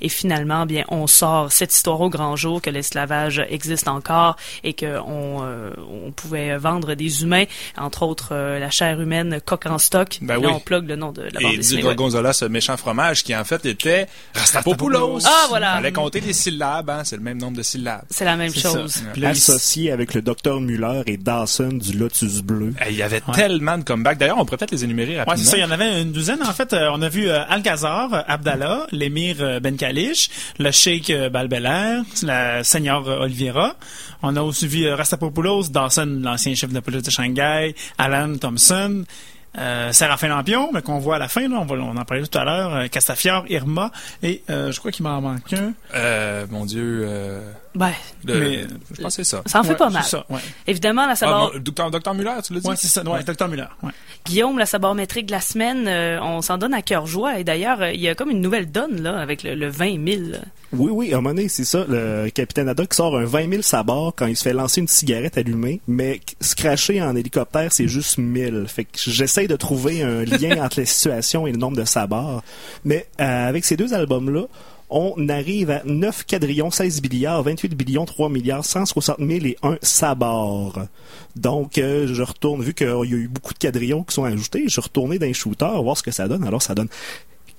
Et 0.00 0.08
finalement, 0.08 0.66
bien, 0.66 0.84
on 0.88 1.06
sort 1.06 1.52
cette 1.52 1.72
histoire 1.74 2.00
au 2.00 2.08
grand 2.10 2.36
jour 2.36 2.60
que 2.62 2.70
l'esclavage 2.70 3.44
existe 3.50 3.88
encore 3.88 4.36
et 4.64 4.72
que 4.72 4.98
on, 5.06 5.38
euh, 5.42 5.70
on 6.06 6.10
pouvait 6.12 6.56
vendre 6.58 6.94
des 6.94 7.22
humains, 7.22 7.44
entre 7.76 8.02
autres 8.02 8.28
euh, 8.32 8.58
la 8.58 8.70
chair 8.70 9.00
humaine 9.00 9.40
coq 9.44 9.66
en 9.66 9.78
stock. 9.78 10.18
Ben 10.22 10.34
Là, 10.34 10.40
oui. 10.48 10.52
on 10.54 10.60
plug 10.60 10.88
le 10.88 10.96
nom 10.96 11.12
de 11.12 11.22
la 11.22 11.40
bande 11.40 11.42
Et 11.42 11.50
dit 11.52 11.56
dessinée. 11.58 11.82
ouais. 11.82 11.94
Gorgonzola, 11.94 12.32
ce 12.32 12.44
méchant 12.44 12.76
fromage 12.76 13.24
qui 13.24 13.34
en 13.36 13.44
fait 13.44 13.64
était 13.66 14.06
Rastapopoulos. 14.34 15.20
Ah, 15.26 15.46
voilà. 15.48 15.74
Fallait 15.74 15.92
compter 15.92 16.20
des 16.20 16.32
syllabes, 16.32 16.90
hein. 16.90 17.02
C'est 17.04 17.16
le 17.16 17.22
même 17.22 17.38
nombre 17.38 17.56
de 17.58 17.62
syllabes. 17.62 18.04
C'est 18.10 18.24
la 18.24 18.36
même 18.36 18.54
chose. 18.54 18.92
ça. 18.92 19.00
Puis 19.12 19.20
là, 19.22 19.28
Associé 19.30 19.92
avec 19.92 20.14
le 20.14 20.22
docteur 20.22 20.60
Muller 20.60 21.02
et 21.06 21.16
Dawson 21.16 21.68
du 21.72 21.96
Lotus 21.96 22.40
Bleu. 22.42 22.72
Eh, 22.86 22.90
Il 22.90 22.96
y 22.96 23.02
avait 23.02 23.20
tellement 23.34 23.78
de 23.78 23.84
comebacks. 23.84 24.18
D'ailleurs, 24.18 24.38
on 24.38 24.44
pourrait 24.44 24.56
peut-être 24.58 24.70
les 24.72 24.84
énumérer 24.84 25.12
Ouais, 25.12 25.18
rapidement. 25.18 25.36
c'est 25.36 25.50
ça. 25.50 25.56
Il 25.56 25.60
y 25.60 25.64
en 25.64 25.70
avait 25.70 26.02
une 26.02 26.12
douzaine. 26.12 26.42
En 26.42 26.52
fait, 26.52 26.72
euh, 26.72 26.90
on 26.92 27.02
a 27.02 27.08
vu 27.08 27.28
euh, 27.28 27.42
Alcazar, 27.48 28.24
Abdallah, 28.26 28.86
l'émir 28.92 29.36
euh, 29.40 29.60
Ben 29.60 29.76
Kalish, 29.76 30.30
le 30.58 30.70
cheikh 30.70 31.10
euh, 31.10 31.28
Balbelair, 31.28 32.02
la 32.22 32.64
seigneur 32.64 33.08
euh, 33.08 33.20
Oliveira. 33.20 33.76
On 34.22 34.36
a 34.36 34.42
aussi 34.42 34.66
vu 34.66 34.88
Rastapopoulos, 34.88 35.68
Dawson, 35.70 36.20
l'ancien 36.22 36.54
chef 36.54 36.72
de 36.72 36.80
police 36.80 37.02
de 37.02 37.10
Shanghai, 37.10 37.74
Alan 37.98 38.36
Thompson, 38.36 39.04
euh, 39.56 39.92
Séraphin 39.92 40.28
Lampion, 40.28 40.70
mais 40.72 40.82
qu'on 40.82 40.98
voit 40.98 41.16
à 41.16 41.18
la 41.18 41.28
fin, 41.28 41.50
on, 41.50 41.64
va, 41.64 41.76
en 41.76 42.04
parlait 42.04 42.24
tout 42.26 42.38
à 42.38 42.44
l'heure, 42.44 42.90
Castafiore, 42.90 43.44
Irma, 43.48 43.90
et 44.22 44.42
je 44.48 44.78
crois 44.78 44.90
qu'il 44.90 45.04
m'en 45.04 45.20
manque 45.20 45.52
un. 45.52 46.46
Mon 46.50 46.64
Dieu. 46.66 47.08
Ben, 47.74 47.90
Mais- 48.24 48.66
je 48.96 49.02
pense 49.02 49.16
que 49.16 49.22
c'est 49.22 49.30
ça. 49.36 49.42
ça 49.46 49.60
en 49.60 49.62
fait 49.62 49.70
Ouais, 49.70 49.76
pas 49.76 49.90
mal. 49.90 50.02
C'est 50.04 50.10
ça, 50.10 50.24
ouais. 50.30 50.40
Évidemment, 50.66 51.06
la 51.06 51.12
Ah, 51.12 51.16
sabord, 51.16 51.52
mon- 51.54 51.60
docteur, 51.60 51.90
docteur 51.90 52.14
Muller, 52.14 52.30
tu 52.44 52.54
l'as 52.54 52.60
dit? 52.60 52.66
Ouais, 52.68 52.74
c'est 52.76 52.88
ça. 52.88 53.02
Ouais, 53.08 53.22
Dr. 53.22 53.48
Muller. 53.48 53.64
Ouais. 53.82 53.90
Guillaume, 54.26 54.58
la 54.58 54.66
sabormétrique 54.66 55.26
de 55.26 55.32
la 55.32 55.40
semaine, 55.40 55.86
euh, 55.86 56.18
on 56.22 56.42
s'en 56.42 56.58
donne 56.58 56.74
à 56.74 56.82
cœur 56.82 57.06
joie. 57.06 57.38
Et 57.38 57.44
d'ailleurs, 57.44 57.80
euh, 57.82 57.92
il 57.92 58.00
y 58.00 58.08
a 58.08 58.14
comme 58.14 58.30
une 58.30 58.40
nouvelle 58.40 58.70
donne 58.70 59.00
là 59.02 59.18
avec 59.18 59.42
le, 59.42 59.54
le 59.54 59.68
20 59.68 60.04
000. 60.04 60.30
là. 60.32 60.38
Oui, 60.72 60.90
oui, 60.92 61.12
à 61.14 61.16
un 61.16 61.20
moment 61.22 61.34
donné, 61.34 61.48
c'est 61.48 61.64
ça. 61.64 61.84
Le 61.88 62.28
capitaine 62.28 62.68
Haddock 62.68 62.92
sort 62.92 63.16
un 63.16 63.24
20 63.24 63.48
000 63.48 63.62
sabords 63.62 64.12
quand 64.14 64.26
il 64.26 64.36
se 64.36 64.42
fait 64.42 64.52
lancer 64.52 64.82
une 64.82 64.88
cigarette 64.88 65.38
allumée, 65.38 65.80
mais 65.88 66.20
se 66.42 66.54
cracher 66.54 67.00
en 67.00 67.16
hélicoptère, 67.16 67.72
c'est 67.72 67.88
juste 67.88 68.18
1000. 68.18 68.66
Fait 68.68 68.84
que 68.84 68.90
j'essaye 68.98 69.48
de 69.48 69.56
trouver 69.56 70.02
un 70.02 70.24
lien 70.24 70.62
entre 70.64 70.80
les 70.80 70.86
situations 70.86 71.46
et 71.46 71.52
le 71.52 71.58
nombre 71.58 71.76
de 71.78 71.84
sabords. 71.86 72.42
Mais 72.84 73.06
euh, 73.20 73.48
avec 73.48 73.64
ces 73.64 73.76
deux 73.78 73.94
albums-là, 73.94 74.42
on 74.90 75.28
arrive 75.28 75.70
à 75.70 75.82
9 75.84 76.24
quadrillons, 76.26 76.70
16 76.70 77.02
milliards, 77.02 77.42
28 77.42 77.74
billions, 77.74 78.06
3 78.06 78.28
milliards, 78.28 78.64
160 78.64 79.18
000 79.18 79.30
et 79.46 79.56
1 79.62 79.78
sabord. 79.82 80.80
Donc, 81.36 81.78
euh, 81.78 82.06
je 82.06 82.22
retourne, 82.22 82.62
vu 82.62 82.74
qu'il 82.74 82.86
y 82.86 82.90
a 82.90 83.04
eu 83.04 83.28
beaucoup 83.28 83.54
de 83.54 83.58
quadrillons 83.58 84.02
qui 84.04 84.14
sont 84.14 84.24
ajoutés, 84.24 84.64
je 84.68 84.80
retourné 84.80 85.18
dans 85.18 85.26
les 85.26 85.34
shooters, 85.34 85.82
voir 85.82 85.96
ce 85.96 86.02
que 86.02 86.10
ça 86.10 86.28
donne. 86.28 86.44
Alors, 86.44 86.62
ça 86.62 86.74
donne 86.74 86.88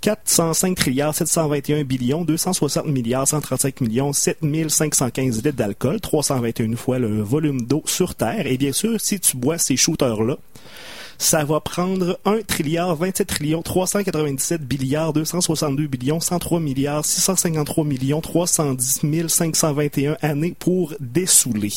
405 0.02 0.76
trilliards 0.78 1.14
721 1.14 1.84
billions 1.84 2.24
260 2.24 2.86
milliards 2.86 3.28
135 3.28 3.82
millions 3.82 4.14
7515 4.14 5.44
litres 5.44 5.52
d'alcool 5.52 6.00
321 6.00 6.78
fois 6.78 7.00
le 7.00 7.22
volume 7.22 7.62
d'eau 7.64 7.84
sur 7.86 8.16
Terre 8.16 8.48
et 8.48 8.58
bien 8.58 8.72
sûr 8.72 9.00
si 9.02 9.20
tu 9.20 9.36
bois 9.36 9.58
ces 9.58 9.76
shooters 9.76 10.24
là 10.24 10.38
ça 11.20 11.44
va 11.44 11.60
prendre 11.60 12.20
1 12.26 12.42
trilliard 12.42 12.96
27 12.96 13.28
trillions 13.28 13.62
397 13.62 14.62
billiards 14.62 15.14
262 15.14 15.86
billions 15.86 16.20
103 16.20 16.60
milliards 16.60 17.06
653 17.06 17.84
millions 17.84 18.22
310 18.22 19.28
521 19.28 20.18
années 20.22 20.56
pour 20.58 20.96
dessouler 21.00 21.74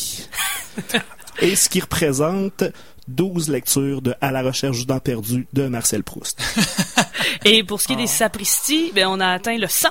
et 1.41 1.55
ce 1.55 1.69
qui 1.69 1.81
représente 1.81 2.63
12 3.07 3.49
lectures 3.49 4.01
de 4.01 4.15
À 4.21 4.31
la 4.31 4.41
recherche 4.41 4.77
du 4.77 4.85
temps 4.85 4.99
perdu 4.99 5.45
de 5.51 5.67
Marcel 5.67 6.03
Proust. 6.03 6.41
Et 7.45 7.63
pour 7.65 7.81
ce 7.81 7.87
qui 7.87 7.93
est 7.93 7.97
des 7.97 8.07
sapristis, 8.07 8.93
ben, 8.95 9.07
on 9.07 9.19
a 9.19 9.27
atteint 9.27 9.57
le 9.57 9.67
100. 9.67 9.89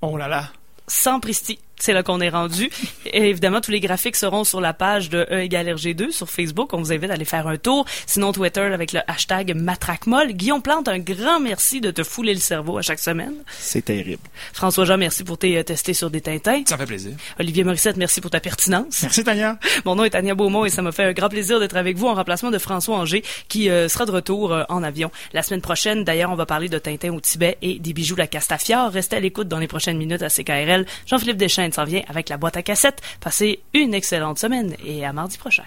Oh 0.00 0.16
là 0.16 0.26
là. 0.26 0.48
100 0.88 1.20
pristis. 1.20 1.60
C'est 1.82 1.92
là 1.92 2.04
qu'on 2.04 2.20
est 2.20 2.28
rendu. 2.28 2.70
Et 3.06 3.30
évidemment, 3.30 3.60
tous 3.60 3.72
les 3.72 3.80
graphiques 3.80 4.14
seront 4.14 4.44
sur 4.44 4.60
la 4.60 4.72
page 4.72 5.10
de 5.10 5.26
E 5.32 5.40
égale 5.40 5.66
RG2 5.66 6.12
sur 6.12 6.30
Facebook. 6.30 6.72
On 6.74 6.78
vous 6.78 6.92
invite 6.92 7.10
à 7.10 7.14
aller 7.14 7.24
faire 7.24 7.48
un 7.48 7.56
tour. 7.56 7.86
Sinon, 8.06 8.30
Twitter 8.30 8.60
avec 8.60 8.92
le 8.92 9.00
hashtag 9.08 9.56
MatraqueMolle. 9.56 10.32
Guillaume 10.32 10.62
Plante, 10.62 10.86
un 10.86 11.00
grand 11.00 11.40
merci 11.40 11.80
de 11.80 11.90
te 11.90 12.04
fouler 12.04 12.34
le 12.34 12.38
cerveau 12.38 12.78
à 12.78 12.82
chaque 12.82 13.00
semaine. 13.00 13.34
C'est 13.58 13.84
terrible. 13.84 14.22
François 14.52 14.84
Jean, 14.84 14.96
merci 14.96 15.24
pour 15.24 15.38
tes 15.38 15.58
euh, 15.58 15.64
testés 15.64 15.92
sur 15.92 16.08
des 16.08 16.20
Tintins. 16.20 16.62
Ça 16.66 16.78
fait 16.78 16.86
plaisir. 16.86 17.14
Olivier 17.40 17.64
Morissette, 17.64 17.96
merci 17.96 18.20
pour 18.20 18.30
ta 18.30 18.38
pertinence. 18.38 19.02
Merci, 19.02 19.24
Tania. 19.24 19.58
Mon 19.84 19.96
nom 19.96 20.04
est 20.04 20.10
Tania 20.10 20.36
Beaumont 20.36 20.64
et 20.64 20.70
ça 20.70 20.82
m'a 20.82 20.92
fait 20.92 21.02
un 21.02 21.12
grand 21.12 21.30
plaisir 21.30 21.58
d'être 21.58 21.74
avec 21.74 21.96
vous 21.96 22.06
en 22.06 22.14
remplacement 22.14 22.52
de 22.52 22.58
François 22.58 22.96
Anger 22.96 23.24
qui 23.48 23.68
euh, 23.68 23.88
sera 23.88 24.06
de 24.06 24.12
retour 24.12 24.52
euh, 24.52 24.62
en 24.68 24.84
avion 24.84 25.10
la 25.32 25.42
semaine 25.42 25.62
prochaine. 25.62 26.04
D'ailleurs, 26.04 26.30
on 26.30 26.36
va 26.36 26.46
parler 26.46 26.68
de 26.68 26.78
Tintin 26.78 27.12
au 27.12 27.18
Tibet 27.18 27.58
et 27.60 27.80
des 27.80 27.92
bijoux 27.92 28.14
la 28.14 28.28
Castafiore. 28.28 28.92
Restez 28.92 29.16
à 29.16 29.20
l'écoute 29.20 29.48
dans 29.48 29.58
les 29.58 29.66
prochaines 29.66 29.98
minutes 29.98 30.22
à 30.22 30.28
CKRL. 30.28 30.86
Jean-Philippe 31.06 31.38
Deschênes 31.38 31.71
s'en 31.72 31.84
vient 31.84 32.02
avec 32.08 32.28
la 32.28 32.36
boîte 32.36 32.56
à 32.56 32.62
cassettes. 32.62 33.02
Passez 33.20 33.62
une 33.74 33.94
excellente 33.94 34.38
semaine 34.38 34.76
et 34.84 35.04
à 35.04 35.12
mardi 35.12 35.38
prochain. 35.38 35.64